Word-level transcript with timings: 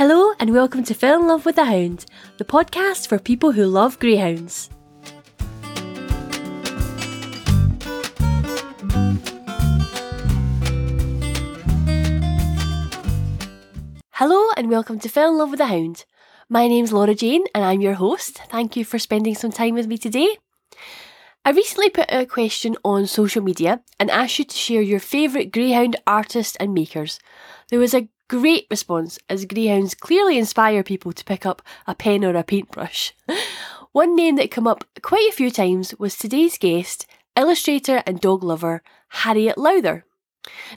Hello, 0.00 0.32
and 0.40 0.54
welcome 0.54 0.82
to 0.84 0.94
Fell 0.94 1.20
in 1.20 1.28
Love 1.28 1.44
with 1.44 1.58
a 1.58 1.66
Hound, 1.66 2.06
the 2.38 2.44
podcast 2.46 3.06
for 3.06 3.18
people 3.18 3.52
who 3.52 3.66
love 3.66 3.98
greyhounds. 3.98 4.70
Hello, 14.12 14.48
and 14.56 14.70
welcome 14.70 14.98
to 15.00 15.08
Fell 15.10 15.32
in 15.32 15.36
Love 15.36 15.50
with 15.50 15.60
a 15.60 15.66
Hound. 15.66 16.06
My 16.48 16.66
name's 16.66 16.94
Laura 16.94 17.14
Jane, 17.14 17.44
and 17.54 17.62
I'm 17.62 17.82
your 17.82 17.92
host. 17.92 18.40
Thank 18.48 18.76
you 18.76 18.86
for 18.86 18.98
spending 18.98 19.34
some 19.34 19.52
time 19.52 19.74
with 19.74 19.86
me 19.86 19.98
today. 19.98 20.38
I 21.44 21.50
recently 21.50 21.90
put 21.90 22.10
a 22.10 22.24
question 22.24 22.74
on 22.86 23.06
social 23.06 23.42
media 23.42 23.82
and 23.98 24.10
asked 24.10 24.38
you 24.38 24.46
to 24.46 24.56
share 24.56 24.80
your 24.80 24.98
favourite 24.98 25.52
greyhound 25.52 25.96
artists 26.06 26.56
and 26.56 26.72
makers. 26.72 27.18
There 27.68 27.78
was 27.78 27.92
a 27.92 28.08
great 28.30 28.68
response 28.70 29.18
as 29.28 29.44
greyhounds 29.44 29.92
clearly 29.92 30.38
inspire 30.38 30.84
people 30.84 31.12
to 31.12 31.24
pick 31.24 31.44
up 31.44 31.60
a 31.88 31.96
pen 31.96 32.24
or 32.24 32.36
a 32.36 32.44
paintbrush. 32.44 33.12
One 33.92 34.14
name 34.14 34.36
that 34.36 34.52
came 34.52 34.68
up 34.68 34.84
quite 35.02 35.28
a 35.28 35.34
few 35.34 35.50
times 35.50 35.92
was 35.98 36.16
today's 36.16 36.56
guest, 36.56 37.06
illustrator 37.34 38.04
and 38.06 38.20
dog 38.20 38.44
lover 38.44 38.84
Harriet 39.08 39.58
Lowther. 39.58 40.04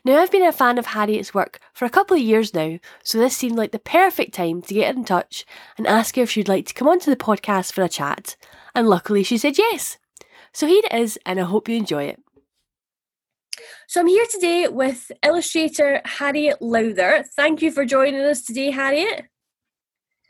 Now, 0.03 0.17
I've 0.20 0.31
been 0.31 0.43
a 0.43 0.52
fan 0.52 0.79
of 0.79 0.88
Harriet's 0.88 1.35
work 1.35 1.59
for 1.76 1.85
a 1.85 1.91
couple 1.91 2.17
of 2.17 2.23
years 2.23 2.55
now, 2.55 2.79
so 3.03 3.20
this 3.20 3.38
seemed 3.38 3.55
like 3.55 3.71
the 3.71 3.77
perfect 3.77 4.34
time 4.34 4.63
to 4.63 4.73
get 4.73 4.95
in 4.95 5.05
touch 5.05 5.45
and 5.77 5.85
ask 5.85 6.15
her 6.15 6.23
if 6.23 6.31
she'd 6.31 6.49
like 6.49 6.65
to 6.65 6.73
come 6.73 6.88
onto 6.88 7.12
the 7.12 7.15
podcast 7.15 7.71
for 7.71 7.84
a 7.84 7.88
chat. 7.88 8.35
And 8.73 8.90
luckily, 8.90 9.21
she 9.21 9.38
said 9.38 9.59
yes. 9.59 9.99
So 10.54 10.65
here 10.65 10.81
it 10.84 10.99
is, 10.99 11.20
and 11.23 11.40
I 11.40 11.43
hope 11.43 11.70
you 11.70 11.77
enjoy 11.77 12.05
it. 12.05 12.20
So 13.88 14.02
I'm 14.02 14.07
here 14.07 14.25
today 14.31 14.67
with 14.67 15.12
illustrator 15.23 16.02
Harriet 16.05 16.62
Lowther. 16.62 17.25
Thank 17.35 17.62
you 17.62 17.71
for 17.71 17.85
joining 17.85 18.21
us 18.21 18.43
today, 18.43 18.71
Harriet. 18.71 19.26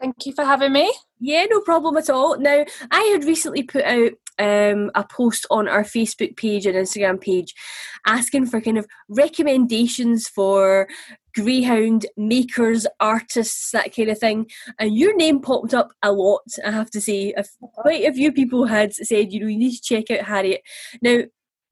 Thank 0.01 0.25
you 0.25 0.33
for 0.33 0.43
having 0.43 0.73
me. 0.73 0.93
Yeah, 1.19 1.45
no 1.49 1.61
problem 1.61 1.95
at 1.95 2.09
all. 2.09 2.37
Now, 2.37 2.65
I 2.91 3.01
had 3.13 3.23
recently 3.23 3.63
put 3.63 3.85
out 3.85 4.11
um, 4.39 4.91
a 4.95 5.05
post 5.09 5.45
on 5.49 5.67
our 5.67 5.83
Facebook 5.83 6.35
page 6.35 6.65
and 6.65 6.75
Instagram 6.75 7.21
page 7.21 7.53
asking 8.05 8.47
for 8.47 8.59
kind 8.59 8.77
of 8.77 8.87
recommendations 9.07 10.27
for 10.27 10.89
greyhound 11.35 12.05
makers, 12.17 12.85
artists, 12.99 13.71
that 13.71 13.95
kind 13.95 14.09
of 14.09 14.19
thing. 14.19 14.47
And 14.79 14.97
your 14.97 15.15
name 15.15 15.39
popped 15.39 15.73
up 15.73 15.91
a 16.01 16.11
lot, 16.11 16.43
I 16.65 16.71
have 16.71 16.91
to 16.91 17.01
say. 17.01 17.33
Quite 17.61 18.03
a 18.03 18.13
few 18.13 18.31
people 18.31 18.65
had 18.65 18.93
said, 18.93 19.31
you 19.31 19.39
know, 19.39 19.47
you 19.47 19.57
need 19.57 19.77
to 19.77 19.81
check 19.81 20.11
out 20.11 20.25
Harriet. 20.25 20.61
Now, 21.01 21.19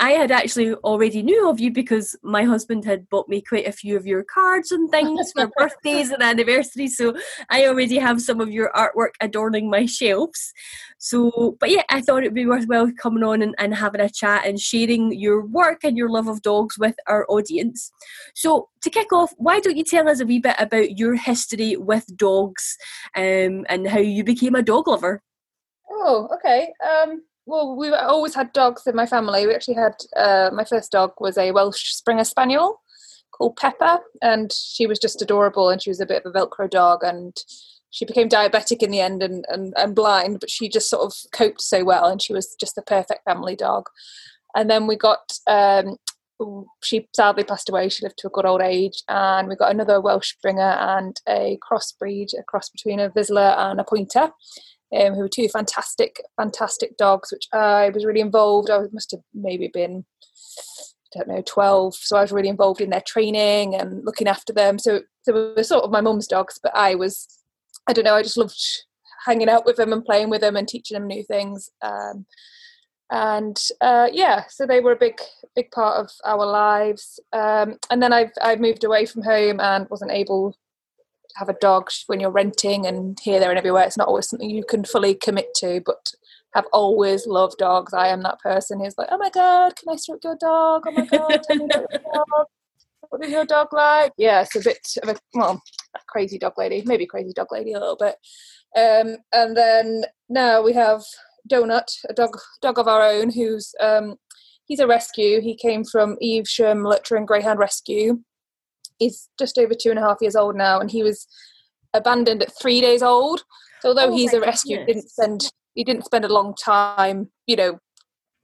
I 0.02 0.13
had 0.13 0.31
actually 0.31 0.73
already 0.73 1.21
knew 1.21 1.47
of 1.47 1.59
you 1.59 1.71
because 1.71 2.16
my 2.23 2.44
husband 2.44 2.85
had 2.85 3.07
bought 3.09 3.30
me 3.30 3.39
quite 3.39 3.67
a 3.67 3.71
few 3.71 3.95
of 3.95 4.08
your 4.08 4.23
cards 4.23 4.71
and 4.71 4.89
things 4.89 5.31
for 5.31 5.47
birthdays 5.58 6.09
and 6.09 6.23
anniversaries. 6.23 6.97
So 6.97 7.13
I 7.52 7.67
already 7.67 7.99
have 7.99 8.19
some 8.19 8.41
of 8.41 8.49
your 8.49 8.71
artwork 8.75 9.11
adorning 9.21 9.69
my 9.69 9.85
shelves. 9.85 10.53
So, 10.97 11.55
but 11.59 11.69
yeah, 11.69 11.83
I 11.89 12.02
thought 12.02 12.23
it'd 12.23 12.33
be 12.33 12.47
worthwhile 12.47 12.91
coming 12.99 13.23
on 13.23 13.43
and, 13.43 13.53
and 13.59 13.75
having 13.75 14.02
a 14.02 14.09
chat 14.09 14.43
and 14.43 14.59
sharing 14.59 15.11
your 15.11 15.45
work 15.45 15.83
and 15.83 15.95
your 15.95 16.09
love 16.09 16.27
of 16.27 16.41
dogs 16.41 16.80
with 16.80 16.95
our 17.05 17.27
audience. 17.30 17.91
So, 18.33 18.69
to 18.81 18.89
kick 18.89 19.13
off, 19.13 19.36
why 19.38 19.59
don't 19.59 19.77
you 19.77 19.83
tell 19.83 20.09
us 20.09 20.19
a 20.19 20.25
wee 20.25 20.39
bit 20.39 20.55
about 20.58 20.97
your 20.97 21.15
history 21.15 21.77
with 21.77 22.05
dogs 22.17 22.75
um, 23.15 23.67
and 23.69 23.88
how 23.88 23.99
you 23.99 24.23
became 24.23 24.55
a 24.55 24.63
dog 24.63 24.88
lover? 24.88 25.21
Oh, 25.91 26.27
okay. 26.33 26.73
Um, 26.83 27.21
well, 27.45 27.75
we've 27.75 27.94
always 27.94 28.36
had 28.36 28.53
dogs 28.53 28.84
in 28.86 28.95
my 28.95 29.06
family. 29.06 29.47
We 29.47 29.56
actually 29.56 29.75
had 29.75 29.95
uh, 30.16 30.50
my 30.53 30.64
first 30.64 30.92
dog 30.92 31.14
was 31.20 31.38
a 31.38 31.52
Welsh 31.52 31.94
Springer 31.94 32.23
Spaniel 32.23 32.81
called 33.31 33.56
Pepper, 33.56 34.00
and 34.22 34.52
she 34.53 34.86
was 34.86 35.00
just 35.00 35.22
adorable. 35.22 35.70
And 35.70 35.81
she 35.81 35.89
was 35.89 36.00
a 36.00 36.06
bit 36.06 36.23
of 36.23 36.33
a 36.33 36.38
Velcro 36.38 36.70
dog, 36.70 37.03
and 37.03 37.36
she 37.89 38.06
became 38.06 38.30
diabetic 38.30 38.83
in 38.83 38.92
the 38.92 39.02
end 39.02 39.22
and, 39.23 39.44
and, 39.50 39.73
and 39.75 39.95
blind, 39.95 40.39
but 40.39 40.50
she 40.50 40.70
just 40.70 40.89
sort 40.89 41.03
of 41.03 41.14
coped 41.33 41.61
so 41.61 41.83
well, 41.83 42.05
and 42.05 42.21
she 42.21 42.33
was 42.33 42.55
just 42.60 42.76
the 42.76 42.82
perfect 42.83 43.26
family 43.26 43.55
dog. 43.55 43.86
And 44.55 44.70
then 44.70 44.86
we 44.86 44.95
got 44.95 45.32
um, 45.48 45.98
she 46.83 47.08
sadly 47.15 47.44
passed 47.44 47.70
away. 47.70 47.89
She 47.89 48.04
lived 48.04 48.17
to 48.20 48.27
a 48.27 48.32
good 48.32 48.45
old 48.45 48.61
age, 48.61 49.04
and 49.08 49.48
we 49.48 49.55
got 49.55 49.71
another 49.71 49.99
Welsh 49.99 50.33
Springer 50.33 50.61
and 50.61 51.20
a 51.27 51.58
crossbreed, 51.60 52.38
a 52.39 52.44
cross 52.44 52.70
between 52.70 52.99
a 52.99 53.10
Vizsla 53.10 53.58
and 53.58 53.80
a 53.80 53.83
Pointer 53.83 54.32
um, 54.95 55.13
who 55.13 55.21
were 55.21 55.29
two 55.29 55.47
fantastic, 55.47 56.21
fantastic 56.37 56.97
dogs, 56.97 57.31
which 57.31 57.47
I 57.53 57.89
was 57.89 58.05
really 58.05 58.19
involved. 58.19 58.69
I 58.69 58.81
must 58.91 59.11
have 59.11 59.21
maybe 59.33 59.69
been, 59.73 60.05
I 61.15 61.19
don't 61.19 61.27
know, 61.27 61.43
12. 61.45 61.95
So 61.95 62.17
I 62.17 62.21
was 62.21 62.31
really 62.31 62.49
involved 62.49 62.81
in 62.81 62.89
their 62.89 63.03
training 63.05 63.75
and 63.75 64.03
looking 64.05 64.27
after 64.27 64.53
them. 64.53 64.79
So, 64.79 65.02
they 65.25 65.33
were 65.33 65.63
sort 65.63 65.83
of 65.83 65.91
my 65.91 66.02
mum's 66.02 66.27
dogs, 66.27 66.59
but 66.61 66.75
I 66.75 66.95
was, 66.95 67.27
I 67.87 67.93
don't 67.93 68.05
know, 68.05 68.15
I 68.15 68.23
just 68.23 68.37
loved 68.37 68.59
hanging 69.25 69.49
out 69.49 69.65
with 69.65 69.75
them 69.75 69.93
and 69.93 70.03
playing 70.03 70.29
with 70.29 70.41
them 70.41 70.55
and 70.55 70.67
teaching 70.67 70.95
them 70.95 71.08
new 71.08 71.23
things. 71.23 71.69
Um, 71.81 72.25
and 73.11 73.59
uh, 73.81 74.08
yeah, 74.11 74.45
so 74.49 74.65
they 74.65 74.79
were 74.79 74.93
a 74.93 74.99
big, 74.99 75.19
big 75.55 75.69
part 75.71 75.97
of 75.97 76.09
our 76.23 76.45
lives. 76.45 77.19
Um, 77.33 77.77
and 77.89 78.02
then 78.02 78.13
I've 78.13 78.31
I've 78.41 78.61
moved 78.61 78.83
away 78.83 79.05
from 79.05 79.21
home 79.21 79.59
and 79.59 79.89
wasn't 79.89 80.11
able 80.11 80.55
have 81.36 81.49
a 81.49 81.53
dog 81.53 81.89
when 82.08 82.19
you're 82.19 82.31
renting 82.31 82.86
and 82.86 83.19
here, 83.21 83.39
there, 83.39 83.49
and 83.49 83.58
everywhere. 83.58 83.83
It's 83.83 83.97
not 83.97 84.08
always 84.08 84.30
something 84.30 84.49
you 84.49 84.64
can 84.64 84.83
fully 84.83 85.15
commit 85.15 85.53
to, 85.55 85.81
but 85.86 86.11
have 86.53 86.65
always 86.73 87.27
loved 87.27 87.58
dogs. 87.58 87.93
I 87.93 88.08
am 88.08 88.21
that 88.23 88.39
person 88.39 88.80
who's 88.80 88.97
like, 88.97 89.08
oh 89.11 89.17
my 89.17 89.30
god, 89.30 89.75
can 89.75 89.93
I 89.93 89.95
stroke 89.95 90.23
your 90.23 90.37
dog? 90.39 90.83
Oh 90.87 90.91
my 90.91 91.05
god, 91.05 91.41
your 91.49 91.67
dog. 91.67 92.47
What 93.09 93.25
is 93.25 93.31
your 93.31 93.45
dog 93.45 93.73
like? 93.73 94.14
Yeah, 94.17 94.41
it's 94.41 94.55
a 94.55 94.61
bit 94.61 94.87
of 95.03 95.09
a 95.09 95.15
well, 95.33 95.61
a 95.95 95.99
crazy 96.08 96.37
dog 96.37 96.53
lady, 96.58 96.83
maybe 96.86 97.05
crazy 97.05 97.33
dog 97.33 97.47
lady 97.52 97.73
a 97.73 97.80
little 97.80 97.97
bit. 97.97 98.15
Um, 98.77 99.17
and 99.33 99.55
then 99.55 100.05
now 100.30 100.61
we 100.61 100.73
have 100.73 101.03
Donut, 101.49 101.91
a 102.09 102.14
dog 102.14 102.37
dog 102.61 102.80
of 102.80 102.87
our 102.87 103.02
own, 103.02 103.31
who's 103.31 103.73
um, 103.81 104.15
he's 104.65 104.80
a 104.80 104.87
rescue. 104.87 105.41
He 105.41 105.55
came 105.55 105.83
from 105.83 106.17
Evesham 106.21 106.83
Lurcher 106.83 107.17
and 107.17 107.27
Greyhound 107.27 107.59
Rescue 107.59 108.21
he's 109.02 109.30
just 109.39 109.58
over 109.58 109.73
two 109.73 109.89
and 109.89 109.98
a 109.98 110.04
half 110.04 110.17
years 110.22 110.36
old 110.36 110.56
now, 110.56 110.80
and 110.80 110.92
he 110.92 111.02
was 111.04 111.28
abandoned 111.94 112.44
at 112.44 112.58
three 112.62 112.80
days 112.80 113.02
old. 113.02 113.44
So 113.82 113.89
although 113.89 114.12
oh 114.14 114.16
he's 114.16 114.34
a 114.34 114.39
rescue, 114.39 114.78
goodness. 114.78 114.95
didn't 114.95 115.10
spend 115.10 115.52
he 115.73 115.84
didn't 115.84 116.06
spend 116.06 116.23
a 116.23 116.34
long 116.34 116.54
time, 116.54 117.32
you 117.48 117.56
know, 117.56 117.80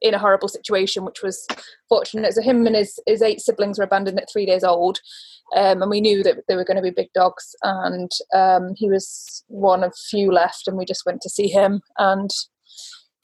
in 0.02 0.14
a 0.14 0.20
horrible 0.20 0.48
situation, 0.48 1.06
which 1.06 1.22
was 1.22 1.46
fortunate. 1.90 2.34
So 2.34 2.42
him 2.42 2.66
and 2.66 2.76
his 2.76 3.00
his 3.06 3.22
eight 3.22 3.40
siblings 3.40 3.78
were 3.78 3.86
abandoned 3.86 4.20
at 4.20 4.30
three 4.32 4.46
days 4.46 4.64
old. 4.64 5.00
Um, 5.56 5.82
and 5.82 5.90
we 5.90 6.02
knew 6.02 6.24
that 6.24 6.40
they 6.50 6.58
were 6.58 6.66
going 6.66 6.76
to 6.76 6.84
be 6.84 6.90
big 6.90 7.08
dogs, 7.14 7.56
and 7.64 8.12
um, 8.36 8.74
he 8.76 8.90
was 8.90 9.46
one 9.48 9.82
of 9.82 9.94
few 10.10 10.30
left, 10.30 10.68
and 10.68 10.76
we 10.76 10.84
just 10.84 11.06
went 11.06 11.22
to 11.22 11.30
see 11.30 11.48
him, 11.48 11.82
and 11.98 12.30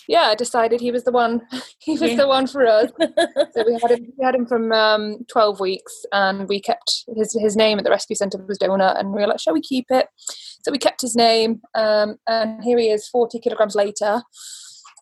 yeah, 0.07 0.23
I 0.23 0.35
decided 0.35 0.81
he 0.81 0.91
was 0.91 1.03
the 1.03 1.11
one. 1.11 1.41
he 1.79 1.93
was 1.93 2.11
yeah. 2.11 2.17
the 2.17 2.27
one 2.27 2.47
for 2.47 2.65
us. 2.65 2.91
so 2.99 3.63
we 3.65 3.79
had 3.81 3.91
him. 3.91 4.13
We 4.17 4.25
had 4.25 4.35
him 4.35 4.45
from 4.45 4.71
um, 4.71 5.25
twelve 5.31 5.59
weeks, 5.59 6.05
and 6.11 6.47
we 6.47 6.59
kept 6.59 7.03
his 7.15 7.35
his 7.39 7.55
name 7.55 7.77
at 7.77 7.83
the 7.83 7.89
rescue 7.89 8.15
centre 8.15 8.37
was 8.37 8.59
Donut, 8.59 8.99
and 8.99 9.13
we 9.13 9.21
were 9.21 9.27
like, 9.27 9.39
shall 9.39 9.53
we 9.53 9.61
keep 9.61 9.85
it? 9.89 10.07
So 10.63 10.71
we 10.71 10.77
kept 10.77 11.01
his 11.01 11.15
name, 11.15 11.61
um, 11.75 12.17
and 12.27 12.63
here 12.63 12.77
he 12.77 12.89
is, 12.89 13.07
forty 13.07 13.39
kilograms 13.39 13.75
later. 13.75 14.21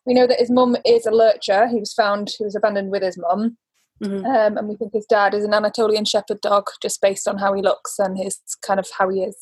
We 0.05 0.13
know 0.13 0.25
that 0.27 0.39
his 0.39 0.49
mum 0.49 0.75
is 0.85 1.05
a 1.05 1.11
lurcher. 1.11 1.67
He 1.67 1.79
was 1.79 1.93
found. 1.93 2.31
He 2.37 2.43
was 2.43 2.55
abandoned 2.55 2.91
with 2.91 3.03
his 3.03 3.17
mum. 3.17 3.57
Mm-hmm. 4.03 4.25
Um, 4.25 4.57
and 4.57 4.67
we 4.67 4.75
think 4.75 4.93
his 4.93 5.05
dad 5.05 5.35
is 5.35 5.43
an 5.43 5.53
Anatolian 5.53 6.05
Shepherd 6.05 6.41
dog, 6.41 6.65
just 6.81 7.01
based 7.01 7.27
on 7.27 7.37
how 7.37 7.53
he 7.53 7.61
looks 7.61 7.99
and 7.99 8.17
his 8.17 8.39
kind 8.65 8.79
of 8.79 8.87
how 8.97 9.09
he 9.09 9.21
is 9.21 9.37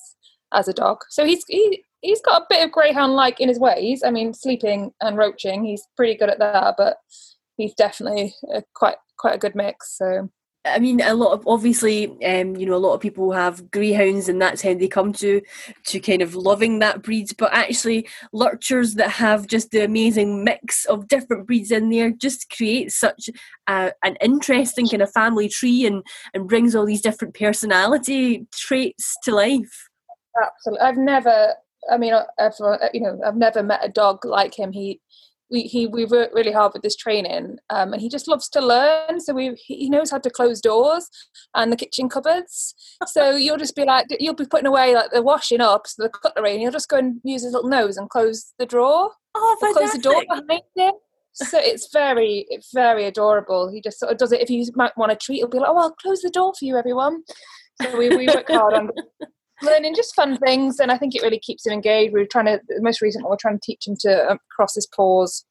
as 0.54 0.68
a 0.68 0.74
dog. 0.74 0.98
So 1.10 1.26
he's 1.26 1.46
he, 1.48 1.84
he's 2.02 2.22
got 2.22 2.42
a 2.42 2.46
bit 2.50 2.66
of 2.66 2.72
greyhound 2.72 3.14
like 3.14 3.40
in 3.40 3.50
his 3.50 3.60
ways. 3.60 4.04
I 4.04 4.12
mean, 4.12 4.34
sleeping 4.34 4.92
and 5.02 5.18
roaching, 5.18 5.64
he's 5.64 5.84
pretty 5.96 6.16
good 6.16 6.30
at 6.30 6.40
that, 6.40 6.76
but 6.78 6.98
he's 7.58 7.74
definitely 7.74 8.34
a, 8.54 8.64
quite 8.74 8.98
quite 9.18 9.36
a 9.36 9.40
good 9.40 9.56
mix. 9.56 9.98
So. 9.98 10.30
I 10.66 10.78
mean, 10.78 11.00
a 11.00 11.14
lot 11.14 11.32
of 11.32 11.48
obviously, 11.48 12.08
um, 12.26 12.58
you 12.58 12.66
know, 12.66 12.76
a 12.76 12.78
lot 12.78 12.94
of 12.94 13.00
people 13.00 13.32
have 13.32 13.72
greyhounds, 13.72 14.28
and 14.28 14.42
that's 14.42 14.62
how 14.62 14.74
they 14.74 14.90
come 14.90 15.14
to 15.14 15.42
to 15.86 16.00
kind 16.02 16.22
of 16.22 16.36
loving 16.36 16.80
that 16.80 17.02
breed. 17.02 17.30
But 17.38 17.54
actually, 17.54 18.08
lurchers 18.34 18.96
that 18.96 19.10
have 19.10 19.48
just 19.48 19.72
the 19.72 19.86
amazing 19.86 20.44
mix 20.44 20.84
of 20.86 21.08
different 21.08 21.48
breeds 21.48 21.72
in 21.72 21.90
there 21.90 22.12
just 22.12 22.54
creates 22.56 22.96
such 22.96 23.30
a, 23.68 23.94
an 24.04 24.18
interesting 24.22 24.88
kind 24.88 25.02
of 25.02 25.12
family 25.12 25.48
tree, 25.48 25.86
and 25.86 26.04
and 26.34 26.50
brings 26.50 26.76
all 26.76 26.86
these 26.86 27.02
different 27.02 27.36
personality 27.36 28.46
traits 28.54 29.16
to 29.24 29.34
life. 29.34 29.88
Absolutely, 30.44 30.86
I've 30.86 30.98
never 30.98 31.54
I 31.92 31.98
mean, 31.98 32.14
uh, 32.14 32.26
I've, 32.38 32.54
uh, 32.60 32.72
uh, 32.72 32.90
you 32.94 33.02
know, 33.02 33.20
I've 33.26 33.36
never 33.36 33.64
met 33.64 33.84
a 33.84 33.90
dog 33.90 34.26
like 34.26 34.58
him. 34.58 34.72
He, 34.72 35.02
we, 35.52 35.64
he, 35.64 35.88
we 35.88 36.06
worked 36.06 36.36
really 36.36 36.52
hard 36.52 36.74
with 36.74 36.84
this 36.84 36.96
training, 36.96 37.58
um, 37.72 37.94
and 37.94 38.02
he 38.02 38.08
just 38.08 38.28
loves 38.28 38.48
to 38.50 38.62
learn. 38.62 39.20
So 39.20 39.34
we, 39.34 39.56
he 39.56 39.90
knows 39.90 40.12
how 40.12 40.20
to 40.20 40.30
close 40.30 40.62
doors 40.62 41.10
and 41.56 41.72
the 41.72 41.76
kitchen 41.76 42.08
cupboards. 42.08 42.76
So 43.08 43.36
you'll 43.36 43.58
just 43.58 43.76
be 43.76 43.84
like, 43.84 44.06
you'll 44.20 44.36
be 44.36 44.46
putting 44.46 44.68
away 44.68 44.94
like 44.94 45.12
the 45.12 45.24
washing 45.24 45.62
up, 45.62 45.88
so 45.88 46.04
the 46.04 46.10
cutlery, 46.10 46.52
and 46.52 46.62
he'll 46.62 46.72
just 46.72 46.90
go 46.90 46.98
and 46.98 47.20
use 47.24 47.44
his 47.44 47.54
little 47.54 47.70
nose 47.70 47.98
and 47.98 48.10
close 48.10 48.54
the 48.60 48.66
drawer. 48.66 49.12
Oh, 49.34 49.58
close 49.60 49.94
the 49.94 50.00
door 50.00 50.24
behind 50.28 50.62
him. 50.76 50.94
So 51.34 51.58
it's 51.58 51.92
very, 51.94 52.46
very 52.74 53.06
adorable. 53.06 53.72
He 53.72 53.82
just 53.82 54.00
sort 54.00 54.12
of 54.12 54.18
does 54.18 54.32
it. 54.32 54.42
If 54.42 54.50
you 54.50 54.66
might 54.76 54.98
want 54.98 55.12
a 55.12 55.16
treat, 55.16 55.38
he'll 55.38 55.48
be 55.48 55.60
like, 55.60 55.70
"Oh, 55.70 55.78
I'll 55.78 55.92
close 55.92 56.22
the 56.22 56.30
door 56.30 56.54
for 56.58 56.66
you, 56.66 56.76
everyone." 56.76 57.24
So 57.82 57.98
we, 57.98 58.10
we 58.10 58.28
work 58.28 58.50
hard 58.50 58.74
on 58.74 58.90
learning 59.62 59.96
just 59.96 60.16
fun 60.16 60.38
things, 60.38 60.80
and 60.80 60.92
I 60.92 60.98
think 60.98 61.16
it 61.16 61.22
really 61.22 61.40
keeps 61.40 61.66
him 61.66 61.74
engaged. 61.74 62.14
We 62.14 62.22
are 62.22 62.26
trying 62.26 62.46
to 62.46 62.60
the 62.68 62.82
most 62.82 63.02
recently 63.02 63.30
we're 63.30 63.38
trying 63.40 63.60
to 63.60 63.66
teach 63.66 63.88
him 63.88 63.96
to 64.02 64.32
um, 64.32 64.40
cross 64.56 64.76
his 64.76 64.88
paws, 64.88 65.46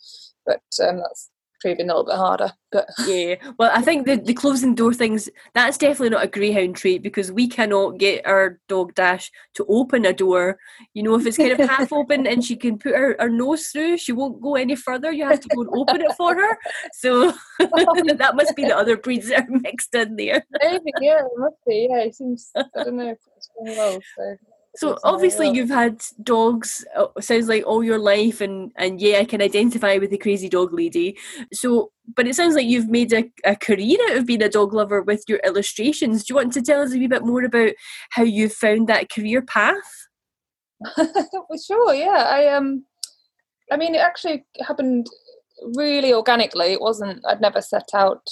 but 0.47 0.63
um, 0.83 0.99
that's 0.99 1.31
proving 1.61 1.91
a 1.91 1.95
little 1.95 2.05
bit 2.05 2.17
harder. 2.17 2.53
But 2.71 2.89
yeah, 3.07 3.37
well, 3.59 3.71
I 3.75 3.83
think 3.83 4.07
the 4.07 4.17
the 4.17 4.35
closing 4.35 4.75
door 4.75 4.93
things 4.93 5.29
that's 5.55 5.79
definitely 5.79 6.11
not 6.11 6.25
a 6.25 6.29
greyhound 6.29 6.77
trait 6.77 7.03
because 7.03 7.33
we 7.33 7.49
cannot 7.49 7.99
get 7.99 8.27
our 8.27 8.59
dog 8.69 8.95
Dash 8.95 9.31
to 9.55 9.65
open 9.69 10.05
a 10.05 10.13
door. 10.13 10.59
You 10.95 11.03
know, 11.03 11.15
if 11.17 11.27
it's 11.27 11.37
kind 11.37 11.53
of 11.53 11.69
half 11.69 11.93
open 12.01 12.27
and 12.27 12.45
she 12.45 12.57
can 12.57 12.79
put 12.79 12.95
her, 12.95 13.17
her 13.19 13.29
nose 13.29 13.69
through, 13.69 13.99
she 13.99 14.13
won't 14.13 14.41
go 14.41 14.57
any 14.57 14.77
further. 14.77 15.13
You 15.13 15.27
have 15.27 15.41
to 15.41 15.49
go 15.49 15.63
and 15.63 15.71
open 15.73 16.03
it 16.03 16.13
for 16.17 16.35
her. 16.35 16.59
So 16.95 17.33
that 17.59 18.33
must 18.35 18.57
be 18.57 18.65
the 18.65 18.77
other 18.77 18.97
breeds 18.97 19.29
that 19.29 19.49
are 19.49 19.59
mixed 19.63 19.95
in 19.95 20.17
there. 20.17 20.45
Maybe, 20.63 20.93
yeah, 21.01 21.21
it 21.21 21.33
must 21.37 21.57
be. 21.67 21.89
Yeah, 21.91 22.01
it 22.01 22.15
seems. 22.15 22.51
I 22.57 22.65
don't 22.85 22.97
know 22.97 23.11
if 23.11 23.19
it's 23.37 23.49
going 23.57 23.77
well. 23.77 24.01
So 24.17 24.37
so 24.79 24.97
obviously 25.03 25.51
you've 25.51 25.69
had 25.69 26.01
dogs 26.23 26.85
uh, 26.97 27.07
sounds 27.21 27.49
like 27.49 27.65
all 27.67 27.83
your 27.83 27.99
life 27.99 28.41
and 28.41 28.71
and 28.77 29.01
yeah 29.01 29.19
I 29.19 29.25
can 29.25 29.43
identify 29.43 29.99
with 29.99 30.11
the 30.11 30.19
crazy 30.19 30.49
dog 30.49 30.73
lady. 30.73 31.19
So 31.53 31.91
but 32.15 32.27
it 32.27 32.35
sounds 32.35 32.55
like 32.55 32.67
you've 32.67 32.89
made 32.89 33.13
a, 33.13 33.25
a 33.45 33.57
career 33.57 33.99
out 34.11 34.19
of 34.19 34.27
being 34.27 34.43
a 34.43 34.49
dog 34.49 34.73
lover 34.73 35.03
with 35.03 35.25
your 35.29 35.41
illustrations. 35.45 36.25
Do 36.25 36.33
you 36.33 36.37
want 36.37 36.53
to 36.55 36.63
tell 36.63 36.81
us 36.81 36.95
a 36.95 36.99
wee 36.99 37.09
bit 37.09 37.25
more 37.25 37.43
about 37.43 37.73
how 38.11 38.23
you 38.23 38.49
found 38.49 38.89
that 38.89 39.11
career 39.11 39.43
path? 39.43 40.09
well, 40.97 41.59
sure, 41.65 41.95
yeah. 41.95 42.29
I 42.31 42.49
um 42.49 42.85
I 43.73 43.77
mean 43.77 43.95
it 43.95 44.01
actually 44.01 44.45
happened 44.67 45.09
really 45.75 46.15
organically. 46.15 46.73
It 46.73 46.81
wasn't 46.81 47.25
I'd 47.27 47.41
never 47.41 47.61
set 47.61 47.89
out 47.95 48.23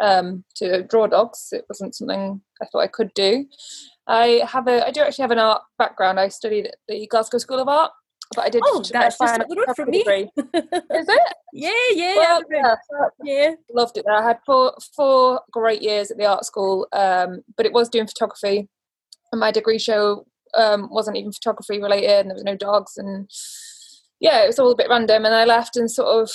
um, 0.00 0.44
to 0.56 0.82
draw 0.82 1.06
dogs. 1.06 1.48
It 1.52 1.64
wasn't 1.68 1.94
something 1.94 2.40
I 2.60 2.66
thought 2.66 2.80
I 2.80 2.88
could 2.88 3.12
do. 3.14 3.46
I 4.06 4.42
have 4.46 4.66
a 4.66 4.86
I 4.86 4.90
do 4.90 5.00
actually 5.00 5.22
have 5.22 5.30
an 5.30 5.38
art 5.38 5.62
background. 5.78 6.18
I 6.18 6.28
studied 6.28 6.66
at 6.66 6.74
the 6.88 7.06
Glasgow 7.06 7.38
School 7.38 7.60
of 7.60 7.68
Art, 7.68 7.92
but 8.34 8.44
I 8.44 8.48
did. 8.48 8.62
Oh, 8.66 8.82
that's 8.90 9.18
just 9.18 9.40
up 9.40 9.46
the 9.48 9.56
road 9.56 9.76
from 9.76 9.90
me. 9.90 10.00
Is 10.98 11.08
it? 11.08 11.34
Yeah, 11.52 11.70
yeah, 11.92 12.16
well, 12.16 12.42
yeah, 12.50 12.74
yeah. 13.22 13.50
Loved 13.72 13.98
it. 13.98 14.04
There. 14.06 14.14
I 14.14 14.22
had 14.22 14.38
four 14.44 14.74
four 14.96 15.40
great 15.50 15.82
years 15.82 16.10
at 16.10 16.18
the 16.18 16.26
art 16.26 16.44
school, 16.44 16.88
um, 16.92 17.42
but 17.56 17.66
it 17.66 17.72
was 17.72 17.88
doing 17.88 18.06
photography, 18.06 18.68
and 19.30 19.40
my 19.40 19.50
degree 19.50 19.78
show 19.78 20.26
um, 20.54 20.88
wasn't 20.90 21.16
even 21.16 21.32
photography 21.32 21.80
related, 21.80 22.20
and 22.20 22.30
there 22.30 22.34
was 22.36 22.44
no 22.44 22.56
dogs, 22.56 22.96
and 22.96 23.30
yeah, 24.20 24.42
it 24.42 24.46
was 24.46 24.58
all 24.58 24.72
a 24.72 24.76
bit 24.76 24.88
random. 24.90 25.24
And 25.24 25.34
I 25.34 25.44
left, 25.44 25.76
and 25.76 25.90
sort 25.90 26.08
of 26.08 26.30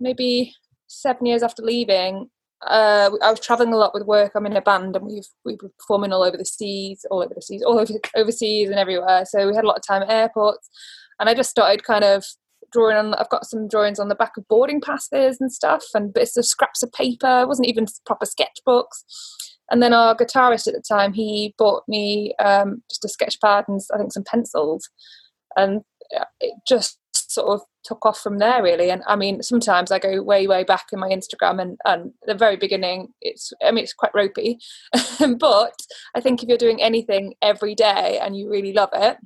maybe 0.00 0.54
seven 0.88 1.26
years 1.26 1.42
after 1.42 1.62
leaving, 1.62 2.30
uh, 2.66 3.10
I 3.22 3.30
was 3.30 3.40
traveling 3.40 3.72
a 3.72 3.76
lot 3.76 3.94
with 3.94 4.04
work. 4.04 4.32
I'm 4.34 4.46
in 4.46 4.56
a 4.56 4.62
band, 4.62 4.96
and 4.96 5.06
we've 5.06 5.26
we 5.44 5.56
were 5.62 5.70
performing 5.78 6.12
all 6.12 6.22
over 6.22 6.36
the 6.36 6.44
seas, 6.44 7.04
all 7.10 7.22
over 7.22 7.34
the 7.34 7.42
seas, 7.42 7.62
all 7.62 7.78
over 7.78 7.92
overseas 8.16 8.68
and 8.68 8.78
everywhere. 8.78 9.24
So 9.24 9.46
we 9.46 9.54
had 9.54 9.64
a 9.64 9.68
lot 9.68 9.76
of 9.76 9.86
time 9.86 10.02
at 10.02 10.10
airports, 10.10 10.68
and 11.20 11.28
I 11.28 11.34
just 11.34 11.50
started 11.50 11.84
kind 11.84 12.04
of 12.04 12.24
drawing 12.72 12.96
on. 12.96 13.14
I've 13.14 13.30
got 13.30 13.46
some 13.46 13.68
drawings 13.68 13.98
on 13.98 14.08
the 14.08 14.14
back 14.14 14.36
of 14.36 14.48
boarding 14.48 14.80
passes 14.80 15.40
and 15.40 15.52
stuff, 15.52 15.84
and 15.94 16.12
bits 16.12 16.36
of 16.36 16.46
scraps 16.46 16.82
of 16.82 16.92
paper. 16.92 17.42
It 17.42 17.48
wasn't 17.48 17.68
even 17.68 17.86
proper 18.04 18.26
sketchbooks. 18.26 19.04
And 19.70 19.82
then 19.82 19.92
our 19.92 20.14
guitarist 20.14 20.68
at 20.68 20.74
the 20.74 20.82
time, 20.88 21.12
he 21.12 21.54
bought 21.58 21.82
me 21.88 22.34
um, 22.38 22.82
just 22.88 23.04
a 23.04 23.08
sketch 23.08 23.40
pad 23.40 23.64
and 23.66 23.80
I 23.92 23.98
think 23.98 24.12
some 24.12 24.24
pencils, 24.24 24.88
and 25.56 25.82
it 26.40 26.54
just 26.66 26.98
sort 27.36 27.48
of 27.54 27.60
took 27.84 28.04
off 28.04 28.18
from 28.18 28.38
there 28.38 28.62
really. 28.62 28.90
And 28.90 29.02
i 29.06 29.16
mean 29.22 29.42
sometimes 29.42 29.90
i 29.90 29.98
go 29.98 30.22
way 30.22 30.46
way 30.46 30.64
back 30.64 30.86
in 30.92 30.98
my 30.98 31.10
instagram 31.18 31.60
and 31.62 31.78
and 31.84 32.12
the 32.26 32.34
very 32.34 32.56
beginning 32.56 33.08
it's 33.20 33.52
i 33.64 33.70
mean 33.70 33.84
it's 33.84 34.00
quite 34.02 34.14
ropey. 34.14 34.58
But 35.48 35.76
i 36.16 36.20
think 36.20 36.42
if 36.42 36.48
you're 36.48 36.66
doing 36.66 36.82
anything 36.82 37.34
every 37.42 37.74
day 37.74 38.18
and 38.22 38.36
you 38.36 38.50
really 38.50 38.72
love 38.72 38.90
it 38.92 39.16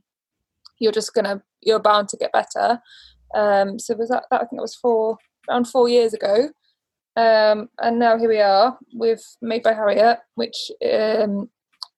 you're 0.80 0.98
just 1.00 1.14
gonna 1.14 1.42
you're 1.60 1.78
bound 1.88 2.08
to 2.08 2.16
get 2.16 2.32
better. 2.32 2.80
Um 3.34 3.78
so 3.78 3.94
was 3.94 4.08
that, 4.08 4.24
that 4.30 4.42
i 4.42 4.44
think 4.46 4.58
it 4.58 4.68
was 4.68 4.74
four 4.74 5.18
around 5.48 5.66
four 5.68 5.88
years 5.88 6.12
ago. 6.14 6.36
Um 7.16 7.68
and 7.84 7.98
now 7.98 8.18
here 8.18 8.28
we 8.28 8.40
are 8.40 8.78
with 8.92 9.22
made 9.40 9.62
by 9.62 9.74
harriet 9.74 10.18
which 10.34 10.58
um 10.92 11.50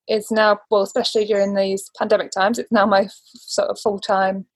is 0.09 0.31
now 0.31 0.59
well 0.70 0.82
especially 0.82 1.25
during 1.25 1.55
these 1.55 1.91
pandemic 1.99 2.31
times 2.31 2.59
it's 2.59 2.73
now 2.73 2.87
my 2.87 3.03
f- 3.03 3.20
sort 3.35 3.69
of 3.70 3.79
full-time 3.79 4.47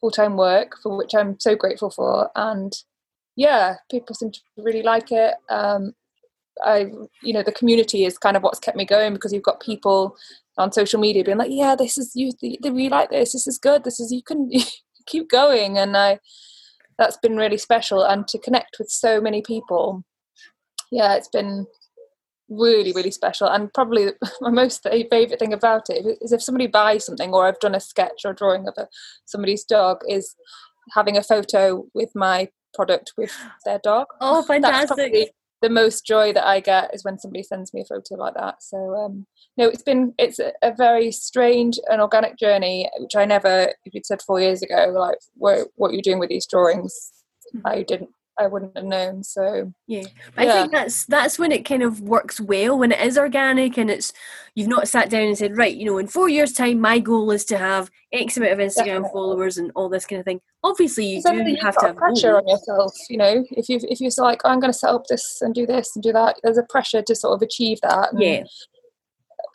full 0.00 0.10
time 0.10 0.36
work, 0.36 0.76
for 0.82 0.96
which 0.96 1.14
I'm 1.14 1.38
so 1.40 1.56
grateful 1.56 1.90
for. 1.90 2.30
And 2.34 2.72
yeah, 3.36 3.76
people 3.90 4.14
seem 4.14 4.30
to 4.32 4.40
really 4.56 4.82
like 4.82 5.12
it. 5.12 5.34
Um, 5.48 5.94
I, 6.64 6.86
you 7.22 7.32
know, 7.32 7.42
the 7.42 7.52
community 7.52 8.04
is 8.04 8.18
kind 8.18 8.36
of 8.36 8.42
what's 8.42 8.58
kept 8.58 8.76
me 8.76 8.86
going 8.86 9.12
because 9.12 9.32
you've 9.32 9.42
got 9.42 9.60
people 9.60 10.16
on 10.56 10.72
social 10.72 10.98
media 10.98 11.22
being 11.24 11.36
like, 11.36 11.50
"Yeah, 11.50 11.74
this 11.76 11.98
is 11.98 12.12
you. 12.14 12.32
They 12.40 12.58
really 12.70 12.88
like 12.88 13.10
this. 13.10 13.32
This 13.32 13.46
is 13.46 13.58
good. 13.58 13.84
This 13.84 14.00
is 14.00 14.10
you 14.10 14.22
can 14.22 14.50
keep 15.06 15.28
going." 15.28 15.76
And 15.76 15.96
I, 15.96 16.18
that's 16.98 17.18
been 17.18 17.36
really 17.36 17.58
special. 17.58 18.02
And 18.02 18.26
to 18.28 18.38
connect 18.38 18.76
with 18.78 18.88
so 18.88 19.20
many 19.20 19.42
people, 19.42 20.02
yeah, 20.90 21.14
it's 21.14 21.28
been 21.28 21.66
really 22.48 22.92
really 22.92 23.10
special 23.10 23.48
and 23.48 23.72
probably 23.74 24.12
my 24.40 24.50
most 24.50 24.82
favorite 24.82 25.38
thing 25.38 25.52
about 25.52 25.90
it 25.90 26.18
is 26.20 26.32
if 26.32 26.42
somebody 26.42 26.66
buys 26.66 27.04
something 27.04 27.32
or 27.32 27.46
i've 27.46 27.58
done 27.58 27.74
a 27.74 27.80
sketch 27.80 28.22
or 28.24 28.32
drawing 28.32 28.68
of 28.68 28.74
a, 28.78 28.86
somebody's 29.24 29.64
dog 29.64 29.98
is 30.08 30.36
having 30.94 31.16
a 31.16 31.22
photo 31.22 31.84
with 31.94 32.10
my 32.14 32.48
product 32.74 33.12
with 33.16 33.32
their 33.64 33.80
dog. 33.82 34.06
Oh 34.20 34.42
fantastic. 34.42 35.32
the 35.62 35.70
most 35.70 36.04
joy 36.06 36.32
that 36.34 36.46
i 36.46 36.60
get 36.60 36.94
is 36.94 37.02
when 37.02 37.18
somebody 37.18 37.42
sends 37.42 37.72
me 37.72 37.80
a 37.80 37.84
photo 37.84 38.14
like 38.16 38.34
that. 38.34 38.62
So 38.62 38.94
um 38.94 39.26
no 39.56 39.68
it's 39.68 39.82
been 39.82 40.14
it's 40.18 40.38
a, 40.38 40.52
a 40.62 40.72
very 40.74 41.10
strange 41.10 41.80
and 41.90 42.00
organic 42.00 42.36
journey 42.36 42.88
which 42.98 43.16
i 43.16 43.24
never 43.24 43.72
if 43.84 43.94
you'd 43.94 44.06
said 44.06 44.22
four 44.22 44.40
years 44.40 44.62
ago 44.62 44.92
like 44.94 45.18
what, 45.34 45.68
what 45.76 45.92
you're 45.92 46.02
doing 46.02 46.18
with 46.18 46.28
these 46.28 46.46
drawings 46.46 47.12
i 47.64 47.82
didn't 47.82 48.10
I 48.38 48.46
wouldn't 48.46 48.76
have 48.76 48.84
known. 48.84 49.22
So 49.24 49.72
yeah. 49.86 50.00
yeah. 50.00 50.06
I 50.36 50.46
think 50.46 50.72
that's 50.72 51.04
that's 51.06 51.38
when 51.38 51.52
it 51.52 51.64
kind 51.64 51.82
of 51.82 52.00
works 52.00 52.40
well 52.40 52.78
when 52.78 52.92
it 52.92 53.00
is 53.00 53.16
organic 53.16 53.78
and 53.78 53.90
it's 53.90 54.12
you've 54.54 54.68
not 54.68 54.88
sat 54.88 55.10
down 55.10 55.22
and 55.22 55.38
said 55.38 55.56
right, 55.56 55.74
you 55.74 55.84
know, 55.86 55.98
in 55.98 56.06
four 56.06 56.28
years' 56.28 56.52
time, 56.52 56.80
my 56.80 56.98
goal 56.98 57.30
is 57.30 57.44
to 57.46 57.58
have 57.58 57.90
X 58.12 58.36
amount 58.36 58.52
of 58.52 58.58
Instagram 58.58 58.76
Definitely. 58.84 59.10
followers 59.12 59.58
and 59.58 59.72
all 59.74 59.88
this 59.88 60.06
kind 60.06 60.20
of 60.20 60.24
thing. 60.26 60.40
Obviously, 60.62 61.06
you 61.06 61.22
do 61.22 61.56
have 61.60 61.76
to 61.78 61.86
have 61.86 61.96
pressure 61.96 62.36
on 62.36 62.46
yourself. 62.46 62.92
You 63.08 63.18
know, 63.18 63.44
if 63.50 63.68
you 63.68 63.78
if 63.82 64.00
you're 64.00 64.10
like, 64.18 64.42
oh, 64.44 64.50
I'm 64.50 64.60
going 64.60 64.72
to 64.72 64.78
set 64.78 64.90
up 64.90 65.04
this 65.08 65.40
and 65.40 65.54
do 65.54 65.66
this 65.66 65.92
and 65.94 66.02
do 66.02 66.12
that, 66.12 66.36
there's 66.42 66.58
a 66.58 66.64
pressure 66.64 67.02
to 67.02 67.14
sort 67.14 67.34
of 67.34 67.42
achieve 67.42 67.78
that. 67.82 68.12
And, 68.12 68.22
yeah 68.22 68.44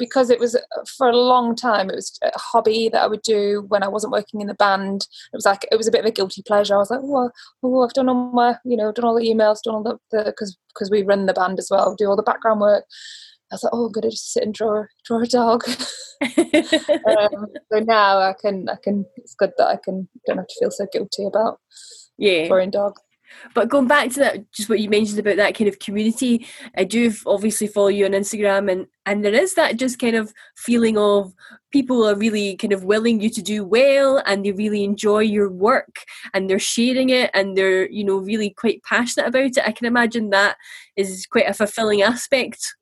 because 0.01 0.31
it 0.31 0.39
was 0.39 0.57
for 0.98 1.07
a 1.07 1.15
long 1.15 1.56
time 1.56 1.88
it 1.88 1.95
was 1.95 2.17
a 2.24 2.31
hobby 2.36 2.89
that 2.89 3.03
I 3.03 3.08
would 3.08 3.22
do 3.22 3.65
when 3.67 3.84
I 3.84 3.88
wasn't 3.88 4.13
working 4.13 4.41
in 4.41 4.48
the 4.48 4.55
band. 4.55 5.05
It 5.31 5.38
was 5.38 5.46
like 5.46 5.63
it 5.72 5.75
was 5.75 5.88
a 5.88 5.91
bit 5.91 6.00
of 6.00 6.08
a 6.08 6.12
guilty 6.12 6.41
pleasure. 6.41 6.74
I 6.74 6.79
was 6.79 6.89
like, 6.89 7.01
oh, 7.03 7.29
oh 7.62 7.84
I've 7.84 7.93
done 7.93 8.10
all 8.10 8.31
my 8.31 8.55
you 8.65 8.75
know 8.75 8.91
done 8.91 9.05
all 9.05 9.15
the 9.15 9.27
emails, 9.27 9.62
done 9.63 9.75
all 9.75 9.84
the 9.84 10.24
because 10.25 10.58
because 10.74 10.89
we 10.89 11.03
run 11.03 11.27
the 11.27 11.34
band 11.34 11.60
as 11.60 11.70
well, 11.70 11.96
do 11.96 12.08
all 12.08 12.15
the 12.15 12.24
background 12.24 12.62
work. 12.62 12.84
I 13.51 13.55
was 13.55 13.63
like, 13.63 13.74
oh, 13.74 13.86
I'm 13.86 13.91
gonna 13.91 14.10
just 14.10 14.34
sit 14.34 14.43
and 14.43 14.55
draw 14.55 14.86
draw 15.05 15.22
a 15.22 15.27
dog. 15.27 15.63
um, 16.22 17.48
so 17.72 17.79
now 17.79 18.17
I 18.17 18.34
can 18.41 18.70
I 18.70 18.77
can 18.84 19.05
it's 19.17 19.36
good 19.36 19.51
that 19.60 19.67
I 19.67 19.77
can 19.77 20.10
don't 20.25 20.38
have 20.38 20.48
to 20.48 20.55
feel 20.60 20.72
so 20.72 20.88
guilty 20.91 21.25
about 21.25 21.60
yeah 22.17 22.48
drawing 22.48 22.72
dogs. 22.72 23.01
But 23.53 23.69
going 23.69 23.88
back 23.88 24.11
to 24.11 24.19
that, 24.19 24.51
just 24.51 24.69
what 24.69 24.79
you 24.79 24.89
mentioned 24.89 25.19
about 25.19 25.38
that 25.38 25.55
kind 25.55 25.67
of 25.67 25.79
community, 25.79 26.47
I 26.77 26.83
do 26.83 27.13
obviously 27.25 27.67
follow 27.67 27.88
you 27.88 28.05
on 28.05 28.11
Instagram, 28.11 28.71
and 28.71 28.88
and 29.05 29.25
there 29.25 29.33
is 29.33 29.55
that 29.55 29.77
just 29.77 30.00
kind 30.00 30.15
of 30.15 30.33
feeling 30.55 30.97
of 30.97 31.33
people 31.71 32.07
are 32.07 32.15
really 32.15 32.55
kind 32.55 32.73
of 32.73 32.83
willing 32.83 33.19
you 33.21 33.29
to 33.29 33.41
do 33.41 33.63
well, 33.63 34.21
and 34.25 34.45
they 34.45 34.51
really 34.51 34.83
enjoy 34.83 35.19
your 35.19 35.50
work, 35.50 36.03
and 36.33 36.50
they're 36.50 36.59
sharing 36.59 37.09
it, 37.09 37.31
and 37.33 37.57
they're 37.57 37.89
you 37.89 38.03
know 38.03 38.17
really 38.17 38.51
quite 38.51 38.83
passionate 38.83 39.27
about 39.27 39.57
it. 39.57 39.67
I 39.67 39.71
can 39.71 39.88
imagine 39.88 40.29
that 40.29 40.57
is 40.95 41.25
quite 41.25 41.50
a 41.50 41.53
fulfilling 41.53 42.01
aspect 42.01 42.75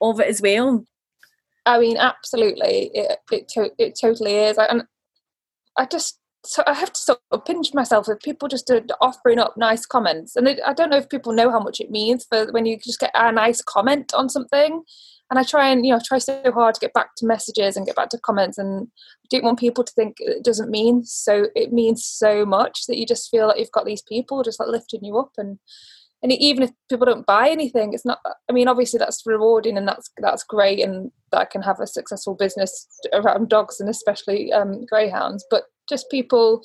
of 0.00 0.20
it 0.20 0.28
as 0.28 0.42
well. 0.42 0.84
I 1.64 1.80
mean, 1.80 1.96
absolutely, 1.96 2.90
it 2.94 3.18
it, 3.30 3.48
to- 3.48 3.72
it 3.78 3.98
totally 4.00 4.36
is, 4.36 4.58
and 4.58 4.84
I 5.76 5.86
just 5.86 6.18
so 6.46 6.62
I 6.66 6.74
have 6.74 6.92
to 6.92 7.00
sort 7.00 7.18
of 7.30 7.44
pinch 7.44 7.74
myself 7.74 8.08
with 8.08 8.20
people 8.20 8.48
just 8.48 8.70
offering 9.00 9.38
up 9.38 9.56
nice 9.56 9.84
comments, 9.86 10.36
and 10.36 10.48
I 10.64 10.72
don't 10.72 10.90
know 10.90 10.96
if 10.96 11.08
people 11.08 11.32
know 11.32 11.50
how 11.50 11.60
much 11.60 11.80
it 11.80 11.90
means 11.90 12.24
for 12.24 12.50
when 12.52 12.66
you 12.66 12.78
just 12.78 13.00
get 13.00 13.10
a 13.14 13.32
nice 13.32 13.62
comment 13.62 14.14
on 14.14 14.28
something. 14.28 14.82
And 15.28 15.40
I 15.40 15.42
try 15.42 15.68
and 15.68 15.84
you 15.84 15.92
know 15.92 16.00
try 16.04 16.18
so 16.18 16.40
hard 16.52 16.74
to 16.76 16.80
get 16.80 16.92
back 16.92 17.16
to 17.16 17.26
messages 17.26 17.76
and 17.76 17.84
get 17.84 17.96
back 17.96 18.10
to 18.10 18.18
comments, 18.18 18.58
and 18.58 18.88
I 19.24 19.26
don't 19.30 19.44
want 19.44 19.58
people 19.58 19.84
to 19.84 19.92
think 19.92 20.16
it 20.20 20.44
doesn't 20.44 20.70
mean 20.70 21.04
so. 21.04 21.48
It 21.54 21.72
means 21.72 22.04
so 22.04 22.46
much 22.46 22.86
that 22.86 22.98
you 22.98 23.06
just 23.06 23.30
feel 23.30 23.48
like 23.48 23.58
you've 23.58 23.72
got 23.72 23.86
these 23.86 24.02
people 24.02 24.42
just 24.42 24.60
like 24.60 24.68
lifting 24.68 25.04
you 25.04 25.18
up, 25.18 25.32
and 25.36 25.58
and 26.22 26.32
even 26.32 26.62
if 26.62 26.70
people 26.88 27.06
don't 27.06 27.26
buy 27.26 27.48
anything, 27.48 27.92
it's 27.92 28.04
not. 28.04 28.20
I 28.48 28.52
mean, 28.52 28.68
obviously 28.68 28.98
that's 28.98 29.22
rewarding 29.26 29.76
and 29.76 29.86
that's 29.86 30.10
that's 30.18 30.44
great, 30.44 30.80
and 30.80 31.10
that 31.32 31.40
I 31.40 31.44
can 31.44 31.62
have 31.62 31.80
a 31.80 31.86
successful 31.86 32.34
business 32.34 32.86
around 33.12 33.48
dogs 33.48 33.80
and 33.80 33.88
especially 33.88 34.52
um, 34.52 34.84
greyhounds. 34.86 35.44
But 35.50 35.64
just 35.88 36.10
people 36.10 36.62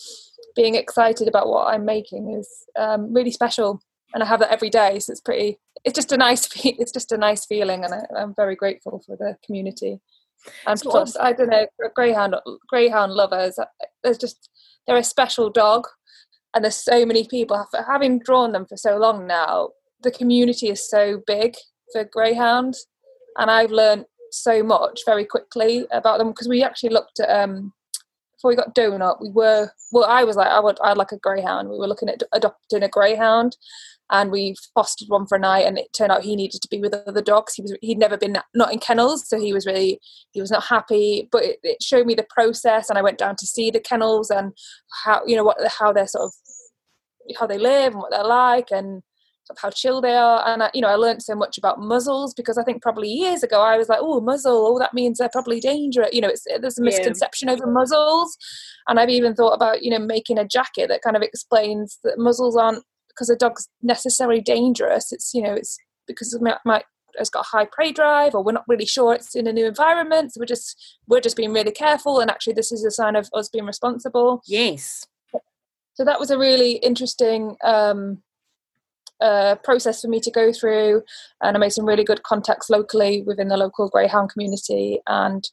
being 0.56 0.76
excited 0.76 1.28
about 1.28 1.48
what 1.48 1.68
I'm 1.68 1.86
making 1.86 2.34
is 2.38 2.50
um, 2.78 3.14
really 3.14 3.32
special, 3.32 3.82
and 4.14 4.24
I 4.24 4.26
have 4.26 4.40
that 4.40 4.52
every 4.52 4.70
day. 4.70 5.00
So 5.00 5.12
it's 5.12 5.22
pretty. 5.22 5.60
It's 5.84 5.96
just 5.96 6.12
a 6.12 6.18
nice. 6.18 6.50
It's 6.66 6.92
just 6.92 7.12
a 7.12 7.18
nice 7.18 7.46
feeling, 7.46 7.84
and 7.84 7.94
I, 7.94 8.02
I'm 8.18 8.34
very 8.36 8.56
grateful 8.56 9.02
for 9.06 9.16
the 9.16 9.38
community. 9.46 10.00
And 10.66 10.80
so, 10.80 10.90
plus, 10.90 11.16
I 11.18 11.34
don't 11.34 11.50
know, 11.50 11.68
greyhound 11.96 12.36
greyhound 12.68 13.14
lovers. 13.14 13.60
Uh, 13.60 13.66
there's 14.04 14.18
just 14.18 14.50
they're 14.88 14.98
a 14.98 15.04
special 15.04 15.50
dog, 15.50 15.88
and 16.54 16.64
there's 16.64 16.78
so 16.78 17.06
many 17.06 17.28
people. 17.28 17.66
Having 17.88 18.20
drawn 18.20 18.52
them 18.52 18.66
for 18.66 18.78
so 18.78 18.98
long 18.98 19.28
now, 19.28 19.70
the 20.02 20.12
community 20.12 20.70
is 20.70 20.88
so 20.88 21.22
big 21.28 21.56
for 21.92 22.04
greyhound, 22.04 22.76
and 23.38 23.52
I've 23.52 23.72
learned 23.72 24.06
so 24.32 24.64
much 24.64 25.02
very 25.06 25.26
quickly 25.26 25.86
about 25.92 26.18
them 26.18 26.30
because 26.30 26.48
we 26.48 26.64
actually 26.64 26.90
looked 26.90 27.20
at 27.20 27.30
um, 27.30 27.74
before 28.42 28.50
we 28.50 28.56
got 28.56 28.74
donut 28.74 29.22
we 29.22 29.30
were 29.30 29.70
well 29.92 30.10
i 30.10 30.24
was 30.24 30.36
like 30.36 30.48
i 30.48 30.60
would 30.60 30.80
i'd 30.84 30.98
like 30.98 31.12
a 31.12 31.18
greyhound. 31.18 31.70
We 31.70 31.78
were 31.78 31.88
looking 31.88 32.10
at 32.10 32.24
adopting 32.34 32.82
a 32.82 32.90
greyhound 32.90 33.56
and 34.10 34.32
we 34.32 34.56
fostered 34.74 35.08
one 35.10 35.28
for 35.28 35.36
a 35.36 35.40
night 35.40 35.66
and 35.66 35.78
it 35.78 35.94
turned 35.94 36.12
out 36.12 36.24
he 36.24 36.36
needed 36.36 36.62
to 36.62 36.68
be 36.70 36.80
with 36.80 36.94
other 36.94 37.22
dogs. 37.22 37.54
He 37.54 37.62
was 37.62 37.78
he'd 37.82 37.98
never 37.98 38.18
been 38.18 38.38
not 38.56 38.74
in 38.74 38.80
kennels 38.80 39.28
so 39.28 39.40
he 39.40 39.54
was 39.54 39.66
really 39.66 40.00
he 40.32 40.42
was 40.42 40.52
not 40.52 40.64
happy 40.64 41.30
but 41.32 41.44
it, 41.44 41.60
it 41.64 41.84
showed 41.84 42.08
me 42.08 42.16
the 42.16 42.26
process 42.30 42.90
and 42.90 42.98
i 42.98 43.02
went 43.02 43.20
down 43.20 43.36
to 43.38 43.46
see 43.46 43.70
the 43.70 43.80
kennels 43.80 44.30
and 44.32 44.54
how 45.04 45.22
you 45.26 45.36
know 45.36 45.44
what 45.44 45.58
how 45.80 45.94
they're 45.94 46.08
sort 46.08 46.26
of 46.26 46.34
how 47.40 47.46
they 47.46 47.60
live 47.60 47.94
and 47.94 48.02
what 48.02 48.12
they're 48.12 48.24
like 48.24 48.72
and 48.72 49.04
how 49.60 49.70
chill 49.70 50.02
they 50.02 50.16
are. 50.16 50.48
And 50.48 50.64
I, 50.64 50.72
you 50.74 50.82
know, 50.82 50.88
I 50.88 50.96
learned 50.96 51.24
so 51.24 51.36
much 51.36 51.58
about 51.58 51.80
muzzles 51.80 52.34
because 52.34 52.58
I 52.58 52.64
think 52.64 52.82
probably 52.82 53.08
years 53.08 53.44
ago 53.44 53.62
I 53.62 53.78
was 53.78 53.90
like, 53.90 54.00
oh, 54.02 54.22
muzzle, 54.22 54.68
oh, 54.68 54.80
that 54.80 54.94
means 54.94 55.18
they're 55.18 55.30
probably 55.30 55.60
dangerous. 55.60 56.10
You 56.12 56.22
know, 56.22 56.30
it's, 56.30 56.46
there's 56.60 56.78
a 56.78 56.84
misconception 56.84 57.48
yeah. 57.48 57.56
over 57.56 57.68
muzzles. 57.68 58.38
And 58.88 59.00
I've 59.00 59.10
even 59.10 59.36
thought 59.36 59.54
about, 59.54 59.84
you 59.84 59.90
know, 59.90 60.00
making 60.00 60.38
a 60.38 60.48
jacket 60.48 60.88
that 60.90 61.02
kind 61.02 61.16
of 61.16 61.22
explains 61.22 62.00
that 62.04 62.18
muzzles 62.18 62.56
aren't 62.56 62.84
because 63.08 63.30
a 63.30 63.36
dog's 63.36 63.68
necessarily 63.82 64.42
dangerous. 64.42 65.12
It's, 65.12 65.34
you 65.34 65.42
know, 65.42 65.54
it's 65.54 65.78
because 66.08 66.34
it 66.34 66.42
might 66.42 66.84
has 67.18 67.30
got 67.30 67.46
a 67.46 67.58
high 67.58 67.66
prey 67.66 67.92
drive 67.92 68.34
or 68.34 68.44
we're 68.44 68.52
not 68.52 68.64
really 68.68 68.86
sure 68.86 69.14
it's 69.14 69.36
in 69.36 69.46
a 69.46 69.52
new 69.52 69.66
environment 69.66 70.34
so 70.34 70.40
we're 70.40 70.46
just 70.46 70.98
we're 71.08 71.20
just 71.20 71.36
being 71.36 71.52
really 71.52 71.72
careful 71.72 72.22
and 72.22 72.32
actually 72.32 72.54
this 72.54 72.72
is 72.72 72.86
a 72.86 72.92
sign 72.92 73.18
of 73.18 73.30
us 73.34 73.50
being 73.50 73.66
responsible 73.66 74.42
yes 74.48 75.06
so 75.94 76.06
that 76.06 76.20
was 76.20 76.32
a 76.32 76.38
really 76.38 76.74
interesting 76.78 77.56
um, 77.64 78.22
uh, 79.22 79.56
process 79.64 80.02
for 80.02 80.08
me 80.08 80.20
to 80.20 80.32
go 80.32 80.52
through, 80.52 81.04
and 81.42 81.56
I 81.56 81.60
made 81.60 81.74
some 81.74 81.86
really 81.86 82.04
good 82.04 82.24
contacts 82.24 82.70
locally 82.70 83.24
within 83.26 83.48
the 83.48 83.58
local 83.58 83.90
greyhound 83.90 84.32
community 84.32 85.00
and 85.08 85.50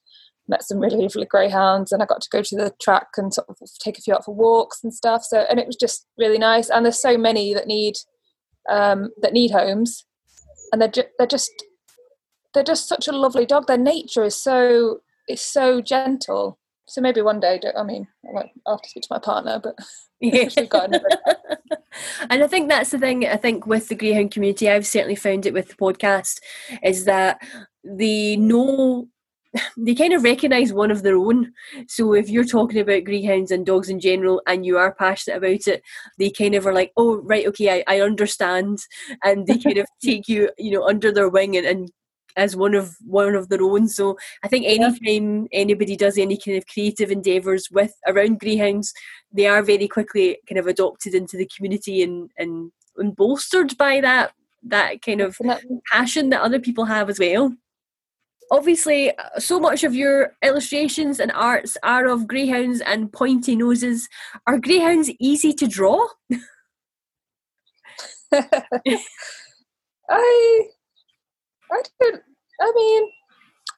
met 0.49 0.65
some 0.65 0.79
really 0.79 0.97
lovely 0.97 1.27
greyhounds. 1.27 1.93
And 1.93 2.03
I 2.03 2.07
got 2.07 2.23
to 2.23 2.31
go 2.31 2.43
to 2.43 2.57
the 2.57 2.75
track 2.81 3.09
and 3.17 3.33
sort 3.33 3.49
of 3.49 3.57
take 3.79 3.99
a 3.99 4.01
few 4.01 4.15
out 4.15 4.25
for 4.25 4.35
walks 4.35 4.83
and 4.83 4.93
stuff. 4.93 5.23
So, 5.23 5.45
and 5.49 5.59
it 5.59 5.67
was 5.67 5.77
just 5.77 6.07
really 6.17 6.39
nice. 6.39 6.71
And 6.71 6.85
there's 6.85 7.01
so 7.01 7.19
many 7.19 7.55
that 7.55 7.67
need 7.67 7.97
um, 8.71 9.11
that 9.23 9.33
need 9.33 9.51
homes, 9.51 10.05
and 10.73 10.81
they're 10.81 10.89
ju- 10.89 11.05
they're 11.19 11.27
just 11.27 11.51
they're 12.55 12.63
just 12.63 12.89
such 12.89 13.09
a 13.09 13.13
lovely 13.13 13.47
dog. 13.47 13.67
Their 13.67 13.79
nature 13.79 14.25
is 14.25 14.37
so 14.37 15.01
is 15.29 15.41
so 15.41 15.81
gentle. 15.81 16.59
So 16.89 17.01
maybe 17.03 17.21
one 17.21 17.39
day, 17.39 17.61
I 17.77 17.83
mean, 17.83 18.09
I 18.25 18.33
won't 18.33 18.51
have 18.67 18.83
to 18.83 18.89
speak 18.89 19.03
to 19.05 19.09
my 19.11 19.19
partner, 19.19 19.61
but 19.63 19.77
yeah. 20.21 20.49
and 22.31 22.43
I 22.43 22.47
think 22.47 22.69
that's 22.69 22.91
the 22.91 22.99
thing. 22.99 23.27
I 23.27 23.37
think 23.37 23.67
with 23.67 23.89
the 23.89 23.95
greyhound 23.95 24.31
community, 24.31 24.69
I've 24.69 24.87
certainly 24.87 25.15
found 25.15 25.47
it 25.47 25.53
with 25.53 25.69
the 25.69 25.77
podcast 25.77 26.41
is 26.83 27.05
that 27.05 27.41
they 27.85 28.37
know 28.37 29.09
they 29.77 29.95
kind 29.95 30.13
of 30.13 30.25
recognise 30.25 30.73
one 30.73 30.91
of 30.91 31.03
their 31.03 31.17
own. 31.17 31.53
So 31.89 32.15
if 32.15 32.31
you're 32.31 32.45
talking 32.45 32.81
about 32.81 33.05
greyhounds 33.05 33.51
and 33.51 33.67
dogs 33.67 33.89
in 33.89 34.01
general 34.01 34.41
and 34.47 34.65
you 34.65 34.79
are 34.79 34.95
passionate 34.95 35.37
about 35.37 35.67
it, 35.67 35.83
they 36.19 36.31
kind 36.31 36.55
of 36.55 36.67
are 36.67 36.75
like, 36.75 36.93
oh 36.97 37.21
right, 37.23 37.47
okay, 37.49 37.83
I, 37.87 37.97
I 37.97 38.01
understand, 38.01 38.79
and 39.23 39.47
they 39.47 39.59
kind 39.59 39.79
of 39.79 39.87
take 40.03 40.29
you, 40.29 40.51
you 40.59 40.71
know, 40.71 40.87
under 40.87 41.13
their 41.13 41.29
wing 41.29 41.57
and, 41.57 41.67
and 41.67 41.91
as 42.39 42.57
one 42.57 42.75
of 42.75 42.97
one 43.05 43.35
of 43.35 43.49
their 43.49 43.63
own. 43.63 43.89
So 43.89 44.17
I 44.43 44.49
think 44.49 44.65
anytime 44.65 45.43
yeah. 45.43 45.61
anybody 45.61 45.97
does 45.97 46.17
any 46.17 46.39
kind 46.39 46.57
of 46.57 46.67
creative 46.67 47.11
endeavours 47.11 47.69
with 47.71 47.93
around 48.07 48.39
greyhounds, 48.41 48.95
they 49.33 49.47
are 49.47 49.63
very 49.63 49.89
quickly 49.89 50.39
kind 50.49 50.59
of 50.59 50.67
adopted 50.67 51.15
into 51.15 51.37
the 51.37 51.51
community 51.55 52.03
and 52.03 52.31
and, 52.39 52.73
and 52.97 53.15
bolstered 53.15 53.77
by 53.77 54.01
that 54.01 54.33
that 54.63 55.03
kind 55.03 55.21
of 55.21 55.37
passion 55.93 56.31
that 56.31 56.41
other 56.41 56.61
people 56.61 56.85
have 56.85 57.11
as 57.11 57.19
well. 57.19 57.53
Obviously, 58.51 59.15
uh, 59.19 59.39
so 59.39 59.61
much 59.61 59.85
of 59.85 59.95
your 59.95 60.33
illustrations 60.43 61.21
and 61.21 61.31
arts 61.33 61.77
are 61.83 62.07
of 62.07 62.27
greyhounds 62.27 62.81
and 62.81 63.13
pointy 63.13 63.55
noses. 63.55 64.09
Are 64.47 64.59
greyhounds 64.59 65.11
easy 65.21 65.53
to 65.53 65.67
draw? 65.67 66.07
I 70.11 70.69
I 71.73 71.83
don't. 72.01 72.23
I 72.61 72.73
mean, 72.75 73.11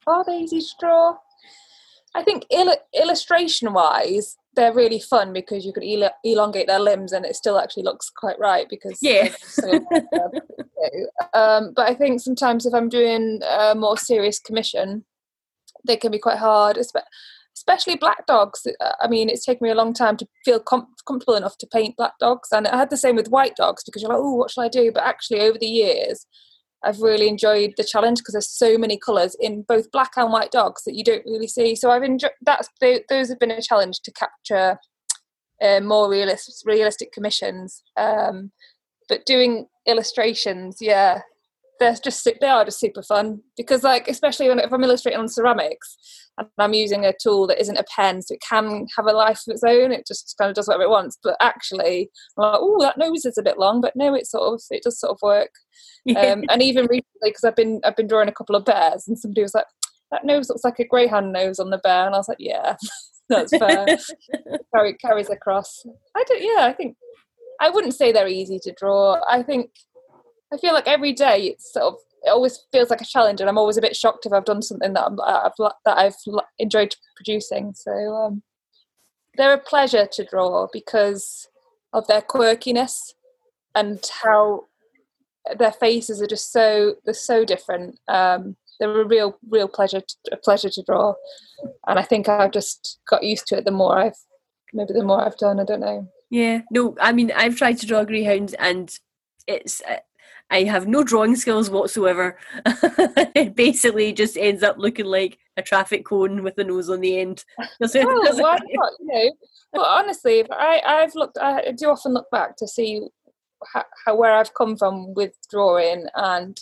are 0.07 0.25
they 0.25 0.39
easy 0.39 0.61
to 0.61 0.75
draw? 0.79 1.17
I 2.15 2.23
think 2.23 2.45
il- 2.51 2.75
illustration 2.95 3.73
wise, 3.73 4.37
they're 4.57 4.75
really 4.75 4.99
fun 4.99 5.33
because 5.33 5.65
you 5.65 5.73
could 5.73 5.85
el- 5.85 6.11
elongate 6.25 6.67
their 6.67 6.81
limbs 6.81 7.13
and 7.13 7.25
it 7.25 7.37
still 7.37 7.59
actually 7.59 7.85
looks 7.85 8.11
quite 8.11 8.39
right 8.39 8.67
because 8.69 8.99
yeah. 9.01 9.29
So 9.43 9.71
um, 11.35 11.73
but 11.75 11.89
I 11.89 11.95
think 11.95 12.21
sometimes 12.21 12.67
if 12.67 12.75
I'm 12.75 12.89
doing 12.89 13.41
a 13.49 13.75
more 13.75 13.97
serious 13.97 14.41
commission, 14.41 15.05
they 15.87 15.97
can 15.97 16.11
be 16.11 16.19
quite 16.19 16.39
hard, 16.39 16.79
especially 17.57 17.97
black 17.97 18.27
dogs. 18.27 18.67
I 19.01 19.09
mean, 19.09 19.29
it's 19.29 19.45
taken 19.45 19.65
me 19.65 19.71
a 19.71 19.77
long 19.77 19.95
time 19.95 20.17
to 20.17 20.27
feel 20.45 20.61
com- 20.61 20.89
comfortable 21.07 21.37
enough 21.37 21.59
to 21.59 21.67
paint 21.67 21.97
black 21.97 22.15
dogs, 22.19 22.49
and 22.53 22.67
I 22.67 22.77
had 22.77 22.91
the 22.91 22.97
same 22.97 23.17
with 23.17 23.29
white 23.29 23.57
dogs 23.57 23.85
because 23.85 24.03
you're 24.03 24.11
like, 24.11 24.21
oh, 24.21 24.35
what 24.35 24.51
should 24.51 24.63
I 24.63 24.69
do? 24.69 24.91
But 24.93 25.05
actually, 25.05 25.41
over 25.41 25.59
the 25.59 25.67
years, 25.67 26.27
I've 26.83 27.01
really 27.01 27.29
enjoyed 27.29 27.75
the 27.77 27.85
challenge 27.85 28.19
because 28.19 28.33
there's 28.33 28.49
so 28.49 28.79
many 28.79 28.99
colours 28.99 29.37
in 29.39 29.63
both 29.63 29.91
black 29.91 30.13
and 30.17 30.33
white 30.33 30.51
dogs 30.51 30.83
that 30.85 30.95
you 30.95 31.05
don't 31.05 31.25
really 31.27 31.47
see. 31.47 31.75
So 31.75 31.91
I've 31.91 32.03
enjoyed 32.03 32.33
that's 32.43 32.69
those 32.81 33.29
have 33.29 33.39
been 33.39 33.51
a 33.51 33.63
challenge 33.63 34.01
to 34.01 34.13
capture 34.13 34.79
uh, 35.63 35.81
more 35.81 36.11
realistic 36.11 36.55
realistic 36.65 37.13
commissions. 37.13 37.83
Um, 37.97 38.53
but 39.09 39.27
doing 39.27 39.67
illustrations, 39.87 40.79
yeah, 40.81 41.21
they're 41.81 41.97
just 42.05 42.29
they 42.41 42.47
are 42.47 42.65
just 42.65 42.79
super 42.79 43.03
fun 43.03 43.41
because 43.57 43.83
like 43.83 44.07
especially 44.07 44.49
when 44.49 44.59
if 44.59 44.73
I'm 44.73 44.85
illustrating 44.85 45.19
on 45.19 45.29
ceramics 45.29 45.97
and 46.39 46.49
I'm 46.59 46.75
using 46.75 47.05
a 47.05 47.13
tool 47.21 47.47
that 47.49 47.61
isn't 47.61 47.79
a 47.79 47.85
pen, 47.95 48.23
so 48.23 48.35
it 48.35 48.43
can 48.47 48.87
have 48.97 49.07
a 49.07 49.13
life 49.13 49.41
of 49.47 49.53
its 49.53 49.65
own. 49.65 49.93
It 49.93 50.07
just 50.07 50.35
kind 50.39 50.49
of 50.49 50.55
does 50.55 50.69
whatever 50.69 50.85
it 50.85 50.91
wants. 50.91 51.19
But 51.23 51.37
actually, 51.41 52.11
I'm 52.39 52.53
like, 52.53 52.61
oh, 52.63 52.81
that 52.81 52.99
nose 52.99 53.25
is 53.25 53.39
a 53.39 53.43
bit 53.43 53.59
long, 53.59 53.81
but 53.81 53.97
no, 53.97 54.15
it 54.15 54.27
sort 54.27 54.55
of 54.55 54.63
it 54.71 54.83
does 54.83 55.01
sort 55.01 55.13
of 55.13 55.19
work. 55.23 55.51
Um, 56.17 56.45
and 56.49 56.63
even 56.63 56.87
recently, 56.87 57.05
because 57.25 57.45
I've 57.45 57.55
been 57.55 57.79
I've 57.85 57.95
been 57.95 58.07
drawing 58.07 58.31
a 58.31 58.33
couple 58.33 58.57
of 58.57 58.65
bears, 58.65 59.07
and 59.07 59.19
somebody 59.19 59.43
was 59.43 59.53
like, 59.53 59.67
that 60.11 60.25
nose 60.25 60.49
looks 60.49 60.65
like 60.65 60.79
a 60.79 60.85
greyhound 60.87 61.31
nose 61.31 61.59
on 61.59 61.69
the 61.69 61.77
bear, 61.77 62.07
and 62.07 62.15
I 62.15 62.19
was 62.19 62.27
like, 62.27 62.39
yeah, 62.41 62.77
that's 63.29 63.55
fair. 63.55 63.87
Carry, 64.75 64.95
carries 64.95 65.29
across. 65.29 65.85
I 66.17 66.25
don't. 66.27 66.43
Yeah, 66.43 66.65
I 66.65 66.73
think 66.73 66.97
I 67.61 67.69
wouldn't 67.69 67.95
say 67.95 68.13
they're 68.13 68.27
easy 68.27 68.59
to 68.61 68.73
draw. 68.73 69.19
I 69.29 69.43
think 69.43 69.73
I 70.53 70.57
feel 70.57 70.75
like 70.75 70.89
every 70.89 71.13
day 71.13 71.47
it's 71.47 71.73
sort 71.73 71.87
of 71.87 71.95
it 72.23 72.31
always 72.31 72.67
feels 72.71 72.91
like 72.91 73.01
a 73.01 73.07
challenge, 73.07 73.41
and 73.41 73.49
I'm 73.49 73.59
always 73.59 73.77
a 73.77 73.83
bit 73.83 73.97
shocked 73.97 74.27
if 74.27 74.33
I've 74.33 74.45
done 74.45 74.63
something 74.63 74.93
that 74.93 75.11
i 75.25 75.43
have 75.45 75.53
that 75.85 75.97
I've 75.97 76.15
enjoyed 76.59 76.95
producing. 77.17 77.73
So 77.75 77.93
um, 77.93 78.43
they're 79.37 79.55
a 79.55 79.59
pleasure 79.59 80.07
to 80.07 80.25
draw 80.25 80.69
because 80.73 81.49
of 81.93 82.07
their 82.07 82.21
quirkiness 82.21 83.15
and 83.75 84.05
how 84.23 84.67
their 85.59 85.73
faces 85.73 86.21
are 86.21 86.27
just 86.27 86.53
so 86.53 86.97
they're 87.05 87.15
so 87.15 87.45
different. 87.45 87.99
Um, 88.09 88.57
they're 88.79 89.01
a 89.01 89.07
real 89.07 89.39
real 89.49 89.69
pleasure 89.69 90.01
to, 90.01 90.17
a 90.33 90.37
pleasure 90.37 90.71
to 90.71 90.83
draw, 90.83 91.15
and 91.87 91.99
I 91.99 92.03
think 92.03 92.29
I've 92.29 92.53
just 92.53 92.99
got 93.09 93.23
used 93.23 93.47
to 93.49 93.59
it. 93.59 93.65
The 93.65 93.71
more 93.71 93.99
I've 93.99 94.17
maybe 94.75 94.93
the 94.93 95.05
more 95.05 95.25
I've 95.25 95.39
done, 95.39 95.59
I 95.61 95.65
don't 95.65 95.81
know. 95.81 96.09
Yeah, 96.29 96.63
no, 96.71 96.97
I 97.01 97.13
mean 97.13 97.33
I've 97.35 97.57
tried 97.57 97.79
to 97.79 97.87
draw 97.87 98.05
greyhounds 98.05 98.55
and 98.55 98.95
it's 99.47 99.83
uh, 99.89 99.97
I 100.51 100.65
have 100.65 100.89
no 100.89 101.05
drawing 101.05 101.37
skills 101.37 101.71
whatsoever. 101.71 102.37
it 102.67 103.55
basically 103.55 104.13
just 104.13 104.37
ends 104.37 104.63
up 104.63 104.79
looking 104.79 105.07
like 105.07 105.39
a 105.57 105.63
traffic 105.63 106.05
cone 106.05 106.43
with 106.43 106.59
a 106.59 106.65
nose 106.65 106.91
on 106.91 107.01
the 107.01 107.21
end. 107.21 107.45
oh, 107.59 107.67
why 107.81 108.59
not? 108.71 108.93
You 108.99 109.07
know, 109.07 109.33
but 109.73 109.87
honestly, 109.87 110.45
I 110.51 110.83
I've 110.85 111.15
looked. 111.15 111.39
I 111.39 111.73
do 111.73 111.89
often 111.89 112.15
look 112.15 112.31
back 112.31 112.57
to 112.57 112.67
see 112.67 113.07
how, 113.73 113.85
how 114.05 114.17
where 114.17 114.33
I've 114.33 114.55
come 114.55 114.77
from 114.77 115.15
with 115.15 115.35
drawing 115.51 116.07
and 116.15 116.61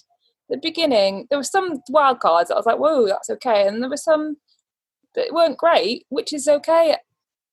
the 0.48 0.58
beginning. 0.58 1.26
There 1.30 1.38
were 1.38 1.44
some 1.44 1.80
wild 1.88 2.20
cards. 2.20 2.50
I 2.50 2.56
was 2.56 2.66
like, 2.66 2.78
whoa, 2.78 3.06
that's 3.06 3.30
okay, 3.30 3.66
and 3.66 3.82
there 3.82 3.90
were 3.90 3.96
some 3.96 4.36
that 5.14 5.32
weren't 5.32 5.58
great, 5.58 6.06
which 6.10 6.32
is 6.32 6.48
okay. 6.48 6.96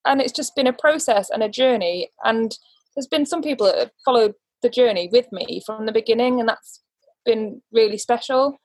And 0.04 0.20
it's 0.20 0.32
just 0.32 0.54
been 0.54 0.68
a 0.68 0.72
process 0.72 1.30
and 1.30 1.42
a 1.42 1.48
journey. 1.48 2.10
And 2.22 2.56
there's 2.94 3.08
been 3.08 3.26
some 3.26 3.42
people 3.42 3.66
that 3.66 3.78
have 3.78 3.90
followed 4.04 4.34
the 4.62 4.68
journey 4.68 5.08
with 5.12 5.30
me 5.32 5.62
from 5.64 5.86
the 5.86 5.92
beginning, 5.92 6.40
and 6.40 6.48
that's 6.48 6.82
been 7.24 7.62
really 7.72 7.98
special. 7.98 8.58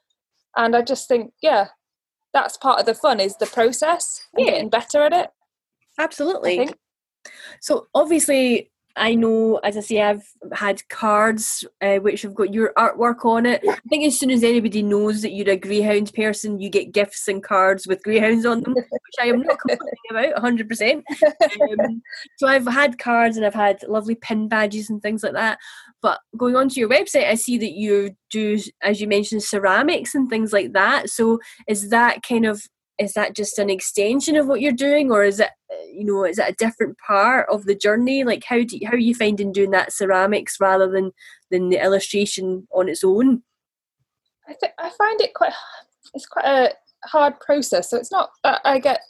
And 0.56 0.76
I 0.76 0.82
just 0.82 1.08
think, 1.08 1.34
yeah, 1.42 1.68
that's 2.34 2.58
part 2.58 2.80
of 2.80 2.86
the 2.86 2.94
fun 2.94 3.20
is 3.20 3.36
the 3.38 3.46
process 3.46 4.26
and 4.34 4.46
yeah. 4.46 4.54
getting 4.54 4.70
better 4.70 5.02
at 5.04 5.14
it. 5.14 5.30
Absolutely. 6.00 6.70
So 7.60 7.88
obviously, 7.94 8.71
I 8.96 9.16
know, 9.16 9.58
as 9.58 9.78
I 9.78 9.80
say, 9.82 10.02
I've 10.02 10.28
had 10.52 10.88
cards 10.90 11.66
uh, 11.82 11.98
which 11.98 12.22
have 12.24 12.36
got 12.36 12.54
your 12.54 12.74
artwork 12.78 13.26
on 13.26 13.46
it. 13.46 13.62
I 13.68 13.78
think 13.90 14.06
as 14.06 14.20
soon 14.20 14.32
as 14.32 14.44
anybody 14.44 14.82
knows 14.82 15.22
that 15.22 15.32
you're 15.32 15.50
a 15.50 15.58
greyhound 15.58 16.14
person, 16.14 16.60
you 16.60 16.70
get 16.70 16.92
gifts 16.92 17.28
and 17.28 17.44
cards 17.44 17.88
with 17.88 18.04
greyhounds 18.04 18.46
on 18.46 18.62
them, 18.62 18.74
which 18.74 19.16
I 19.20 19.28
am 19.28 19.42
not 19.42 19.60
complaining 19.68 20.34
about 20.34 20.44
100%. 20.44 21.04
Um, 21.80 22.02
so 22.38 22.48
I've 22.48 22.68
had 22.68 23.00
cards 23.00 23.38
and 23.38 23.46
I've 23.46 23.54
had 23.54 23.84
lovely 23.88 24.16
pin 24.16 24.48
badges 24.48 24.90
and 24.90 25.02
things 25.02 25.24
like 25.24 25.34
that. 25.34 25.58
But 26.02 26.20
going 26.36 26.56
onto 26.56 26.80
your 26.80 26.90
website, 26.90 27.28
I 27.28 27.36
see 27.36 27.58
that 27.60 27.74
you 27.74 28.16
do, 28.30 28.60
as 28.82 29.00
you 29.00 29.08
mentioned, 29.08 29.44
ceramics 29.44 30.16
and 30.16 30.30
things 30.30 30.52
like 30.52 30.74
that. 30.74 31.10
So 31.10 31.40
is 31.68 31.90
that 31.90 32.24
kind 32.24 32.46
of 32.46 32.64
is 33.02 33.14
that 33.14 33.36
just 33.36 33.58
an 33.60 33.70
extension 33.70 34.36
of 34.36 34.48
what 34.48 34.62
you're 34.62 34.72
doing 34.72 35.12
or 35.12 35.24
is 35.24 35.40
it 35.40 35.50
you 35.92 36.06
know 36.06 36.24
is 36.24 36.38
it 36.38 36.50
a 36.50 36.56
different 36.58 36.98
part 37.06 37.48
of 37.50 37.66
the 37.66 37.76
journey? 37.76 38.24
Like 38.24 38.44
how 38.46 38.64
do 38.64 38.78
you, 38.78 38.88
how 38.88 38.94
are 38.94 38.98
you 38.98 39.16
finding 39.16 39.52
doing 39.52 39.72
that 39.72 39.92
ceramics 39.92 40.58
rather 40.60 40.90
than 40.90 41.12
than 41.50 41.70
the 41.70 41.84
illustration 41.84 42.68
on 42.74 42.88
its 42.88 43.04
own? 43.04 43.44
I 44.48 44.56
i 44.80 44.90
find 44.98 45.20
it 45.22 45.34
quite 45.34 45.54
it's 46.14 46.26
quite 46.26 46.46
a 46.46 46.74
hard 47.08 47.40
process. 47.40 47.90
So 47.90 47.98
it's 47.98 48.12
not 48.12 48.30
i 48.44 48.80
get 48.80 49.02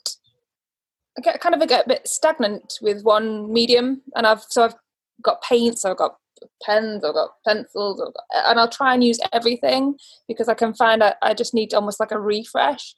i 1.17 1.21
get 1.21 1.41
kind 1.41 1.55
of 1.55 1.61
I 1.61 1.65
get 1.65 1.85
a 1.85 1.89
bit 1.89 2.07
stagnant 2.07 2.75
with 2.81 3.03
one 3.03 3.51
medium 3.51 4.01
and 4.15 4.25
i've 4.25 4.43
so 4.49 4.63
i've 4.63 4.75
got 5.21 5.41
paints 5.41 5.83
i've 5.85 5.97
got 5.97 6.15
pens 6.63 7.03
i've 7.03 7.13
got 7.13 7.31
pencils 7.45 7.99
got, 7.99 8.13
and 8.47 8.59
i'll 8.59 8.69
try 8.69 8.93
and 8.93 9.03
use 9.03 9.19
everything 9.33 9.95
because 10.27 10.47
i 10.47 10.53
can 10.53 10.73
find 10.73 11.03
I, 11.03 11.15
I 11.21 11.33
just 11.33 11.53
need 11.53 11.73
almost 11.73 11.99
like 11.99 12.11
a 12.11 12.19
refresh 12.19 12.95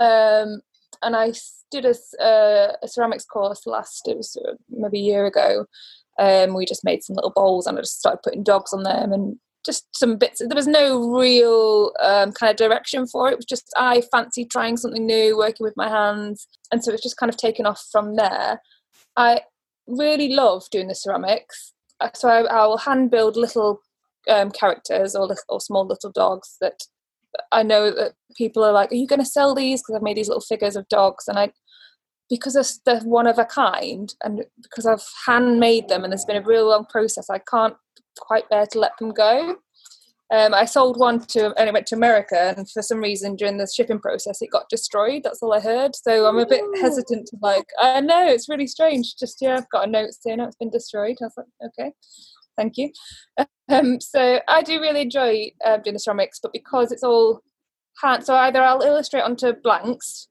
um, 0.00 0.60
and 1.02 1.16
I 1.16 1.32
did 1.70 1.84
a, 1.84 1.94
uh, 2.22 2.76
a, 2.82 2.88
ceramics 2.88 3.24
course 3.24 3.66
last, 3.66 4.06
it 4.06 4.16
was 4.16 4.36
uh, 4.36 4.54
maybe 4.70 5.00
a 5.00 5.02
year 5.02 5.26
ago. 5.26 5.66
Um, 6.18 6.54
we 6.54 6.64
just 6.64 6.84
made 6.84 7.02
some 7.02 7.16
little 7.16 7.32
bowls 7.34 7.66
and 7.66 7.76
I 7.76 7.82
just 7.82 7.98
started 7.98 8.22
putting 8.22 8.44
dogs 8.44 8.72
on 8.72 8.84
them 8.84 9.12
and 9.12 9.36
just 9.64 9.86
some 9.96 10.16
bits. 10.16 10.40
There 10.40 10.54
was 10.54 10.66
no 10.66 11.10
real 11.10 11.92
um, 12.00 12.32
kind 12.32 12.50
of 12.50 12.56
direction 12.56 13.06
for 13.06 13.28
it. 13.28 13.32
It 13.32 13.38
was 13.38 13.46
just 13.46 13.72
I 13.76 14.02
fancied 14.12 14.50
trying 14.50 14.76
something 14.76 15.04
new, 15.04 15.36
working 15.36 15.64
with 15.64 15.76
my 15.76 15.88
hands. 15.88 16.46
And 16.70 16.84
so 16.84 16.92
it's 16.92 17.02
just 17.02 17.16
kind 17.16 17.30
of 17.30 17.36
taken 17.36 17.66
off 17.66 17.82
from 17.90 18.16
there. 18.16 18.60
I 19.16 19.40
really 19.86 20.28
love 20.28 20.64
doing 20.70 20.88
the 20.88 20.94
ceramics. 20.94 21.72
Uh, 22.00 22.10
so 22.14 22.28
I, 22.28 22.42
I 22.42 22.66
will 22.66 22.78
hand 22.78 23.10
build 23.10 23.36
little 23.36 23.80
um, 24.28 24.50
characters 24.50 25.14
or, 25.14 25.34
or 25.48 25.60
small 25.60 25.86
little 25.86 26.10
dogs 26.10 26.56
that 26.60 26.80
I 27.52 27.62
know 27.62 27.90
that 27.90 28.12
people 28.36 28.64
are 28.64 28.72
like, 28.72 28.92
"Are 28.92 28.96
you 28.96 29.06
going 29.06 29.20
to 29.20 29.26
sell 29.26 29.54
these?" 29.54 29.82
Because 29.82 29.96
I've 29.96 30.02
made 30.02 30.16
these 30.16 30.28
little 30.28 30.40
figures 30.40 30.76
of 30.76 30.88
dogs, 30.88 31.28
and 31.28 31.38
I 31.38 31.52
because 32.30 32.80
they're 32.86 33.00
one 33.00 33.26
of 33.26 33.38
a 33.38 33.44
kind, 33.44 34.14
and 34.22 34.44
because 34.62 34.86
I've 34.86 35.04
handmade 35.26 35.88
them, 35.88 36.04
and 36.04 36.12
there's 36.12 36.24
been 36.24 36.42
a 36.42 36.46
real 36.46 36.68
long 36.68 36.86
process, 36.86 37.28
I 37.30 37.38
can't 37.38 37.76
quite 38.18 38.48
bear 38.48 38.66
to 38.66 38.78
let 38.78 38.96
them 38.98 39.10
go. 39.12 39.56
Um, 40.32 40.54
I 40.54 40.64
sold 40.64 40.98
one 40.98 41.20
to 41.26 41.54
and 41.58 41.68
it 41.68 41.72
went 41.72 41.86
to 41.88 41.94
America, 41.94 42.54
and 42.56 42.68
for 42.70 42.82
some 42.82 42.98
reason 42.98 43.36
during 43.36 43.58
the 43.58 43.70
shipping 43.72 44.00
process, 44.00 44.40
it 44.40 44.50
got 44.50 44.68
destroyed. 44.68 45.22
That's 45.22 45.42
all 45.42 45.52
I 45.52 45.60
heard. 45.60 45.94
So 45.94 46.26
I'm 46.26 46.38
a 46.38 46.46
bit 46.46 46.62
hesitant 46.80 47.26
to 47.28 47.36
like. 47.42 47.66
I 47.78 48.00
know 48.00 48.26
it's 48.26 48.48
really 48.48 48.66
strange. 48.66 49.16
Just 49.16 49.38
yeah, 49.40 49.56
I've 49.56 49.68
got 49.68 49.86
a 49.86 49.90
note 49.90 50.14
saying 50.14 50.40
oh, 50.40 50.44
it's 50.44 50.56
been 50.56 50.70
destroyed. 50.70 51.16
I 51.20 51.26
was 51.26 51.34
like, 51.36 51.70
okay, 51.78 51.92
thank 52.56 52.76
you. 52.76 52.90
Um, 53.68 54.00
so 54.00 54.40
I 54.48 54.62
do 54.62 54.80
really 54.80 55.02
enjoy 55.02 55.50
uh, 55.64 55.78
doing 55.78 55.94
the 55.94 56.00
ceramics, 56.00 56.38
but 56.42 56.52
because 56.52 56.92
it's 56.92 57.02
all 57.02 57.40
hand, 58.02 58.24
so 58.24 58.34
either 58.34 58.62
I'll 58.62 58.82
illustrate 58.82 59.22
onto 59.22 59.52
blanks, 59.52 60.28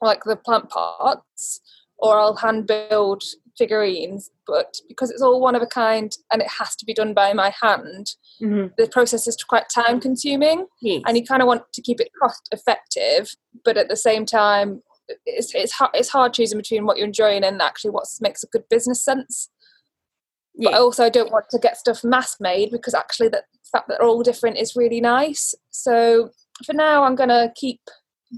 like 0.00 0.24
the 0.24 0.36
plant 0.36 0.70
parts, 0.70 1.60
or 1.98 2.18
I'll 2.18 2.36
hand 2.36 2.66
build 2.66 3.22
figurines. 3.58 4.30
But 4.46 4.76
because 4.88 5.10
it's 5.10 5.22
all 5.22 5.40
one 5.40 5.54
of 5.54 5.62
a 5.62 5.66
kind 5.66 6.12
and 6.32 6.42
it 6.42 6.48
has 6.58 6.74
to 6.76 6.86
be 6.86 6.94
done 6.94 7.14
by 7.14 7.32
my 7.32 7.52
hand, 7.62 8.12
mm-hmm. 8.42 8.68
the 8.78 8.88
process 8.88 9.26
is 9.26 9.36
quite 9.36 9.64
time 9.74 10.00
consuming, 10.00 10.66
yes. 10.80 11.02
and 11.06 11.16
you 11.16 11.24
kind 11.24 11.42
of 11.42 11.48
want 11.48 11.62
to 11.72 11.82
keep 11.82 12.00
it 12.00 12.10
cost 12.20 12.48
effective, 12.52 13.30
but 13.64 13.76
at 13.76 13.88
the 13.88 13.96
same 13.96 14.26
time. 14.26 14.82
It's, 15.26 15.54
it's, 15.54 15.72
hard, 15.72 15.90
it's 15.92 16.08
hard 16.08 16.32
choosing 16.32 16.56
between 16.56 16.86
what 16.86 16.96
you're 16.96 17.06
enjoying 17.06 17.44
and 17.44 17.60
actually 17.60 17.90
what 17.90 18.06
makes 18.22 18.42
a 18.42 18.46
good 18.46 18.62
business 18.70 19.04
sense 19.04 19.50
yeah. 20.54 20.70
but 20.70 20.80
also 20.80 21.04
I 21.04 21.10
don't 21.10 21.32
want 21.32 21.46
to 21.50 21.58
get 21.58 21.76
stuff 21.76 22.04
mass 22.04 22.36
made 22.40 22.70
because 22.70 22.94
actually 22.94 23.28
the 23.28 23.42
fact 23.72 23.88
that 23.88 23.98
they're 23.98 24.08
all 24.08 24.22
different 24.22 24.58
is 24.58 24.76
really 24.76 25.00
nice. 25.00 25.54
So 25.70 26.30
for 26.64 26.72
now, 26.72 27.04
I'm 27.04 27.16
going 27.16 27.30
to 27.30 27.52
keep 27.56 27.80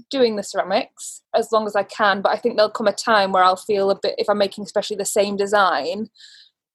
doing 0.09 0.35
the 0.35 0.43
ceramics 0.43 1.21
as 1.35 1.51
long 1.51 1.65
as 1.65 1.75
I 1.75 1.83
can, 1.83 2.21
but 2.21 2.31
I 2.31 2.37
think 2.37 2.55
there'll 2.55 2.71
come 2.71 2.87
a 2.87 2.93
time 2.93 3.31
where 3.31 3.43
I'll 3.43 3.55
feel 3.55 3.89
a 3.89 3.99
bit, 3.99 4.15
if 4.17 4.29
I'm 4.29 4.37
making 4.37 4.63
especially 4.63 4.97
the 4.97 5.05
same 5.05 5.37
design, 5.37 6.09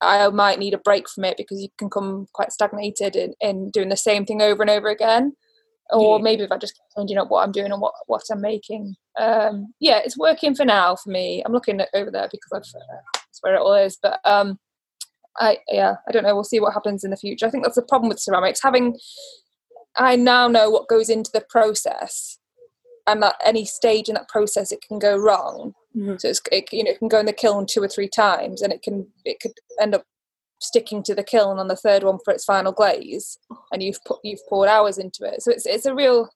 I 0.00 0.28
might 0.28 0.58
need 0.58 0.74
a 0.74 0.78
break 0.78 1.08
from 1.08 1.24
it 1.24 1.36
because 1.36 1.60
you 1.62 1.68
can 1.78 1.88
come 1.88 2.26
quite 2.32 2.52
stagnated 2.52 3.14
in, 3.14 3.34
in 3.40 3.70
doing 3.70 3.88
the 3.88 3.96
same 3.96 4.24
thing 4.26 4.42
over 4.42 4.62
and 4.62 4.70
over 4.70 4.88
again. 4.88 5.34
Or 5.90 6.18
yeah. 6.18 6.22
maybe 6.22 6.42
if 6.42 6.50
I 6.50 6.58
just 6.58 6.74
keep 6.74 6.84
changing 6.96 7.18
up 7.18 7.30
what 7.30 7.42
I'm 7.42 7.52
doing 7.52 7.70
and 7.70 7.80
what, 7.80 7.92
what 8.06 8.22
I'm 8.30 8.40
making. 8.40 8.94
Um, 9.18 9.74
yeah, 9.78 10.00
it's 10.04 10.16
working 10.16 10.54
for 10.54 10.64
now 10.64 10.96
for 10.96 11.10
me. 11.10 11.42
I'm 11.44 11.52
looking 11.52 11.80
over 11.94 12.10
there 12.10 12.28
because 12.32 12.50
I've, 12.52 12.80
uh, 12.80 12.96
that's 13.14 13.38
where 13.42 13.54
it 13.54 13.60
all 13.60 13.74
is. 13.74 13.98
But 14.02 14.18
um, 14.24 14.58
I 15.38 15.58
yeah, 15.68 15.96
I 16.06 16.12
don't 16.12 16.24
know. 16.24 16.34
We'll 16.34 16.44
see 16.44 16.60
what 16.60 16.74
happens 16.74 17.04
in 17.04 17.10
the 17.10 17.16
future. 17.16 17.46
I 17.46 17.50
think 17.50 17.64
that's 17.64 17.76
the 17.76 17.82
problem 17.82 18.08
with 18.08 18.20
ceramics. 18.20 18.62
Having 18.62 18.98
I 19.96 20.16
now 20.16 20.48
know 20.48 20.70
what 20.70 20.88
goes 20.88 21.08
into 21.08 21.30
the 21.32 21.44
process, 21.48 22.38
and 23.06 23.24
at 23.24 23.36
any 23.44 23.64
stage 23.64 24.08
in 24.08 24.14
that 24.14 24.28
process, 24.28 24.72
it 24.72 24.84
can 24.86 24.98
go 24.98 25.16
wrong. 25.16 25.74
Mm-hmm. 25.96 26.16
So 26.18 26.28
it's 26.28 26.40
it, 26.50 26.72
you 26.72 26.84
know 26.84 26.90
it 26.90 26.98
can 26.98 27.08
go 27.08 27.20
in 27.20 27.26
the 27.26 27.32
kiln 27.32 27.66
two 27.66 27.82
or 27.82 27.88
three 27.88 28.08
times, 28.08 28.62
and 28.62 28.72
it 28.72 28.82
can 28.82 29.06
it 29.24 29.40
could 29.40 29.52
end 29.80 29.94
up 29.94 30.04
sticking 30.60 31.02
to 31.02 31.14
the 31.14 31.24
kiln 31.24 31.58
on 31.58 31.66
the 31.66 31.76
third 31.76 32.04
one 32.04 32.18
for 32.24 32.32
its 32.32 32.44
final 32.44 32.72
glaze, 32.72 33.38
and 33.72 33.82
you've 33.82 34.02
put 34.04 34.18
you've 34.22 34.46
poured 34.48 34.68
hours 34.68 34.98
into 34.98 35.24
it. 35.24 35.42
So 35.42 35.50
it's 35.50 35.66
it's 35.66 35.86
a 35.86 35.94
real 35.94 36.28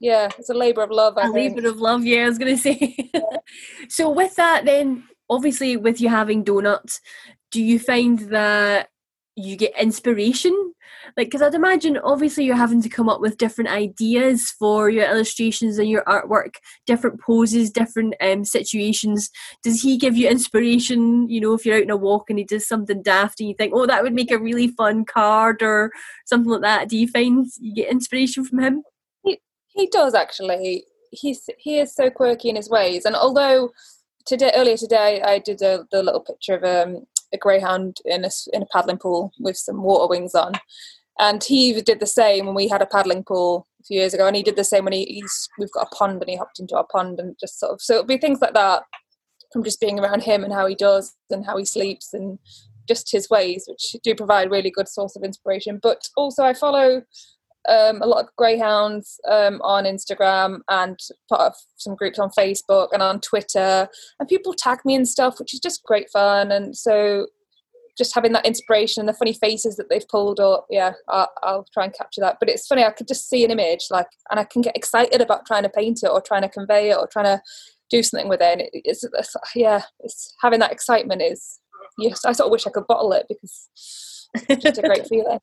yeah, 0.00 0.28
it's 0.38 0.50
a 0.50 0.54
labour 0.54 0.82
of 0.82 0.90
love. 0.90 1.18
I 1.18 1.26
a 1.26 1.30
labour 1.30 1.66
of 1.66 1.78
love. 1.78 2.04
Yeah, 2.04 2.24
I 2.24 2.28
was 2.28 2.38
going 2.38 2.56
to 2.56 2.62
say. 2.62 3.10
so 3.88 4.10
with 4.10 4.36
that, 4.36 4.64
then 4.64 5.04
obviously 5.30 5.76
with 5.76 6.00
you 6.00 6.08
having 6.08 6.44
donuts, 6.44 7.00
do 7.50 7.62
you 7.62 7.78
find 7.78 8.18
that 8.30 8.88
you 9.36 9.56
get 9.56 9.78
inspiration? 9.78 10.74
Like 11.16 11.28
because 11.28 11.42
i'd 11.42 11.54
imagine 11.54 11.98
obviously 11.98 12.44
you're 12.44 12.56
having 12.56 12.82
to 12.82 12.88
come 12.88 13.08
up 13.08 13.20
with 13.20 13.38
different 13.38 13.70
ideas 13.70 14.50
for 14.58 14.90
your 14.90 15.08
illustrations 15.08 15.78
and 15.78 15.88
your 15.88 16.04
artwork 16.04 16.54
different 16.86 17.20
poses 17.20 17.70
different 17.70 18.14
um, 18.20 18.44
situations. 18.44 19.30
Does 19.62 19.82
he 19.82 19.96
give 19.96 20.16
you 20.16 20.28
inspiration 20.28 21.28
you 21.28 21.40
know 21.40 21.54
if 21.54 21.64
you're 21.64 21.76
out 21.76 21.82
in 21.82 21.90
a 21.90 21.96
walk 21.96 22.28
and 22.28 22.38
he 22.38 22.44
does 22.44 22.66
something 22.66 23.02
daft 23.02 23.40
and 23.40 23.48
you 23.48 23.54
think 23.54 23.72
oh 23.74 23.86
that 23.86 24.02
would 24.02 24.14
make 24.14 24.30
a 24.30 24.38
really 24.38 24.68
fun 24.68 25.04
card 25.04 25.62
or 25.62 25.92
something 26.26 26.50
like 26.50 26.62
that? 26.62 26.88
Do 26.88 26.96
you 26.96 27.08
find 27.08 27.46
you 27.58 27.74
get 27.74 27.90
inspiration 27.90 28.44
from 28.44 28.58
him? 28.60 28.82
He, 29.24 29.40
he 29.68 29.86
does 29.88 30.14
actually. 30.14 30.84
He's 31.10 31.48
he 31.58 31.78
is 31.78 31.94
so 31.94 32.10
quirky 32.10 32.50
in 32.50 32.56
his 32.56 32.68
ways. 32.68 33.04
And 33.04 33.16
although 33.16 33.70
today 34.28 34.52
earlier 34.54 34.76
today 34.76 35.20
i 35.22 35.38
did 35.38 35.60
a, 35.62 35.84
the 35.90 36.02
little 36.02 36.20
picture 36.20 36.54
of 36.54 36.64
um 36.64 37.06
a 37.32 37.36
greyhound 37.36 37.98
in 38.04 38.24
a, 38.24 38.30
in 38.52 38.62
a 38.62 38.66
paddling 38.66 38.98
pool 38.98 39.32
with 39.38 39.56
some 39.56 39.82
water 39.82 40.08
wings 40.08 40.34
on. 40.34 40.52
And 41.18 41.42
he 41.42 41.80
did 41.82 42.00
the 42.00 42.06
same 42.06 42.46
when 42.46 42.54
we 42.54 42.68
had 42.68 42.82
a 42.82 42.86
paddling 42.86 43.24
pool 43.24 43.66
a 43.80 43.84
few 43.84 43.98
years 44.00 44.14
ago, 44.14 44.26
and 44.26 44.36
he 44.36 44.42
did 44.42 44.56
the 44.56 44.64
same 44.64 44.84
when 44.84 44.92
he, 44.92 45.04
he's 45.04 45.48
we've 45.58 45.72
got 45.72 45.88
a 45.90 45.94
pond 45.94 46.20
and 46.22 46.30
he 46.30 46.36
hopped 46.36 46.60
into 46.60 46.76
our 46.76 46.86
pond 46.86 47.18
and 47.18 47.36
just 47.40 47.58
sort 47.58 47.72
of 47.72 47.82
so 47.82 47.94
it'll 47.94 48.06
be 48.06 48.18
things 48.18 48.40
like 48.40 48.54
that 48.54 48.84
from 49.52 49.64
just 49.64 49.80
being 49.80 49.98
around 49.98 50.22
him 50.22 50.44
and 50.44 50.52
how 50.52 50.66
he 50.66 50.74
does 50.74 51.16
and 51.30 51.44
how 51.44 51.56
he 51.56 51.64
sleeps 51.64 52.12
and 52.14 52.38
just 52.86 53.10
his 53.10 53.28
ways, 53.28 53.64
which 53.66 53.96
do 54.02 54.14
provide 54.14 54.50
really 54.50 54.70
good 54.70 54.88
source 54.88 55.16
of 55.16 55.22
inspiration. 55.22 55.80
But 55.82 56.08
also, 56.16 56.44
I 56.44 56.54
follow 56.54 57.02
um, 57.68 58.00
a 58.02 58.06
lot 58.06 58.24
of 58.24 58.30
greyhounds 58.36 59.20
um, 59.28 59.60
on 59.62 59.84
Instagram 59.84 60.60
and 60.68 60.98
part 61.28 61.42
of 61.42 61.54
some 61.76 61.94
groups 61.94 62.18
on 62.18 62.30
Facebook 62.30 62.88
and 62.92 63.02
on 63.02 63.20
Twitter. 63.20 63.88
And 64.18 64.28
people 64.28 64.54
tag 64.54 64.78
me 64.84 64.94
and 64.94 65.06
stuff, 65.06 65.38
which 65.38 65.54
is 65.54 65.60
just 65.60 65.84
great 65.84 66.08
fun. 66.10 66.50
And 66.50 66.76
so 66.76 67.26
just 67.98 68.14
having 68.14 68.32
that 68.32 68.46
inspiration 68.46 69.00
and 69.00 69.08
the 69.08 69.12
funny 69.14 69.34
faces 69.34 69.76
that 69.76 69.90
they've 69.90 70.08
pulled 70.08 70.40
up, 70.40 70.66
yeah, 70.70 70.92
I'll, 71.08 71.30
I'll, 71.42 71.66
try 71.74 71.84
and 71.84 71.92
capture 71.92 72.20
that. 72.20 72.36
But 72.38 72.48
it's 72.48 72.66
funny, 72.66 72.84
I 72.84 72.90
could 72.90 73.08
just 73.08 73.28
see 73.28 73.44
an 73.44 73.50
image, 73.50 73.86
like, 73.90 74.06
and 74.30 74.38
I 74.38 74.44
can 74.44 74.62
get 74.62 74.76
excited 74.76 75.20
about 75.20 75.44
trying 75.46 75.64
to 75.64 75.68
paint 75.68 76.00
it 76.04 76.08
or 76.08 76.20
trying 76.20 76.42
to 76.42 76.48
convey 76.48 76.90
it 76.90 76.96
or 76.96 77.08
trying 77.08 77.24
to 77.24 77.42
do 77.90 78.02
something 78.02 78.28
with 78.28 78.40
it. 78.40 78.60
And 78.60 78.68
it's, 78.72 79.04
it's, 79.04 79.36
yeah, 79.54 79.82
it's 80.00 80.34
having 80.40 80.60
that 80.60 80.72
excitement 80.72 81.22
is. 81.22 81.58
Yes, 81.98 82.24
I 82.24 82.32
sort 82.32 82.46
of 82.46 82.52
wish 82.52 82.66
I 82.66 82.70
could 82.70 82.86
bottle 82.86 83.12
it 83.12 83.26
because 83.28 83.68
just 84.36 84.78
a 84.78 84.82
great 84.82 85.06
feeling. 85.08 85.38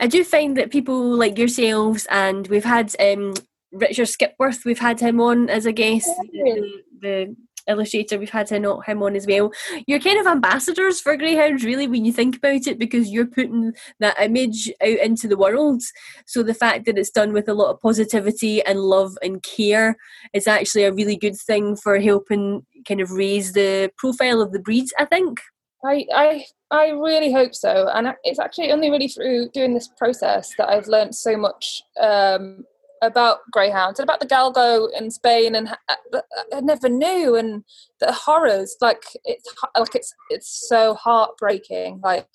I 0.00 0.06
do 0.06 0.24
find 0.24 0.56
that 0.56 0.70
people 0.70 1.16
like 1.16 1.38
yourselves, 1.38 2.06
and 2.10 2.46
we've 2.48 2.64
had 2.64 2.94
um, 3.00 3.34
Richard 3.72 4.08
Skipworth, 4.08 4.64
we've 4.64 4.78
had 4.78 5.00
him 5.00 5.20
on 5.20 5.48
as 5.50 5.66
a 5.66 5.72
guest, 5.72 6.08
the, 6.32 6.82
the, 7.00 7.36
illustrator, 7.66 8.18
we've 8.18 8.28
had 8.28 8.50
him 8.50 8.66
on 8.66 9.16
as 9.16 9.26
well. 9.26 9.50
You're 9.86 9.98
kind 9.98 10.20
of 10.20 10.26
ambassadors 10.26 11.00
for 11.00 11.16
Greyhounds, 11.16 11.64
really, 11.64 11.86
when 11.86 12.04
you 12.04 12.12
think 12.12 12.36
about 12.36 12.66
it, 12.66 12.78
because 12.78 13.10
you're 13.10 13.26
putting 13.26 13.72
that 14.00 14.20
image 14.20 14.70
out 14.82 14.98
into 14.98 15.28
the 15.28 15.36
world. 15.38 15.82
So 16.26 16.42
the 16.42 16.52
fact 16.52 16.84
that 16.84 16.98
it's 16.98 17.10
done 17.10 17.32
with 17.32 17.48
a 17.48 17.54
lot 17.54 17.70
of 17.70 17.80
positivity 17.80 18.62
and 18.62 18.80
love 18.80 19.16
and 19.22 19.42
care 19.42 19.96
is 20.34 20.46
actually 20.46 20.84
a 20.84 20.92
really 20.92 21.16
good 21.16 21.36
thing 21.36 21.74
for 21.74 21.98
helping 22.00 22.66
kind 22.86 23.00
of 23.00 23.10
raise 23.10 23.54
the 23.54 23.90
profile 23.96 24.42
of 24.42 24.52
the 24.52 24.60
breed, 24.60 24.88
I 24.98 25.06
think. 25.06 25.40
I, 25.84 26.06
I 26.14 26.44
I 26.70 26.88
really 26.88 27.32
hope 27.32 27.54
so, 27.54 27.88
and 27.94 28.14
it's 28.24 28.38
actually 28.38 28.72
only 28.72 28.90
really 28.90 29.08
through 29.08 29.50
doing 29.50 29.74
this 29.74 29.88
process 29.96 30.52
that 30.58 30.68
I've 30.68 30.88
learned 30.88 31.14
so 31.14 31.36
much 31.36 31.82
um, 32.00 32.64
about 33.02 33.38
greyhounds 33.52 34.00
and 34.00 34.08
about 34.08 34.20
the 34.20 34.26
galgo 34.26 34.88
in 34.98 35.10
Spain, 35.10 35.54
and 35.54 35.68
uh, 35.68 36.20
I 36.52 36.60
never 36.60 36.88
knew, 36.88 37.36
and 37.36 37.64
the 38.00 38.12
horrors. 38.12 38.76
Like 38.80 39.04
it's 39.24 39.52
like 39.78 39.94
it's 39.94 40.14
it's 40.30 40.68
so 40.68 40.94
heartbreaking. 40.94 42.00
Like 42.02 42.28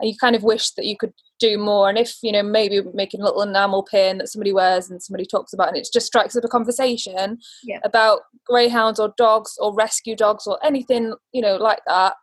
you 0.00 0.16
kind 0.18 0.34
of 0.34 0.42
wish 0.42 0.70
that 0.72 0.86
you 0.86 0.96
could 0.96 1.12
do 1.38 1.58
more, 1.58 1.88
and 1.88 1.98
if 1.98 2.16
you 2.22 2.32
know 2.32 2.42
maybe 2.42 2.80
making 2.94 3.20
a 3.20 3.24
little 3.24 3.42
enamel 3.42 3.82
pin 3.82 4.18
that 4.18 4.28
somebody 4.28 4.52
wears 4.52 4.90
and 4.90 5.02
somebody 5.02 5.26
talks 5.26 5.52
about, 5.52 5.68
and 5.68 5.76
it 5.76 5.88
just 5.92 6.06
strikes 6.06 6.36
up 6.36 6.44
a 6.44 6.48
conversation 6.48 7.38
yeah. 7.64 7.80
about 7.84 8.20
greyhounds 8.46 8.98
or 8.98 9.12
dogs 9.18 9.56
or 9.60 9.74
rescue 9.74 10.16
dogs 10.16 10.46
or 10.46 10.58
anything 10.64 11.14
you 11.32 11.42
know 11.42 11.56
like 11.56 11.78
that 11.86 12.14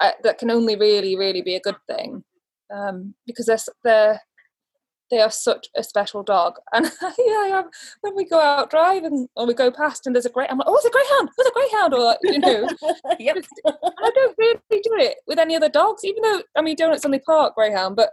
uh, 0.00 0.12
that 0.22 0.38
can 0.38 0.50
only 0.50 0.76
really, 0.76 1.16
really 1.16 1.42
be 1.42 1.54
a 1.54 1.60
good 1.60 1.76
thing 1.88 2.24
um, 2.74 3.14
because 3.26 3.46
they're, 3.46 3.58
they're 3.84 4.20
they 5.10 5.20
are 5.20 5.30
such 5.30 5.68
a 5.76 5.82
special 5.82 6.22
dog. 6.22 6.54
And 6.72 6.90
yeah, 7.18 7.62
when 8.00 8.16
we 8.16 8.24
go 8.24 8.40
out 8.40 8.70
driving 8.70 9.28
or 9.36 9.46
we 9.46 9.54
go 9.54 9.70
past 9.70 10.06
and 10.06 10.14
there's 10.14 10.26
a 10.26 10.30
great, 10.30 10.50
I'm 10.50 10.58
like, 10.58 10.66
oh, 10.68 10.76
it's 10.76 10.84
a 10.84 10.90
greyhound, 10.90 11.30
it's 11.38 11.48
a 11.48 11.52
greyhound, 11.52 11.94
or 11.94 12.00
like, 12.00 12.18
you 12.22 12.38
know. 12.38 12.68
yep. 13.18 13.36
I 13.66 14.10
don't 14.14 14.34
really 14.38 14.58
do 14.70 14.96
it 14.96 15.18
with 15.26 15.38
any 15.38 15.56
other 15.56 15.68
dogs, 15.68 16.04
even 16.04 16.22
though 16.22 16.42
I 16.56 16.62
mean, 16.62 16.76
Donuts 16.76 17.04
only 17.04 17.20
park 17.20 17.54
greyhound, 17.54 17.96
but 17.96 18.10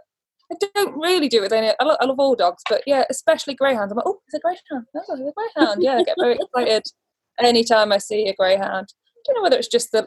I 0.52 0.56
don't 0.74 0.96
really 0.96 1.28
do 1.28 1.38
it 1.38 1.42
with 1.42 1.52
any. 1.52 1.72
I 1.80 1.84
love, 1.84 1.96
I 2.00 2.04
love 2.04 2.20
all 2.20 2.36
dogs, 2.36 2.62
but 2.68 2.82
yeah, 2.86 3.04
especially 3.10 3.54
greyhounds. 3.54 3.92
I'm 3.92 3.96
like, 3.96 4.06
oh, 4.06 4.20
it's 4.26 4.34
a 4.34 4.40
greyhound, 4.40 4.86
oh, 4.94 5.00
it's 5.00 5.10
a 5.10 5.32
greyhound. 5.36 5.82
Yeah, 5.82 5.96
I 5.96 6.04
get 6.04 6.16
very 6.18 6.38
excited 6.54 6.84
anytime 7.40 7.92
I 7.92 7.98
see 7.98 8.28
a 8.28 8.34
greyhound. 8.34 8.88
I 8.92 9.20
don't 9.26 9.36
know 9.36 9.42
whether 9.42 9.56
it's 9.56 9.68
just 9.68 9.90
the 9.92 10.06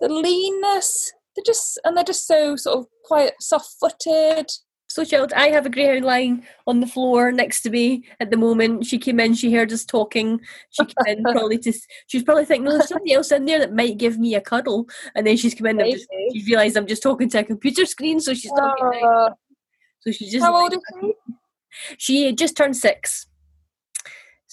the 0.00 0.08
leanness. 0.08 1.12
They're 1.34 1.44
just 1.44 1.78
and 1.84 1.96
they're 1.96 2.04
just 2.04 2.26
so 2.26 2.56
sort 2.56 2.78
of 2.78 2.86
quite 3.04 3.32
soft-footed. 3.40 4.50
So, 4.88 5.04
child, 5.04 5.32
I 5.34 5.48
have 5.48 5.66
a 5.66 5.70
greyhound 5.70 6.04
lying 6.04 6.44
on 6.66 6.80
the 6.80 6.86
floor 6.86 7.32
next 7.32 7.62
to 7.62 7.70
me 7.70 8.04
at 8.20 8.30
the 8.30 8.36
moment. 8.36 8.86
She 8.86 8.98
came 8.98 9.18
in, 9.18 9.34
she 9.34 9.52
heard 9.52 9.72
us 9.72 9.84
talking. 9.84 10.40
She 10.70 10.84
came 10.84 11.18
in 11.18 11.22
probably 11.24 11.58
to. 11.58 11.72
She's 12.06 12.22
probably 12.22 12.44
thinking, 12.44 12.66
well, 12.66 12.78
"There's 12.78 12.88
somebody 12.88 13.12
else 13.12 13.32
in 13.32 13.44
there 13.44 13.58
that 13.58 13.74
might 13.74 13.98
give 13.98 14.18
me 14.18 14.34
a 14.36 14.40
cuddle." 14.40 14.88
And 15.14 15.26
then 15.26 15.36
she's 15.36 15.54
come 15.54 15.66
in. 15.66 15.80
and 15.80 15.92
just, 15.92 16.06
she's 16.32 16.46
realised 16.46 16.76
I'm 16.76 16.86
just 16.86 17.02
talking 17.02 17.28
to 17.30 17.40
a 17.40 17.44
computer 17.44 17.84
screen, 17.84 18.20
so 18.20 18.32
she's 18.32 18.52
not. 18.52 18.80
Uh, 18.80 19.34
so 20.00 20.12
she's 20.12 20.32
just. 20.32 20.44
How 20.44 20.56
old 20.56 20.72
is 20.72 20.80
she? 21.00 21.12
She 21.98 22.32
just 22.32 22.56
turned 22.56 22.74
six. 22.74 23.26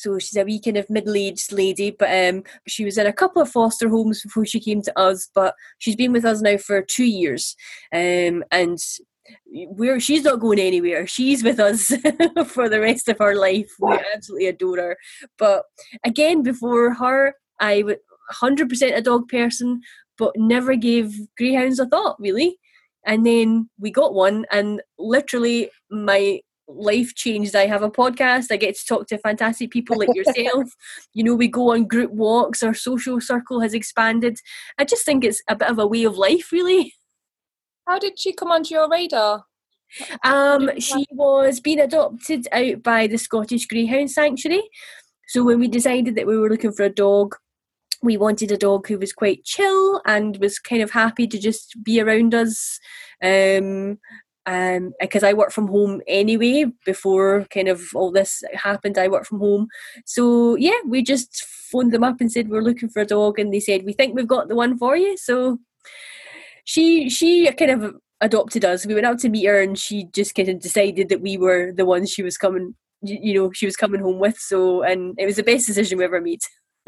So 0.04 0.20
she's 0.20 0.36
a 0.36 0.44
wee 0.44 0.60
kind 0.60 0.76
of 0.76 0.89
middle-aged 0.89 1.54
lady, 1.54 1.92
but 1.92 2.10
um, 2.12 2.44
she 2.68 2.84
was 2.84 2.98
in 2.98 3.08
a 3.08 3.13
couple 3.13 3.42
of 3.42 3.50
foster 3.50 3.88
homes 3.88 4.22
before 4.22 4.46
she 4.46 4.60
came 4.60 4.82
to 4.82 5.00
us. 5.00 5.30
But 5.34 5.56
she's 5.78 5.96
been 5.96 6.12
with 6.12 6.26
us 6.26 6.42
now 6.42 6.58
for 6.58 6.82
two 6.82 7.06
years, 7.06 7.56
um, 7.94 8.44
and 8.52 8.78
we're 9.48 10.02
she's 10.02 10.24
not 10.24 10.42
going 10.42 10.60
anywhere. 10.60 11.08
She's 11.08 11.42
with 11.42 11.58
us 11.58 11.88
for 12.48 12.68
the 12.68 12.82
rest 12.82 13.08
of 13.08 13.20
her 13.20 13.36
life. 13.36 13.72
We 13.80 13.98
absolutely 14.13 14.48
adore 14.48 14.78
her. 14.78 14.98
But 15.38 15.63
again, 16.06 16.44
before 16.44 16.94
her, 16.96 17.36
I 17.62 17.84
was 17.84 17.96
hundred 18.30 18.68
percent 18.68 18.98
a 18.98 19.02
dog 19.02 19.30
person, 19.30 19.82
but 20.18 20.34
never 20.36 20.76
gave 20.76 21.13
greyhounds 21.38 21.80
a 21.80 21.86
thought 21.86 22.18
really. 22.20 22.58
And 23.06 23.26
then 23.26 23.70
we 23.80 23.89
got 23.89 24.13
one, 24.13 24.46
and 24.52 24.82
literally 24.98 25.70
my 25.89 26.42
life 26.67 27.13
changed. 27.15 27.56
I 27.56 27.67
have 27.67 27.84
a 27.84 27.91
podcast. 27.91 28.52
I 28.52 28.58
get 28.58 28.76
to 28.76 28.86
talk 28.86 29.08
to 29.08 29.17
fantastic 29.17 29.71
people 29.71 29.97
like 29.97 30.15
yourself. 30.15 30.69
you 31.13 31.23
know, 31.23 31.36
we 31.36 31.47
go 31.47 31.73
on 31.73 31.88
group 31.88 32.12
walks. 32.12 32.63
Our 32.63 32.73
social 32.73 33.19
circle 33.19 33.62
has 33.62 33.73
expanded. 33.73 34.38
I 34.78 34.86
just 34.86 35.06
think 35.06 35.23
it's 35.23 35.41
a 35.49 35.56
bit 35.56 35.69
of 35.69 35.80
a 35.80 35.88
way 35.88 36.04
of 36.04 36.17
life, 36.17 36.52
really. 36.52 36.93
How 37.88 37.99
did 37.99 38.19
she 38.19 38.34
come 38.34 38.52
onto 38.52 38.73
your 38.73 38.89
radar? 38.89 39.45
Um, 40.23 40.80
she 40.80 41.06
was 41.12 41.60
being 41.60 41.80
adopted 41.80 42.47
out 42.52 42.82
by 42.82 43.08
the 43.08 43.17
Scottish 43.17 43.67
Greyhound 43.67 44.10
Sanctuary. 44.10 44.63
So 45.28 45.43
when 45.43 45.60
we 45.60 45.67
decided 45.67 46.15
that 46.15 46.28
we 46.28 46.38
were 46.38 46.49
looking 46.49 46.71
for 46.71 46.84
a 46.84 46.89
dog, 46.89 47.36
we 48.02 48.17
wanted 48.17 48.52
a 48.52 48.58
dog 48.58 48.88
who 48.88 48.97
was 48.97 49.13
quite 49.13 49.45
chill 49.45 50.02
and 50.06 50.38
was 50.38 50.60
kind 50.60 50.82
of 50.82 50.91
happy 50.91 51.26
to 51.28 51.39
just 51.39 51.82
be 51.84 52.02
around 52.02 52.36
us. 52.36 52.80
Um, 53.21 53.99
um 54.46 54.94
because 55.00 55.24
I 55.24 55.34
work 55.34 55.52
from 55.52 55.68
home 55.68 56.02
anyway 56.08 56.66
before 56.86 57.46
kind 57.50 57.68
of 57.68 57.82
all 57.96 58.12
this 58.12 58.44
happened 58.54 58.98
I 58.98 59.08
work 59.08 59.26
from 59.26 59.40
home. 59.40 59.68
So 60.06 60.56
yeah 60.56 60.80
we 60.86 61.02
just 61.02 61.44
phoned 61.72 61.92
them 61.92 62.04
up 62.04 62.20
and 62.20 62.32
said 62.32 62.50
we're 62.50 62.62
looking 62.62 62.90
for 62.90 63.02
a 63.02 63.06
dog 63.06 63.40
and 63.40 63.54
they 63.54 63.60
said 63.60 63.86
we 63.86 63.94
think 63.94 64.16
we've 64.16 64.28
got 64.28 64.48
the 64.48 64.56
one 64.56 64.78
for 64.78 64.96
you. 64.98 65.18
So 65.18 65.60
she 66.66 67.10
she 67.10 67.52
kind 67.54 67.72
of 67.72 67.96
adopted 68.22 68.64
us. 68.66 68.86
We 68.86 68.94
went 68.94 69.06
out 69.06 69.20
to 69.20 69.30
meet 69.30 69.46
her 69.46 69.62
and 69.62 69.78
she 69.78 70.06
just 70.14 70.36
kind 70.36 70.50
of 70.50 70.60
decided 70.60 71.10
that 71.10 71.22
we 71.22 71.38
were 71.38 71.72
the 71.72 71.86
ones 71.86 72.10
she 72.10 72.24
was 72.24 72.38
coming 72.38 72.76
you 73.02 73.34
know 73.34 73.52
she 73.52 73.66
was 73.66 73.76
coming 73.76 74.02
home 74.02 74.20
with. 74.20 74.38
So 74.38 74.84
and 74.84 75.16
it 75.18 75.26
was 75.26 75.36
the 75.38 75.44
best 75.44 75.68
decision 75.68 75.98
we 75.98 76.06
ever 76.06 76.22
made. 76.22 76.42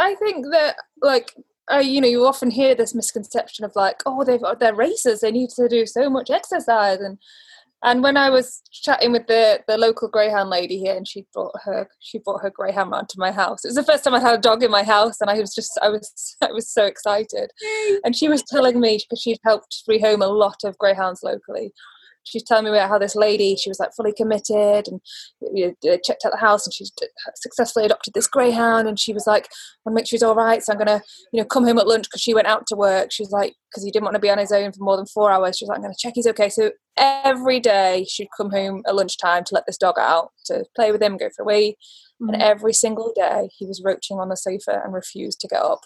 I 0.00 0.14
think 0.14 0.46
that 0.52 0.76
like 1.02 1.32
uh, 1.72 1.78
you 1.78 2.00
know, 2.00 2.08
you 2.08 2.24
often 2.24 2.50
hear 2.50 2.74
this 2.74 2.94
misconception 2.94 3.64
of 3.64 3.72
like, 3.74 4.02
oh, 4.06 4.24
they've 4.24 4.40
they're 4.60 4.74
racers, 4.74 5.20
they 5.20 5.32
need 5.32 5.50
to 5.50 5.68
do 5.68 5.86
so 5.86 6.08
much 6.08 6.30
exercise, 6.30 7.00
and 7.00 7.18
and 7.82 8.02
when 8.02 8.16
I 8.16 8.30
was 8.30 8.62
chatting 8.72 9.12
with 9.12 9.26
the 9.26 9.60
the 9.66 9.76
local 9.76 10.08
greyhound 10.08 10.48
lady 10.50 10.78
here, 10.78 10.94
and 10.94 11.06
she 11.06 11.26
brought 11.32 11.54
her 11.64 11.88
she 12.00 12.18
brought 12.18 12.42
her 12.42 12.50
greyhound 12.50 12.90
round 12.90 13.08
to 13.10 13.18
my 13.18 13.32
house. 13.32 13.64
It 13.64 13.68
was 13.68 13.76
the 13.76 13.84
first 13.84 14.04
time 14.04 14.14
I'd 14.14 14.22
had 14.22 14.38
a 14.38 14.42
dog 14.42 14.62
in 14.62 14.70
my 14.70 14.82
house, 14.82 15.20
and 15.20 15.28
I 15.28 15.38
was 15.40 15.54
just 15.54 15.78
I 15.82 15.88
was 15.88 16.36
I 16.42 16.52
was 16.52 16.70
so 16.72 16.84
excited. 16.86 17.50
And 18.04 18.14
she 18.14 18.28
was 18.28 18.42
telling 18.42 18.80
me 18.80 18.98
because 18.98 19.20
she'd 19.20 19.40
helped 19.44 19.82
rehome 19.88 20.22
a 20.22 20.28
lot 20.28 20.58
of 20.64 20.78
greyhounds 20.78 21.22
locally 21.22 21.72
she's 22.26 22.42
telling 22.42 22.64
me 22.64 22.70
about 22.70 22.88
how 22.88 22.98
this 22.98 23.16
lady 23.16 23.56
she 23.56 23.70
was 23.70 23.78
like 23.78 23.94
fully 23.94 24.12
committed 24.12 24.88
and 24.88 25.00
you 25.54 25.74
know, 25.84 25.98
checked 26.04 26.24
out 26.24 26.32
the 26.32 26.38
house 26.38 26.66
and 26.66 26.74
she's 26.74 26.92
successfully 27.36 27.86
adopted 27.86 28.14
this 28.14 28.26
greyhound 28.26 28.88
and 28.88 28.98
she 28.98 29.12
was 29.12 29.26
like 29.26 29.44
I 29.46 29.86
want 29.86 29.94
to 29.96 30.00
make 30.00 30.06
sure 30.06 30.16
he's 30.16 30.22
all 30.22 30.34
right 30.34 30.62
so 30.62 30.72
I'm 30.72 30.78
gonna 30.78 31.02
you 31.32 31.40
know 31.40 31.46
come 31.46 31.64
home 31.64 31.78
at 31.78 31.86
lunch 31.86 32.04
because 32.04 32.20
she 32.20 32.34
went 32.34 32.46
out 32.46 32.66
to 32.68 32.76
work. 32.76 33.12
She 33.12 33.22
was 33.22 33.30
like 33.30 33.54
because 33.70 33.84
he 33.84 33.90
didn't 33.90 34.04
want 34.04 34.14
to 34.14 34.20
be 34.20 34.30
on 34.30 34.38
his 34.38 34.52
own 34.52 34.72
for 34.72 34.82
more 34.82 34.96
than 34.96 35.06
four 35.06 35.30
hours. 35.30 35.56
She 35.56 35.64
was 35.64 35.68
like 35.68 35.78
I'm 35.78 35.82
gonna 35.82 35.94
check 35.98 36.14
he's 36.14 36.26
okay 36.26 36.48
so 36.48 36.72
every 36.96 37.60
day 37.60 38.06
she'd 38.08 38.28
come 38.36 38.50
home 38.50 38.82
at 38.86 38.94
lunchtime 38.94 39.44
to 39.44 39.54
let 39.54 39.66
this 39.66 39.78
dog 39.78 39.96
out 39.98 40.30
to 40.46 40.64
play 40.74 40.92
with 40.92 41.02
him 41.02 41.16
go 41.16 41.28
for 41.34 41.42
a 41.42 41.46
wee. 41.46 41.76
Mm-hmm. 42.22 42.32
and 42.32 42.42
every 42.42 42.72
single 42.72 43.12
day 43.14 43.50
he 43.58 43.66
was 43.66 43.82
roaching 43.84 44.18
on 44.18 44.30
the 44.30 44.38
sofa 44.38 44.80
and 44.82 44.94
refused 44.94 45.38
to 45.42 45.48
get 45.48 45.60
up 45.60 45.80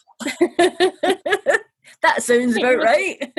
that 2.02 2.22
sounds 2.22 2.56
about 2.56 2.78
right. 2.82 3.32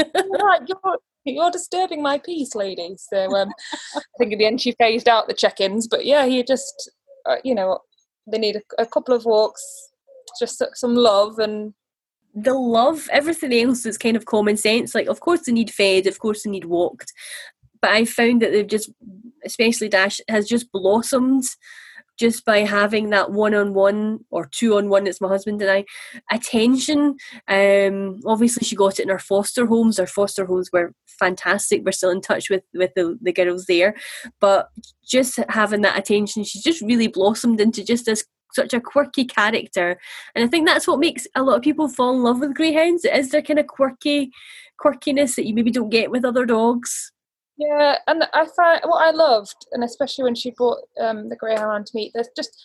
you're, 0.68 0.98
you're 1.26 1.52
disturbing 1.52 2.02
my 2.02 2.18
peace, 2.18 2.56
lady. 2.56 2.96
So 2.98 3.36
um, 3.36 3.52
I 3.96 4.02
think 4.18 4.34
in 4.34 4.40
the 4.40 4.46
end 4.46 4.62
she 4.62 4.74
phased 4.74 5.08
out 5.08 5.28
the 5.28 5.34
check-ins, 5.34 5.88
but 5.88 6.06
yeah, 6.06 6.26
he 6.26 6.44
just, 6.44 6.92
uh, 7.26 7.38
you 7.44 7.56
know, 7.56 7.80
they 8.28 8.38
need 8.38 8.58
a, 8.58 8.84
a 8.84 8.86
couple 8.86 9.16
of 9.16 9.26
walks, 9.26 9.64
just 10.40 10.64
some 10.76 10.96
love 10.96 11.40
and 11.40 11.74
the 12.34 12.54
love, 12.54 13.10
everything 13.12 13.54
else 13.54 13.86
is 13.86 13.98
kind 13.98 14.16
of 14.16 14.26
common 14.26 14.58
sense. 14.58 14.96
Like, 14.96 15.08
of 15.08 15.20
course, 15.20 15.42
they 15.42 15.52
need 15.52 15.72
fed, 15.72 16.08
of 16.08 16.20
course, 16.20 16.44
they 16.44 16.50
need 16.50 16.66
walked. 16.66 17.14
But 17.82 17.92
I 17.92 18.06
found 18.06 18.42
that 18.42 18.52
they've 18.52 18.68
just, 18.68 18.92
especially 19.46 19.90
Dash, 19.90 20.22
has 20.30 20.48
just 20.48 20.72
blossomed 20.72 21.44
just 22.18 22.46
by 22.46 22.60
having 22.60 23.10
that 23.10 23.32
one 23.32 23.54
on 23.54 23.74
one 23.74 24.20
or 24.30 24.46
two 24.46 24.78
on 24.78 24.90
one, 24.90 25.08
it's 25.08 25.22
my 25.22 25.28
husband 25.28 25.62
and 25.62 25.72
I, 25.72 25.86
attention. 26.32 27.16
Um, 27.48 28.20
obviously, 28.26 28.66
she 28.66 28.76
got 28.76 29.00
it 29.00 29.04
in 29.04 29.12
our 29.12 29.20
foster 29.20 29.66
homes. 29.66 30.00
Our 30.00 30.08
foster 30.08 30.46
homes 30.46 30.70
were 30.72 30.94
fantastic. 31.08 31.84
We're 31.84 31.92
still 31.92 32.12
in 32.12 32.22
touch 32.22 32.50
with, 32.50 32.64
with 32.74 32.92
the, 32.96 33.18
the 33.22 33.34
girls 33.34 33.66
there. 33.66 33.96
But 34.40 34.70
just 35.04 35.40
having 35.50 35.82
that 35.82 35.98
attention, 35.98 36.44
she's 36.44 36.64
just 36.64 36.82
really 36.82 37.08
blossomed 37.08 37.62
into 37.62 37.84
just 37.84 38.06
this 38.06 38.26
such 38.54 38.74
a 38.74 38.82
quirky 38.82 39.24
character. 39.24 39.98
And 40.36 40.44
I 40.44 40.48
think 40.48 40.68
that's 40.68 40.86
what 40.86 41.00
makes 41.00 41.26
a 41.36 41.44
lot 41.44 41.56
of 41.56 41.62
people 41.62 41.88
fall 41.88 42.14
in 42.14 42.22
love 42.22 42.42
with 42.42 42.54
greyhounds. 42.54 43.06
Is 43.06 43.32
their 43.32 43.42
kind 43.42 43.60
of 43.60 43.68
quirky 43.68 44.32
quirkiness 44.82 45.36
that 45.36 45.48
you 45.48 45.54
maybe 45.54 45.72
don't 45.72 45.90
get 45.90 46.12
with 46.12 46.26
other 46.26 46.46
dogs. 46.46 47.12
Yeah, 47.62 47.98
and 48.08 48.24
I 48.34 48.48
find 48.56 48.82
what 48.86 49.08
I 49.08 49.12
loved, 49.12 49.68
and 49.72 49.84
especially 49.84 50.24
when 50.24 50.34
she 50.34 50.50
brought 50.50 50.80
um, 51.00 51.30
the 51.30 51.36
greyhound 51.36 51.86
to 51.86 51.96
meet, 51.96 52.12
there's 52.14 52.30
just 52.36 52.60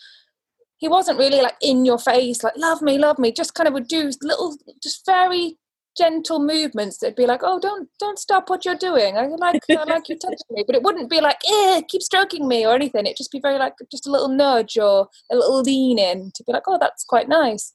he 0.77 0.87
wasn't 0.87 1.19
really 1.19 1.39
like 1.39 1.55
in 1.61 1.85
your 1.85 1.99
face, 1.99 2.43
like 2.43 2.57
love 2.57 2.81
me, 2.81 2.97
love 2.97 3.19
me. 3.19 3.31
Just 3.31 3.53
kind 3.53 3.67
of 3.67 3.75
would 3.75 3.87
do 3.87 4.09
little, 4.23 4.57
just 4.81 5.05
very 5.05 5.57
gentle 5.95 6.39
movements 6.39 6.97
that'd 6.97 7.15
be 7.15 7.27
like, 7.27 7.41
oh, 7.43 7.59
don't 7.59 7.87
don't 7.99 8.17
stop 8.17 8.49
what 8.49 8.65
you're 8.65 8.73
doing. 8.73 9.17
I 9.17 9.27
like 9.27 9.61
I 9.69 9.83
like 9.83 10.09
you 10.09 10.17
touching 10.21 10.47
me, 10.49 10.63
but 10.65 10.75
it 10.75 10.81
wouldn't 10.81 11.11
be 11.11 11.21
like, 11.21 11.37
eh, 11.47 11.81
keep 11.87 12.01
stroking 12.01 12.47
me 12.47 12.65
or 12.65 12.73
anything. 12.73 13.05
It'd 13.05 13.17
just 13.17 13.31
be 13.31 13.39
very 13.39 13.59
like 13.59 13.73
just 13.91 14.07
a 14.07 14.11
little 14.11 14.29
nudge 14.29 14.79
or 14.79 15.09
a 15.31 15.35
little 15.35 15.61
lean 15.61 15.99
in 15.99 16.31
to 16.33 16.43
be 16.43 16.53
like, 16.53 16.63
oh, 16.67 16.79
that's 16.81 17.03
quite 17.03 17.29
nice. 17.29 17.71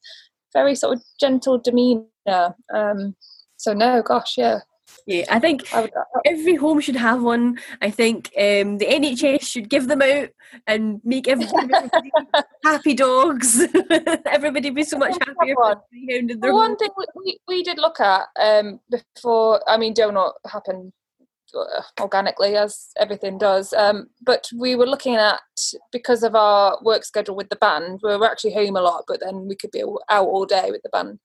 Very 0.53 0.75
sort 0.75 0.97
of 0.97 1.05
gentle 1.21 1.59
demeanor. 1.59 2.57
Um, 2.75 3.15
so 3.59 3.75
no, 3.75 4.03
gosh, 4.03 4.37
yeah, 4.37 4.59
Yeah, 5.07 5.25
I 5.31 5.39
think 5.41 5.69
every 6.25 6.55
home 6.55 6.81
should 6.81 6.97
have 6.97 7.23
one. 7.23 7.59
I 7.81 7.91
think 7.91 8.29
um, 8.39 8.79
the 8.79 8.87
NHS 8.87 9.43
should 9.43 9.69
give 9.69 9.89
them 9.89 10.03
out 10.03 10.29
and 10.67 11.01
make 11.05 11.29
everybody 11.29 11.69
happy 12.65 12.95
dogs. 12.95 13.63
everybody 14.27 14.71
be 14.71 14.85
so 14.85 14.99
much 14.99 15.17
happier. 15.27 15.55
One, 15.57 15.79
one 16.41 16.77
thing 16.77 16.91
we, 17.17 17.39
we 17.49 17.63
did 17.63 17.79
look 17.79 18.01
at 18.01 18.27
um, 18.41 18.81
before, 18.91 19.61
I 19.69 19.77
mean, 19.77 19.95
donut 19.95 20.33
happened 20.47 20.93
uh, 21.55 21.83
organically 22.01 22.57
as 22.57 22.91
everything 22.99 23.39
does. 23.39 23.73
Um, 23.73 24.09
but 24.23 24.49
we 24.57 24.75
were 24.77 24.87
looking 24.87 25.17
at 25.17 25.41
because 25.91 26.23
of 26.23 26.35
our 26.35 26.79
work 26.83 27.05
schedule 27.05 27.37
with 27.37 27.51
the 27.51 27.57
band, 27.57 28.01
we 28.03 28.17
were 28.17 28.31
actually 28.31 28.55
home 28.55 28.77
a 28.77 28.81
lot, 28.81 29.05
but 29.07 29.21
then 29.21 29.47
we 29.47 29.57
could 29.57 29.71
be 29.71 29.83
out 29.83 30.27
all 30.27 30.47
day 30.47 30.71
with 30.71 30.83
the 30.83 30.89
band. 30.89 31.19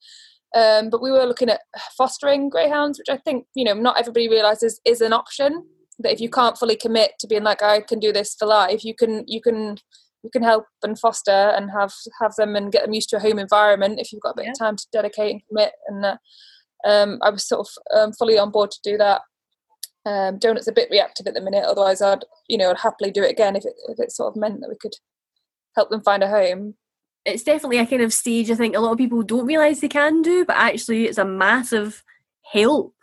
Um, 0.54 0.88
but 0.90 1.02
we 1.02 1.10
were 1.10 1.26
looking 1.26 1.50
at 1.50 1.60
fostering 1.96 2.48
greyhounds, 2.48 2.98
which 2.98 3.08
I 3.10 3.18
think 3.18 3.46
you 3.54 3.64
know 3.64 3.74
not 3.74 3.98
everybody 3.98 4.28
realizes 4.28 4.80
is 4.84 5.00
an 5.00 5.12
option. 5.12 5.64
That 6.00 6.12
if 6.12 6.20
you 6.20 6.30
can't 6.30 6.56
fully 6.56 6.76
commit 6.76 7.12
to 7.18 7.26
being 7.26 7.42
like 7.42 7.62
I 7.62 7.80
can 7.80 7.98
do 7.98 8.12
this 8.12 8.34
for 8.38 8.46
life, 8.46 8.84
you 8.84 8.94
can 8.94 9.24
you 9.26 9.40
can 9.40 9.76
you 10.22 10.30
can 10.30 10.42
help 10.42 10.64
and 10.82 10.98
foster 10.98 11.30
and 11.30 11.70
have 11.70 11.92
have 12.20 12.34
them 12.36 12.56
and 12.56 12.72
get 12.72 12.84
them 12.84 12.94
used 12.94 13.08
to 13.10 13.16
a 13.16 13.20
home 13.20 13.38
environment 13.38 14.00
if 14.00 14.12
you've 14.12 14.22
got 14.22 14.30
a 14.30 14.36
bit 14.36 14.44
yeah. 14.46 14.52
of 14.52 14.58
time 14.58 14.76
to 14.76 14.86
dedicate 14.92 15.32
and 15.32 15.42
commit. 15.48 15.72
And 15.86 16.04
uh, 16.04 16.16
um, 16.86 17.18
I 17.22 17.30
was 17.30 17.46
sort 17.46 17.66
of 17.66 17.98
um, 17.98 18.12
fully 18.12 18.38
on 18.38 18.50
board 18.50 18.70
to 18.70 18.78
do 18.82 18.96
that. 18.96 19.22
Um, 20.06 20.38
Donut's 20.38 20.68
a 20.68 20.72
bit 20.72 20.88
reactive 20.90 21.26
at 21.26 21.34
the 21.34 21.40
minute, 21.40 21.64
otherwise 21.64 22.00
I'd 22.00 22.24
you 22.48 22.56
know 22.56 22.70
I'd 22.70 22.78
happily 22.78 23.10
do 23.10 23.22
it 23.22 23.30
again 23.30 23.56
if 23.56 23.64
it 23.64 23.74
if 23.88 23.98
it 23.98 24.12
sort 24.12 24.32
of 24.32 24.40
meant 24.40 24.60
that 24.60 24.70
we 24.70 24.76
could 24.80 24.94
help 25.76 25.90
them 25.90 26.02
find 26.02 26.22
a 26.22 26.28
home 26.28 26.74
it's 27.28 27.42
definitely 27.42 27.78
a 27.78 27.86
kind 27.86 28.02
of 28.02 28.12
stage 28.12 28.50
I 28.50 28.54
think 28.54 28.76
a 28.76 28.80
lot 28.80 28.92
of 28.92 28.98
people 28.98 29.22
don't 29.22 29.46
realise 29.46 29.80
they 29.80 29.88
can 29.88 30.22
do, 30.22 30.44
but 30.44 30.56
actually 30.56 31.06
it's 31.06 31.18
a 31.18 31.24
massive 31.24 32.02
help. 32.42 32.94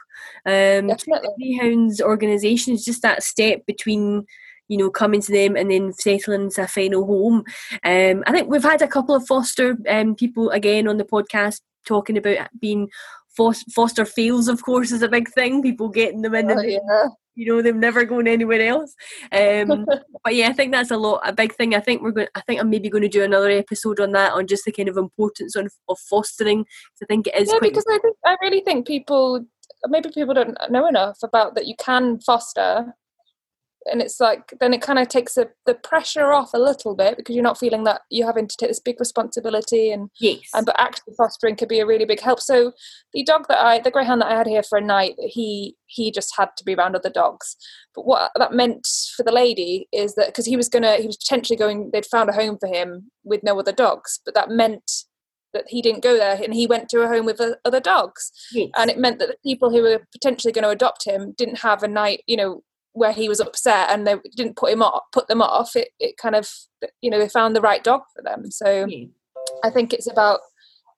Um, 0.46 0.92
Greyhounds 1.38 2.02
organisation 2.02 2.74
is 2.74 2.86
just 2.86 3.02
that 3.02 3.24
step 3.24 3.66
between 3.66 4.26
you 4.68 4.78
know 4.78 4.90
coming 4.90 5.22
to 5.22 5.32
them 5.32 5.56
and 5.56 5.70
then 5.70 5.94
settling 5.94 6.50
to 6.52 6.64
a 6.64 6.68
final 6.68 7.06
home. 7.06 7.44
Um, 7.84 8.24
I 8.28 8.32
think 8.32 8.50
we've 8.50 8.64
had 8.64 8.82
a 8.82 8.88
couple 8.88 9.16
of 9.16 9.26
foster 9.28 9.78
um, 9.90 10.16
people 10.16 10.50
again 10.52 10.88
on 10.88 10.98
the 10.98 11.06
podcast 11.06 11.62
talking 11.86 12.18
about 12.18 12.50
being 12.60 12.90
foster 13.36 14.06
fails. 14.06 14.48
Of 14.48 14.64
course, 14.64 14.92
is 14.92 15.02
a 15.02 15.10
big 15.10 15.30
thing. 15.30 15.62
People 15.62 15.90
getting 15.90 16.22
them 16.22 16.36
in. 16.36 16.52
Oh, 16.52 16.56
the, 16.56 16.72
yeah 16.72 17.08
you 17.36 17.46
know 17.46 17.62
them 17.62 17.80
never 17.80 18.06
going 18.06 18.28
anywhere 18.28 18.62
else. 18.62 18.94
Um, 19.32 19.86
but 20.26 20.36
yeah 20.36 20.50
i 20.50 20.54
think 20.54 20.72
that's 20.72 20.92
a 20.92 20.98
lot 20.98 21.22
a 21.24 21.32
big 21.32 21.54
thing. 21.54 21.76
I 21.76 21.80
think 21.80 22.02
we're 22.02 22.12
going 22.12 22.28
i 22.36 22.42
think 22.42 22.60
i'm 22.60 22.70
maybe 22.70 22.90
going 22.90 23.04
to 23.04 23.08
do 23.08 23.24
another 23.24 23.50
episode 23.50 24.00
on 24.00 24.12
that 24.12 24.34
on 24.34 24.48
just 24.48 24.66
the 24.66 24.72
kind 24.72 24.90
of 24.90 24.98
importance 24.98 25.56
of, 25.56 25.72
of 25.88 26.00
fostering 26.00 26.66
i 27.02 27.06
think 27.06 27.28
it 27.28 27.36
is 27.36 27.50
yeah 27.52 27.60
because 27.62 27.86
i 27.90 28.00
think 28.00 28.18
i 28.26 28.36
really 28.42 28.62
think 28.62 28.88
people 28.88 29.46
maybe 29.88 30.10
people 30.10 30.34
don't 30.34 30.58
know 30.70 30.88
enough 30.88 31.18
about 31.24 31.56
that 31.56 31.68
you 31.68 31.76
can 31.78 32.20
foster 32.20 32.94
and 33.86 34.02
it's 34.02 34.20
like 34.20 34.54
then 34.60 34.74
it 34.74 34.82
kind 34.82 35.00
of 35.00 35.08
takes 35.08 35.38
a, 35.38 35.48
the 35.66 35.74
pressure 35.74 36.32
off 36.32 36.54
a 36.54 36.60
little 36.60 36.96
bit 36.96 37.18
because 37.18 37.36
you're 37.36 37.44
not 37.44 37.58
feeling 37.58 37.84
that 37.84 38.02
you're 38.10 38.28
having 38.28 38.48
to 38.48 38.56
take 38.58 38.70
this 38.70 38.80
big 38.80 39.00
responsibility 39.00 39.92
and 39.92 40.10
yes. 40.20 40.50
and 40.54 40.66
but 40.66 40.80
actually 40.80 41.14
fostering 41.16 41.56
could 41.56 41.68
be 41.68 41.80
a 41.80 41.86
really 41.86 42.06
big 42.06 42.20
help. 42.20 42.40
So 42.40 42.74
the 43.14 43.24
dog 43.24 43.46
that 43.50 43.60
i 43.60 43.80
the 43.80 43.92
greyhound 43.92 44.22
that 44.22 44.32
i 44.32 44.38
had 44.38 44.48
here 44.48 44.64
for 44.64 44.78
a 44.78 44.82
night 44.82 45.16
he 45.18 45.76
he 45.86 46.12
just 46.12 46.34
had 46.38 46.50
to 46.58 46.64
be 46.64 46.76
around 46.76 46.96
other 46.96 47.10
dogs. 47.10 47.56
But 47.94 48.06
what 48.06 48.32
that 48.36 48.54
meant 48.54 48.88
for 49.16 49.24
the 49.24 49.32
lady 49.32 49.88
is 49.92 50.16
that 50.16 50.28
because 50.28 50.46
he 50.46 50.58
was 50.58 50.70
gonna 50.70 50.98
he 50.98 51.08
was 51.08 51.18
potentially 51.18 51.58
going 51.58 51.92
they'd 51.94 52.06
found 52.06 52.30
a 52.30 52.34
home 52.34 52.58
for 52.60 52.68
him 52.68 53.12
with 53.24 53.44
no 53.44 53.60
other 53.60 53.72
dogs 53.72 54.20
but 54.26 54.34
that 54.36 54.50
meant 54.50 54.92
that 55.54 55.66
he 55.70 55.82
didn't 55.82 56.04
go 56.04 56.18
there 56.18 56.38
and 56.44 56.54
he 56.54 56.68
went 56.68 56.90
to 56.90 57.02
a 57.02 57.08
home 57.08 57.26
with 57.26 57.42
other 57.64 57.80
dogs. 57.80 58.32
Yes. 58.52 58.70
and 58.76 58.90
it 58.90 58.98
meant 58.98 59.20
that 59.20 59.30
the 59.30 59.38
people 59.44 59.70
who 59.70 59.82
were 59.82 60.02
potentially 60.12 60.52
going 60.52 60.64
to 60.64 60.70
adopt 60.70 61.06
him 61.06 61.34
didn't 61.38 61.60
have 61.60 61.82
a 61.82 61.88
night 61.88 62.24
you 62.28 62.36
know 62.36 62.62
where 62.96 63.12
he 63.12 63.30
was 63.30 63.40
upset 63.40 63.90
and 63.90 64.08
they 64.08 64.16
didn't 64.36 64.56
put 64.56 64.72
him 64.72 64.82
off 64.82 65.04
put 65.12 65.28
them 65.28 65.42
off 65.42 65.76
it, 65.76 65.90
it 66.00 66.18
kind 66.18 66.34
of 66.34 66.50
you 67.02 67.10
know 67.10 67.20
they 67.20 67.30
found 67.30 67.56
the 67.56 67.62
right 67.62 67.84
dog 67.84 68.02
for 68.16 68.24
them 68.24 68.50
so 68.50 68.86
yeah. 68.86 69.06
i 69.64 69.70
think 69.70 69.94
it's 69.94 70.10
about 70.10 70.40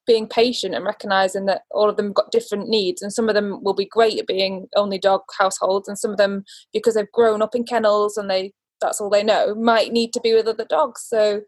being 0.06 0.28
patient 0.28 0.74
and 0.74 0.86
recognizing 0.86 1.48
that 1.48 1.64
all 1.72 1.90
of 1.90 1.98
them 1.98 2.14
got 2.14 2.32
different 2.32 2.70
needs 2.70 3.02
and 3.02 3.12
some 3.12 3.28
of 3.28 3.36
them 3.36 3.62
will 3.64 3.74
be 3.74 3.86
great 3.86 4.18
at 4.20 4.28
being 4.28 4.68
only 4.76 4.98
dog 4.98 5.22
households 5.38 5.88
and 5.88 5.98
some 5.98 6.12
of 6.12 6.18
them 6.18 6.46
because 6.72 6.94
they've 6.94 7.12
grown 7.12 7.42
up 7.42 7.56
in 7.56 7.64
kennels 7.64 8.16
and 8.16 8.30
they 8.30 8.54
that's 8.80 9.02
all 9.02 9.10
they 9.10 9.24
know 9.24 9.56
might 9.56 9.92
need 9.92 10.14
to 10.14 10.22
be 10.22 10.34
with 10.34 10.48
other 10.48 10.66
dogs 10.66 11.04
so 11.06 11.42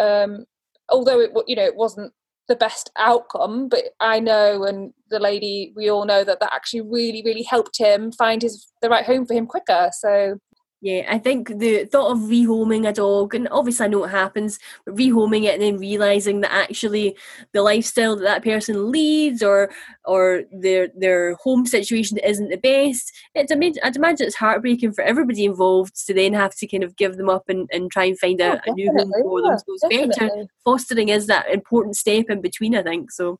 um 0.00 0.44
although 0.88 1.20
it 1.20 1.30
you 1.46 1.56
know 1.56 1.64
it 1.64 1.76
wasn't 1.76 2.12
the 2.52 2.56
best 2.56 2.90
outcome 2.98 3.68
but 3.68 3.84
i 3.98 4.20
know 4.20 4.64
and 4.64 4.92
the 5.08 5.18
lady 5.18 5.72
we 5.74 5.90
all 5.90 6.04
know 6.04 6.22
that 6.22 6.38
that 6.40 6.52
actually 6.52 6.82
really 6.82 7.22
really 7.24 7.42
helped 7.42 7.78
him 7.78 8.12
find 8.12 8.42
his 8.42 8.72
the 8.82 8.90
right 8.90 9.06
home 9.06 9.24
for 9.24 9.32
him 9.32 9.46
quicker. 9.46 9.90
So 9.96 10.38
yeah, 10.82 11.06
I 11.08 11.18
think 11.18 11.60
the 11.60 11.84
thought 11.84 12.10
of 12.10 12.18
rehoming 12.18 12.88
a 12.88 12.92
dog, 12.92 13.36
and 13.36 13.48
obviously 13.52 13.86
I 13.86 13.88
know 13.88 14.00
what 14.00 14.10
happens, 14.10 14.58
but 14.84 14.96
rehoming 14.96 15.44
it 15.44 15.54
and 15.54 15.62
then 15.62 15.78
realizing 15.78 16.40
that 16.40 16.50
actually 16.50 17.16
the 17.52 17.62
lifestyle 17.62 18.16
that 18.16 18.24
that 18.24 18.42
person 18.42 18.90
leads 18.90 19.44
or 19.44 19.70
or 20.04 20.42
their 20.50 20.88
their 20.96 21.34
home 21.36 21.66
situation 21.66 22.18
isn't 22.18 22.48
the 22.48 22.56
best. 22.56 23.12
It's 23.36 23.52
I'd 23.52 23.94
imagine 23.94 24.26
it's 24.26 24.34
heartbreaking 24.34 24.92
for 24.92 25.04
everybody 25.04 25.44
involved 25.44 26.04
to 26.08 26.14
then 26.14 26.32
have 26.32 26.56
to 26.56 26.66
kind 26.66 26.82
of 26.82 26.96
give 26.96 27.16
them 27.16 27.28
up 27.28 27.48
and, 27.48 27.70
and 27.72 27.88
try 27.88 28.06
and 28.06 28.18
find 28.18 28.40
a, 28.40 28.60
a 28.66 28.72
new 28.72 28.90
home 28.90 29.12
for 29.22 29.40
yeah, 29.40 29.50
them. 29.50 29.58
So 29.58 29.64
it's 29.68 29.82
definitely. 29.82 30.08
better 30.08 30.46
fostering 30.64 31.10
is 31.10 31.28
that 31.28 31.48
important 31.48 31.94
step 31.94 32.26
in 32.28 32.40
between. 32.40 32.74
I 32.74 32.82
think 32.82 33.12
so. 33.12 33.38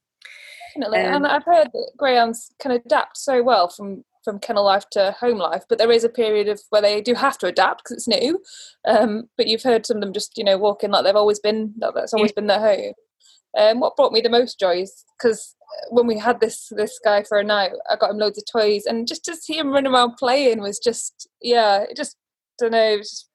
Definitely, 0.76 1.00
um, 1.00 1.16
and 1.16 1.26
I've 1.26 1.44
heard 1.44 1.70
that 1.72 1.90
greyhounds 1.96 2.52
can 2.60 2.70
adapt 2.70 3.16
so 3.16 3.42
well 3.42 3.68
from 3.68 4.04
from 4.24 4.38
kennel 4.38 4.64
life 4.64 4.88
to 4.92 5.14
home 5.18 5.38
life, 5.38 5.64
but 5.68 5.78
there 5.78 5.90
is 5.90 6.04
a 6.04 6.08
period 6.08 6.48
of 6.48 6.60
where 6.70 6.82
they 6.82 7.00
do 7.00 7.14
have 7.14 7.38
to 7.38 7.46
adapt 7.46 7.84
because 7.84 7.96
it's 7.96 8.08
new. 8.08 8.40
Um, 8.86 9.24
but 9.36 9.46
you've 9.46 9.62
heard 9.62 9.86
some 9.86 9.98
of 9.98 10.02
them 10.02 10.12
just 10.12 10.36
you 10.36 10.44
know 10.44 10.58
walking 10.58 10.90
like 10.90 11.04
they've 11.04 11.16
always 11.16 11.40
been 11.40 11.74
that 11.78 11.94
that's 11.94 12.14
always 12.14 12.32
been 12.32 12.46
their 12.46 12.60
home. 12.60 12.92
Um, 13.58 13.80
what 13.80 13.96
brought 13.96 14.12
me 14.12 14.20
the 14.22 14.30
most 14.30 14.58
joy 14.58 14.82
is 14.82 15.04
because 15.18 15.54
when 15.90 16.06
we 16.06 16.18
had 16.18 16.40
this 16.40 16.68
this 16.70 16.98
guy 17.04 17.22
for 17.22 17.38
a 17.38 17.44
night, 17.44 17.72
I 17.90 17.96
got 17.96 18.10
him 18.10 18.18
loads 18.18 18.38
of 18.38 18.44
toys, 18.50 18.86
and 18.86 19.06
just 19.06 19.24
to 19.26 19.36
see 19.36 19.58
him 19.58 19.70
running 19.70 19.92
around 19.92 20.16
playing 20.16 20.60
was 20.60 20.78
just 20.78 21.28
yeah, 21.40 21.84
it 21.88 21.96
just 21.96 22.16
don't 22.58 22.72
know, 22.72 22.98
just 22.98 23.28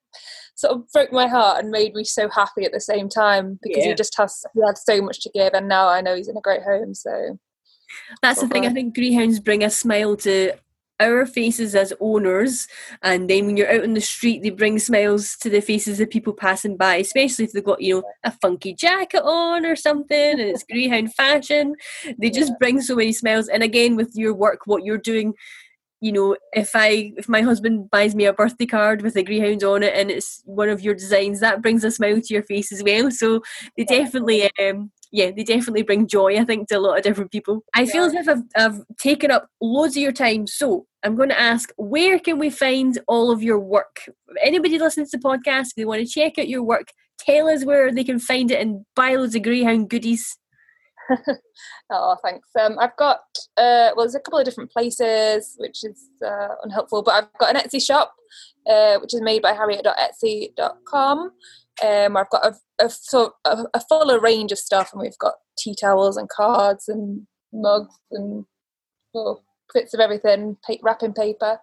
sort 0.55 0.75
of 0.75 0.91
broke 0.91 1.11
my 1.11 1.27
heart 1.27 1.59
and 1.59 1.69
made 1.69 1.93
me 1.93 2.03
so 2.03 2.29
happy 2.29 2.63
at 2.63 2.71
the 2.71 2.81
same 2.81 3.09
time 3.09 3.59
because 3.61 3.83
yeah. 3.83 3.89
he 3.89 3.95
just 3.95 4.17
has 4.17 4.43
he 4.53 4.61
had 4.65 4.77
so 4.77 5.01
much 5.01 5.21
to 5.21 5.31
give, 5.33 5.53
and 5.53 5.67
now 5.67 5.87
I 5.87 6.01
know 6.01 6.15
he's 6.15 6.27
in 6.27 6.37
a 6.37 6.41
great 6.41 6.63
home. 6.63 6.93
So 6.93 7.37
that's 8.21 8.41
the 8.41 8.47
thing. 8.47 8.65
I 8.65 8.73
think 8.73 8.95
greyhounds 8.95 9.39
bring 9.39 9.63
a 9.63 9.69
smile 9.69 10.15
to 10.17 10.53
our 10.99 11.25
faces 11.25 11.75
as 11.75 11.93
owners 11.99 12.67
and 13.03 13.29
then 13.29 13.45
when 13.45 13.55
you're 13.57 13.71
out 13.71 13.83
on 13.83 13.93
the 13.93 14.01
street 14.01 14.41
they 14.41 14.49
bring 14.49 14.79
smiles 14.79 15.35
to 15.37 15.49
the 15.49 15.61
faces 15.61 15.99
of 15.99 16.09
people 16.09 16.33
passing 16.33 16.75
by 16.75 16.95
especially 16.95 17.45
if 17.45 17.51
they've 17.51 17.63
got 17.63 17.81
you 17.81 17.95
know 17.95 18.03
a 18.23 18.31
funky 18.31 18.73
jacket 18.73 19.21
on 19.23 19.65
or 19.65 19.75
something 19.75 20.31
and 20.31 20.41
it's 20.41 20.63
greyhound 20.63 21.13
fashion. 21.13 21.75
They 22.17 22.29
just 22.29 22.53
bring 22.59 22.81
so 22.81 22.95
many 22.95 23.13
smiles 23.13 23.47
and 23.47 23.63
again 23.63 23.95
with 23.95 24.11
your 24.15 24.33
work 24.33 24.61
what 24.65 24.83
you're 24.83 24.97
doing 24.97 25.33
you 25.99 26.11
know 26.11 26.35
if 26.53 26.75
i 26.75 27.11
if 27.17 27.27
my 27.27 27.41
husband 27.41 27.89
buys 27.89 28.13
me 28.15 28.25
a 28.25 28.33
birthday 28.33 28.65
card 28.65 29.01
with 29.01 29.15
a 29.15 29.23
greyhound 29.23 29.63
on 29.63 29.81
it 29.83 29.93
and 29.95 30.11
it's 30.11 30.41
one 30.45 30.69
of 30.69 30.81
your 30.81 30.93
designs 30.93 31.39
that 31.39 31.61
brings 31.61 31.83
a 31.83 31.91
smile 31.91 32.21
to 32.21 32.33
your 32.33 32.43
face 32.43 32.71
as 32.71 32.83
well. 32.83 33.09
So 33.11 33.41
they 33.75 33.83
definitely 33.83 34.49
um 34.59 34.91
yeah, 35.11 35.31
they 35.31 35.43
definitely 35.43 35.83
bring 35.83 36.07
joy, 36.07 36.37
I 36.37 36.43
think, 36.43 36.67
to 36.67 36.77
a 36.77 36.79
lot 36.79 36.97
of 36.97 37.03
different 37.03 37.31
people. 37.31 37.63
I 37.75 37.81
yeah. 37.81 37.91
feel 37.91 38.03
as 38.03 38.13
if 38.13 38.27
I've, 38.27 38.43
I've 38.55 38.81
taken 38.97 39.31
up 39.31 39.47
loads 39.61 39.95
of 39.95 40.03
your 40.03 40.11
time. 40.11 40.47
So 40.47 40.85
I'm 41.03 41.15
going 41.15 41.29
to 41.29 41.39
ask, 41.39 41.71
where 41.77 42.19
can 42.19 42.39
we 42.39 42.49
find 42.49 42.99
all 43.07 43.31
of 43.31 43.41
your 43.41 43.59
work? 43.59 44.01
If 44.07 44.37
anybody 44.41 44.77
listens 44.77 45.11
to 45.11 45.17
the 45.17 45.23
podcast, 45.23 45.69
they 45.75 45.85
want 45.85 46.01
to 46.01 46.07
check 46.07 46.37
out 46.37 46.49
your 46.49 46.63
work, 46.63 46.89
tell 47.19 47.47
us 47.47 47.63
where 47.63 47.91
they 47.91 48.03
can 48.03 48.19
find 48.19 48.51
it 48.51 48.61
and 48.61 48.85
buy 48.95 49.15
loads 49.15 49.35
of 49.35 49.43
Greyhound 49.43 49.89
goodies. 49.89 50.37
oh, 51.91 52.17
thanks. 52.23 52.49
Um, 52.59 52.77
I've 52.79 52.95
got, 52.97 53.19
uh, 53.55 53.91
well, 53.95 54.05
there's 54.05 54.15
a 54.15 54.19
couple 54.19 54.39
of 54.39 54.45
different 54.45 54.71
places, 54.71 55.55
which 55.57 55.83
is 55.83 56.09
uh, 56.25 56.55
unhelpful, 56.63 57.03
but 57.03 57.11
I've 57.11 57.37
got 57.39 57.55
an 57.55 57.61
Etsy 57.61 57.81
shop, 57.81 58.13
uh, 58.69 58.97
which 58.99 59.13
is 59.13 59.21
made 59.21 59.41
by 59.41 59.53
harriet.etsy.com. 59.53 61.31
Um, 61.83 62.17
I've 62.17 62.29
got 62.29 62.45
a, 62.45 62.89
a, 63.45 63.65
a, 63.73 63.81
fuller 63.81 64.19
range 64.19 64.51
of 64.51 64.57
stuff, 64.57 64.91
and 64.93 65.01
we've 65.01 65.17
got 65.19 65.35
tea 65.59 65.75
towels 65.79 66.17
and 66.17 66.27
cards 66.29 66.87
and 66.87 67.27
mugs 67.53 67.93
and 68.11 68.45
bits 69.73 69.93
of 69.93 69.99
everything, 69.99 70.57
wrapping 70.81 71.13
paper. 71.13 71.59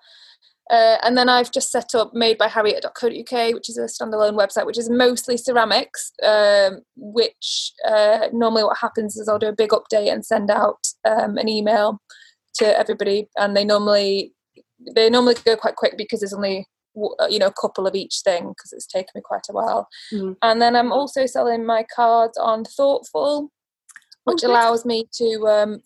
Uh, 0.70 0.96
and 1.02 1.16
then 1.16 1.28
I've 1.28 1.50
just 1.50 1.70
set 1.70 1.94
up 1.94 2.14
made 2.14 2.38
by 2.38 2.48
harriet.co.uk, 2.48 3.54
which 3.54 3.68
is 3.68 3.76
a 3.76 3.82
standalone 3.82 4.38
website, 4.38 4.64
which 4.64 4.78
is 4.78 4.88
mostly 4.88 5.36
ceramics. 5.36 6.12
Um, 6.22 6.80
which 6.96 7.72
uh, 7.86 8.28
normally 8.32 8.64
what 8.64 8.78
happens 8.78 9.16
is 9.16 9.28
I'll 9.28 9.38
do 9.38 9.48
a 9.48 9.52
big 9.52 9.70
update 9.70 10.10
and 10.10 10.24
send 10.24 10.50
out 10.50 10.78
um, 11.04 11.36
an 11.36 11.48
email 11.48 12.00
to 12.54 12.78
everybody, 12.78 13.28
and 13.36 13.56
they 13.56 13.64
normally 13.64 14.32
they 14.94 15.10
normally 15.10 15.34
go 15.44 15.56
quite 15.56 15.76
quick 15.76 15.96
because 15.98 16.20
there's 16.20 16.34
only 16.34 16.66
you 17.28 17.38
know 17.38 17.46
a 17.46 17.60
couple 17.60 17.86
of 17.86 17.94
each 17.94 18.20
thing 18.24 18.48
because 18.48 18.72
it's 18.72 18.86
taken 18.86 19.10
me 19.14 19.20
quite 19.24 19.46
a 19.50 19.52
while 19.52 19.88
mm. 20.12 20.36
and 20.42 20.62
then 20.62 20.76
i'm 20.76 20.92
also 20.92 21.26
selling 21.26 21.66
my 21.66 21.84
cards 21.94 22.38
on 22.38 22.64
Thortful 22.64 23.50
which 24.24 24.42
okay. 24.42 24.50
allows 24.50 24.84
me 24.84 25.04
to 25.12 25.46
um, 25.48 25.82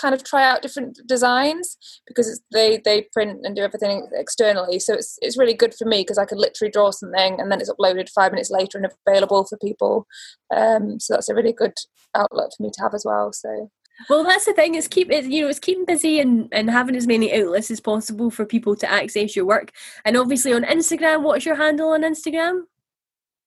kind 0.00 0.14
of 0.14 0.22
try 0.24 0.44
out 0.44 0.62
different 0.62 1.00
designs 1.06 1.76
because 2.06 2.40
they 2.52 2.80
they 2.84 3.08
print 3.12 3.40
and 3.44 3.56
do 3.56 3.62
everything 3.62 4.06
externally. 4.12 4.78
So 4.78 4.94
it's 4.94 5.18
it's 5.20 5.38
really 5.38 5.54
good 5.54 5.74
for 5.74 5.86
me 5.86 6.00
because 6.00 6.18
I 6.18 6.24
could 6.24 6.38
literally 6.38 6.70
draw 6.70 6.90
something 6.90 7.40
and 7.40 7.50
then 7.50 7.60
it's 7.60 7.70
uploaded 7.70 8.08
five 8.10 8.32
minutes 8.32 8.50
later 8.50 8.78
and 8.78 8.88
available 9.06 9.44
for 9.44 9.58
people. 9.58 10.06
Um, 10.54 11.00
so 11.00 11.14
that's 11.14 11.28
a 11.28 11.34
really 11.34 11.52
good 11.52 11.74
outlet 12.14 12.50
for 12.56 12.62
me 12.62 12.70
to 12.72 12.82
have 12.82 12.94
as 12.94 13.04
well. 13.04 13.32
So 13.32 13.70
well, 14.08 14.24
that's 14.24 14.44
the 14.44 14.52
thing. 14.52 14.74
It's 14.74 14.88
keep 14.88 15.10
it, 15.10 15.24
you 15.24 15.42
know, 15.42 15.48
it's 15.48 15.58
keeping 15.58 15.84
busy 15.84 16.20
and, 16.20 16.48
and 16.52 16.70
having 16.70 16.96
as 16.96 17.06
many 17.06 17.32
outlets 17.40 17.70
as 17.70 17.80
possible 17.80 18.30
for 18.30 18.44
people 18.44 18.76
to 18.76 18.90
access 18.90 19.34
your 19.34 19.44
work. 19.44 19.72
And 20.04 20.16
obviously 20.16 20.52
on 20.52 20.64
Instagram, 20.64 21.22
what's 21.22 21.46
your 21.46 21.56
handle 21.56 21.90
on 21.90 22.02
Instagram? 22.02 22.62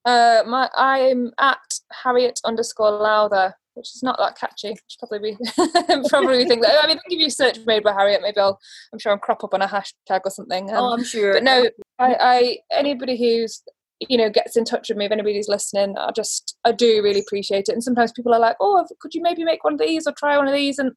Uh, 0.06 0.44
my 0.48 0.70
I'm 0.76 1.32
at 1.40 1.80
Harriet 2.04 2.40
underscore 2.44 2.92
Lowther, 2.92 3.54
which 3.74 3.96
is 3.96 4.02
not 4.02 4.18
that 4.18 4.38
catchy. 4.38 4.76
Probably 4.98 5.32
be 5.32 5.38
probably 6.10 6.46
think 6.46 6.62
that. 6.64 6.84
I 6.84 6.88
mean, 6.88 7.00
if 7.06 7.20
you 7.20 7.30
search 7.30 7.60
made 7.66 7.84
by 7.84 7.92
Harriet, 7.92 8.22
maybe 8.22 8.40
I'll 8.40 8.60
I'm 8.92 9.00
sure 9.00 9.12
I'll 9.12 9.18
crop 9.18 9.44
up 9.44 9.54
on 9.54 9.62
a 9.62 9.68
hashtag 9.68 10.22
or 10.24 10.32
something. 10.32 10.70
Um, 10.70 10.76
oh, 10.78 10.94
I'm 10.94 11.04
sure. 11.04 11.34
But 11.34 11.44
no, 11.44 11.70
I, 12.00 12.16
I 12.20 12.58
anybody 12.72 13.18
who's 13.18 13.62
you 14.08 14.18
know 14.18 14.30
gets 14.30 14.56
in 14.56 14.64
touch 14.64 14.88
with 14.88 14.98
me 14.98 15.06
if 15.06 15.12
anybody's 15.12 15.50
listening 15.50 15.94
i 15.98 16.10
just 16.12 16.58
i 16.64 16.72
do 16.72 17.02
really 17.04 17.20
appreciate 17.20 17.68
it. 17.68 17.74
And 17.74 17.84
sometimes 17.84 18.12
people 18.12 18.34
are 18.34 18.40
like 18.40 18.56
oh 18.62 18.86
could 19.02 19.14
you 19.14 19.22
maybe 19.22 19.44
make 19.44 19.64
one 19.64 19.74
of 19.74 19.80
these 19.80 20.08
or 20.08 20.14
try 20.18 20.38
one 20.38 20.48
of 20.48 20.54
these? 20.54 20.80
And 20.80 20.92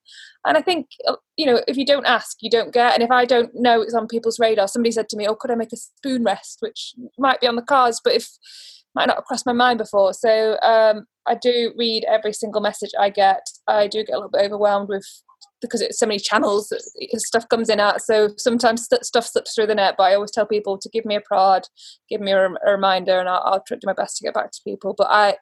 and 0.46 0.56
i 0.56 0.62
think 0.62 0.86
uh, 1.08 1.16
you 1.36 1.46
know 1.46 1.60
if 1.66 1.76
you 1.76 1.84
don't 1.84 2.06
ask 2.06 2.36
you 2.40 2.50
don't 2.50 2.72
get. 2.72 2.94
And 2.94 3.02
if 3.02 3.10
i 3.10 3.24
don't 3.24 3.50
know 3.54 3.82
it's 3.82 3.94
on 3.94 4.06
people's 4.06 4.38
radar. 4.38 4.68
Somebody 4.68 4.92
said 4.92 5.08
to 5.10 5.16
me 5.16 5.26
oh 5.26 5.34
could 5.34 5.50
i 5.50 5.54
make 5.54 5.72
a 5.72 5.76
spoon 5.76 6.22
rest? 6.22 6.58
Which 6.60 6.94
might 7.18 7.40
be 7.40 7.46
on 7.46 7.56
the 7.56 7.62
cards 7.62 8.00
but 8.02 8.14
if 8.14 8.28
might 8.94 9.06
not 9.06 9.16
have 9.16 9.24
crossed 9.24 9.46
my 9.46 9.52
mind 9.52 9.78
before. 9.78 10.12
So 10.12 10.58
um, 10.62 11.06
i 11.26 11.34
do 11.34 11.72
read 11.76 12.04
every 12.08 12.32
single 12.32 12.60
message 12.60 12.90
i 12.98 13.10
get. 13.10 13.42
I 13.66 13.88
do 13.88 14.04
get 14.04 14.14
a 14.14 14.18
little 14.18 14.30
bit 14.30 14.44
overwhelmed 14.44 14.88
with 14.88 15.06
because 15.62 15.80
it's 15.80 15.98
so 15.98 16.06
many 16.06 16.18
channels 16.18 16.72
stuff 17.16 17.48
comes 17.48 17.70
in 17.70 17.80
at 17.80 18.02
so 18.02 18.28
sometimes 18.36 18.84
st- 18.84 19.04
stuff 19.04 19.24
slips 19.24 19.54
through 19.54 19.66
the 19.66 19.74
net 19.74 19.94
but 19.96 20.04
i 20.04 20.14
always 20.14 20.30
tell 20.30 20.46
people 20.46 20.76
to 20.76 20.88
give 20.90 21.04
me 21.04 21.14
a 21.14 21.20
prod 21.20 21.62
give 22.08 22.20
me 22.20 22.32
a, 22.32 22.50
a 22.50 22.70
reminder 22.70 23.18
and 23.18 23.28
I'll, 23.28 23.42
I'll, 23.44 23.62
try 23.66 23.76
to 23.76 23.80
do 23.80 23.86
my 23.86 23.94
best 23.94 24.18
to 24.18 24.24
get 24.24 24.34
back 24.34 24.50
to 24.50 24.60
people 24.64 24.94
but 24.96 25.06
i 25.10 25.36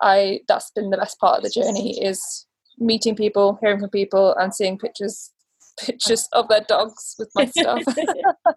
i 0.00 0.40
that's 0.48 0.70
been 0.72 0.90
the 0.90 0.96
best 0.96 1.20
part 1.20 1.38
of 1.38 1.44
the 1.44 1.50
journey 1.50 2.02
is 2.02 2.46
meeting 2.78 3.14
people 3.14 3.58
hearing 3.60 3.80
from 3.80 3.90
people 3.90 4.34
and 4.36 4.54
seeing 4.54 4.78
pictures 4.78 5.32
pictures 5.78 6.28
of 6.32 6.48
their 6.48 6.60
dogs 6.60 7.14
with 7.18 7.30
my 7.34 7.46
stuff. 7.46 7.82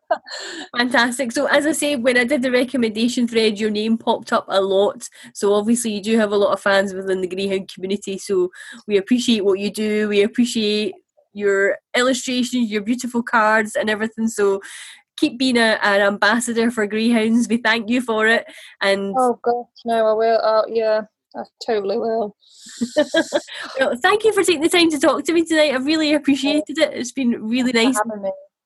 Fantastic. 0.78 1.32
So, 1.32 1.46
as 1.48 1.66
I 1.66 1.72
say, 1.72 1.96
when 1.96 2.18
I 2.18 2.24
did 2.24 2.42
the 2.42 2.52
recommendation 2.52 3.28
thread, 3.28 3.60
your 3.60 3.70
name 3.70 3.98
popped 3.98 4.34
up 4.34 4.46
a 4.48 4.62
lot. 4.62 5.08
So, 5.34 5.54
obviously, 5.54 5.92
you 5.92 6.02
do 6.02 6.18
have 6.18 6.32
a 6.32 6.38
lot 6.38 6.54
of 6.54 6.60
fans 6.60 6.94
within 6.94 7.22
the 7.22 7.28
Greyhound 7.28 7.72
community. 7.74 8.18
So, 8.18 8.52
we 8.88 8.98
appreciate 8.98 9.46
what 9.46 9.60
you 9.60 9.72
do. 9.72 10.10
We 10.10 10.24
appreciate 10.24 10.96
your 11.34 11.78
illustrations, 11.96 12.72
your 12.72 12.82
beautiful 12.82 13.24
cards, 13.24 13.76
and 13.76 13.90
everything. 13.90 14.28
So 14.28 14.62
keep 15.18 15.38
being 15.38 15.58
a, 15.58 15.80
an 15.82 16.02
ambassador 16.02 16.72
for 16.72 16.88
Greyhounds. 16.88 17.48
We 17.48 17.58
thank 17.58 17.90
you 17.90 18.02
for 18.02 18.28
it. 18.28 18.46
And 18.82 19.14
oh 19.18 19.40
gosh, 19.44 19.68
no, 19.86 20.08
I 20.08 20.14
will. 20.14 20.40
Oh 20.44 20.66
yeah, 20.68 21.02
I 21.36 21.44
totally 21.66 21.98
will. 21.98 22.36
well, 23.80 23.96
thank 24.02 24.24
you 24.24 24.34
for 24.34 24.44
taking 24.44 24.62
the 24.62 24.70
time 24.70 24.90
to 24.90 25.00
talk 25.00 25.24
to 25.26 25.34
me 25.34 25.46
tonight. 25.46 25.74
I 25.74 25.78
really 25.78 26.14
appreciated 26.14 26.78
it. 26.78 26.94
It's 26.94 27.12
been 27.12 27.48
really 27.48 27.72
nice. 27.72 28.00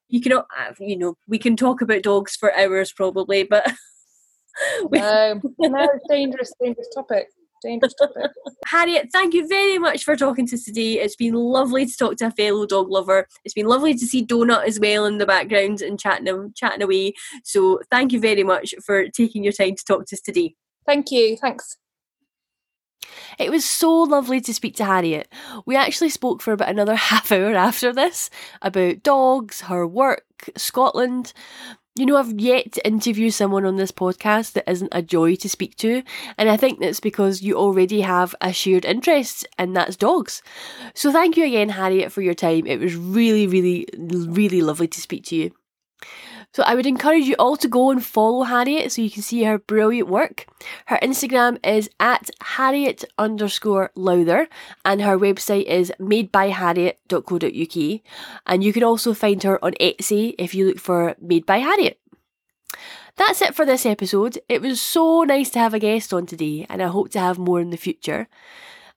You 0.08 0.22
can, 0.22 0.34
uh, 0.34 0.44
you 0.80 0.98
know, 0.98 1.16
we 1.28 1.40
can 1.40 1.56
talk 1.56 1.82
about 1.82 2.04
dogs 2.04 2.36
for 2.36 2.56
hours 2.56 2.94
probably, 2.94 3.44
but 3.44 3.66
no, 4.92 5.42
no, 5.60 5.88
dangerous, 6.10 6.54
dangerous 6.62 6.90
topic 6.94 7.28
dangerous 7.66 7.94
topic. 7.94 8.32
Harriet, 8.66 9.10
thank 9.12 9.34
you 9.34 9.48
very 9.48 9.78
much 9.78 10.04
for 10.04 10.16
talking 10.16 10.48
to 10.48 10.56
us 10.56 10.64
today. 10.64 11.00
It's 11.00 11.16
been 11.16 11.34
lovely 11.34 11.86
to 11.86 11.98
talk 11.98 12.18
to 12.18 12.28
a 12.28 12.32
fellow 12.32 12.66
dog 12.66 12.90
lover. 12.90 13.28
It's 13.44 13.54
been 13.54 13.68
lovely 13.68 13.94
to 13.94 14.06
see 14.06 14.26
Donut 14.26 14.66
as 14.66 14.80
well 14.80 15.06
in 15.06 15.18
the 15.18 15.26
background 15.26 15.82
and 15.82 16.00
chatting 16.00 16.54
chatting 16.56 16.82
away. 16.82 17.14
So 17.44 17.80
thank 17.92 18.12
you 18.12 18.20
very 18.20 18.44
much 18.44 18.74
for 18.84 19.08
taking 19.10 19.44
your 19.44 19.54
time 19.54 19.76
to 19.76 19.84
talk 19.84 20.06
to 20.08 20.16
us 20.16 20.22
today. 20.22 20.56
Thank 20.86 21.12
you. 21.12 21.38
Thanks. 21.38 21.78
It 23.38 23.52
was 23.52 23.66
so 23.66 23.92
lovely 23.92 24.42
to 24.42 24.54
speak 24.54 24.76
to 24.78 24.86
Harriet. 24.86 25.32
We 25.66 25.76
actually 25.76 26.10
spoke 26.10 26.42
for 26.42 26.54
about 26.54 26.70
another 26.70 26.96
half 27.12 27.32
hour 27.32 27.56
after 27.56 27.94
this 27.94 28.30
about 28.62 29.04
dogs, 29.04 29.62
her 29.62 29.86
work, 29.86 30.26
Scotland. 30.56 31.34
You 31.98 32.06
know, 32.06 32.18
I've 32.18 32.38
yet 32.40 32.74
to 32.74 32.86
interview 32.86 33.30
someone 33.32 33.64
on 33.66 33.78
this 33.78 33.92
podcast 33.92 34.52
that 34.54 34.70
isn't 34.70 34.90
a 34.92 35.02
joy 35.02 35.36
to 35.36 35.48
speak 35.48 35.78
to, 35.78 36.04
and 36.38 36.50
I 36.50 36.58
think 36.58 36.80
that's 36.80 37.00
because 37.00 37.42
you 37.42 37.56
already 37.56 38.02
have 38.02 38.36
a 38.42 38.52
shared 38.52 38.84
interest, 38.84 39.48
and 39.58 39.74
that's 39.76 39.96
dogs. 39.96 40.42
So, 40.94 41.14
thank 41.14 41.38
you 41.38 41.46
again, 41.46 41.70
Harriet, 41.70 42.12
for 42.12 42.22
your 42.22 42.34
time. 42.34 42.68
It 42.68 42.82
was 42.82 42.96
really, 42.96 43.48
really, 43.48 43.88
really 43.98 44.60
lovely 44.62 44.90
to 44.90 45.00
speak 45.00 45.24
to 45.26 45.36
you. 45.38 45.52
So 46.56 46.64
I 46.64 46.74
would 46.74 46.86
encourage 46.86 47.26
you 47.26 47.36
all 47.38 47.58
to 47.58 47.68
go 47.68 47.92
and 47.92 48.02
follow 48.02 48.44
Harriet 48.44 48.90
so 48.90 49.02
you 49.02 49.12
can 49.12 49.24
see 49.24 49.44
her 49.44 49.58
brilliant 49.58 50.08
work. 50.08 50.46
Her 50.86 50.98
Instagram 51.04 51.60
is 51.68 51.90
at 52.00 52.30
Harriet 52.42 53.04
underscore 53.18 53.92
Lowther 53.94 54.48
and 54.86 55.02
her 55.02 55.20
website 55.20 55.66
is 55.66 55.92
madebyharriet.co.uk. 56.00 58.02
And 58.46 58.64
you 58.64 58.72
can 58.72 58.84
also 58.84 59.14
find 59.14 59.44
her 59.44 59.66
on 59.66 59.74
Etsy 59.82 60.34
if 60.40 60.56
you 60.56 60.68
look 60.68 60.80
for 60.80 61.18
Made 61.20 61.46
by 61.46 61.58
Harriet. 61.58 62.00
That's 63.18 63.42
it 63.42 63.54
for 63.54 63.66
this 63.66 63.86
episode. 63.86 64.40
It 64.48 64.62
was 64.62 64.80
so 64.80 65.24
nice 65.24 65.50
to 65.50 65.60
have 65.60 65.74
a 65.74 65.80
guest 65.80 66.14
on 66.14 66.26
today, 66.26 66.66
and 66.70 66.82
I 66.82 66.88
hope 66.88 67.10
to 67.12 67.20
have 67.20 67.38
more 67.38 67.60
in 67.60 67.72
the 67.72 67.76
future. 67.76 68.30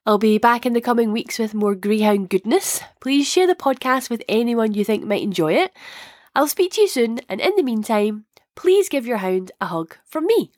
I'll 0.05 0.17
be 0.17 0.37
back 0.37 0.65
in 0.65 0.71
the 0.71 0.79
coming 0.79 1.11
weeks 1.11 1.37
with 1.37 1.53
more 1.53 1.75
Greyhound 1.75 2.29
goodness. 2.29 2.79
Please 3.01 3.27
share 3.27 3.47
the 3.47 3.53
podcast 3.53 4.09
with 4.09 4.23
anyone 4.29 4.73
you 4.73 4.85
think 4.85 5.03
might 5.03 5.23
enjoy 5.23 5.55
it. 5.55 5.73
I'll 6.35 6.47
speak 6.47 6.73
to 6.73 6.81
you 6.81 6.87
soon, 6.87 7.19
and 7.27 7.41
in 7.41 7.55
the 7.55 7.63
meantime, 7.63 8.25
please 8.55 8.89
give 8.89 9.05
your 9.05 9.17
hound 9.17 9.51
a 9.59 9.67
hug 9.67 9.97
from 10.05 10.25
me. 10.25 10.51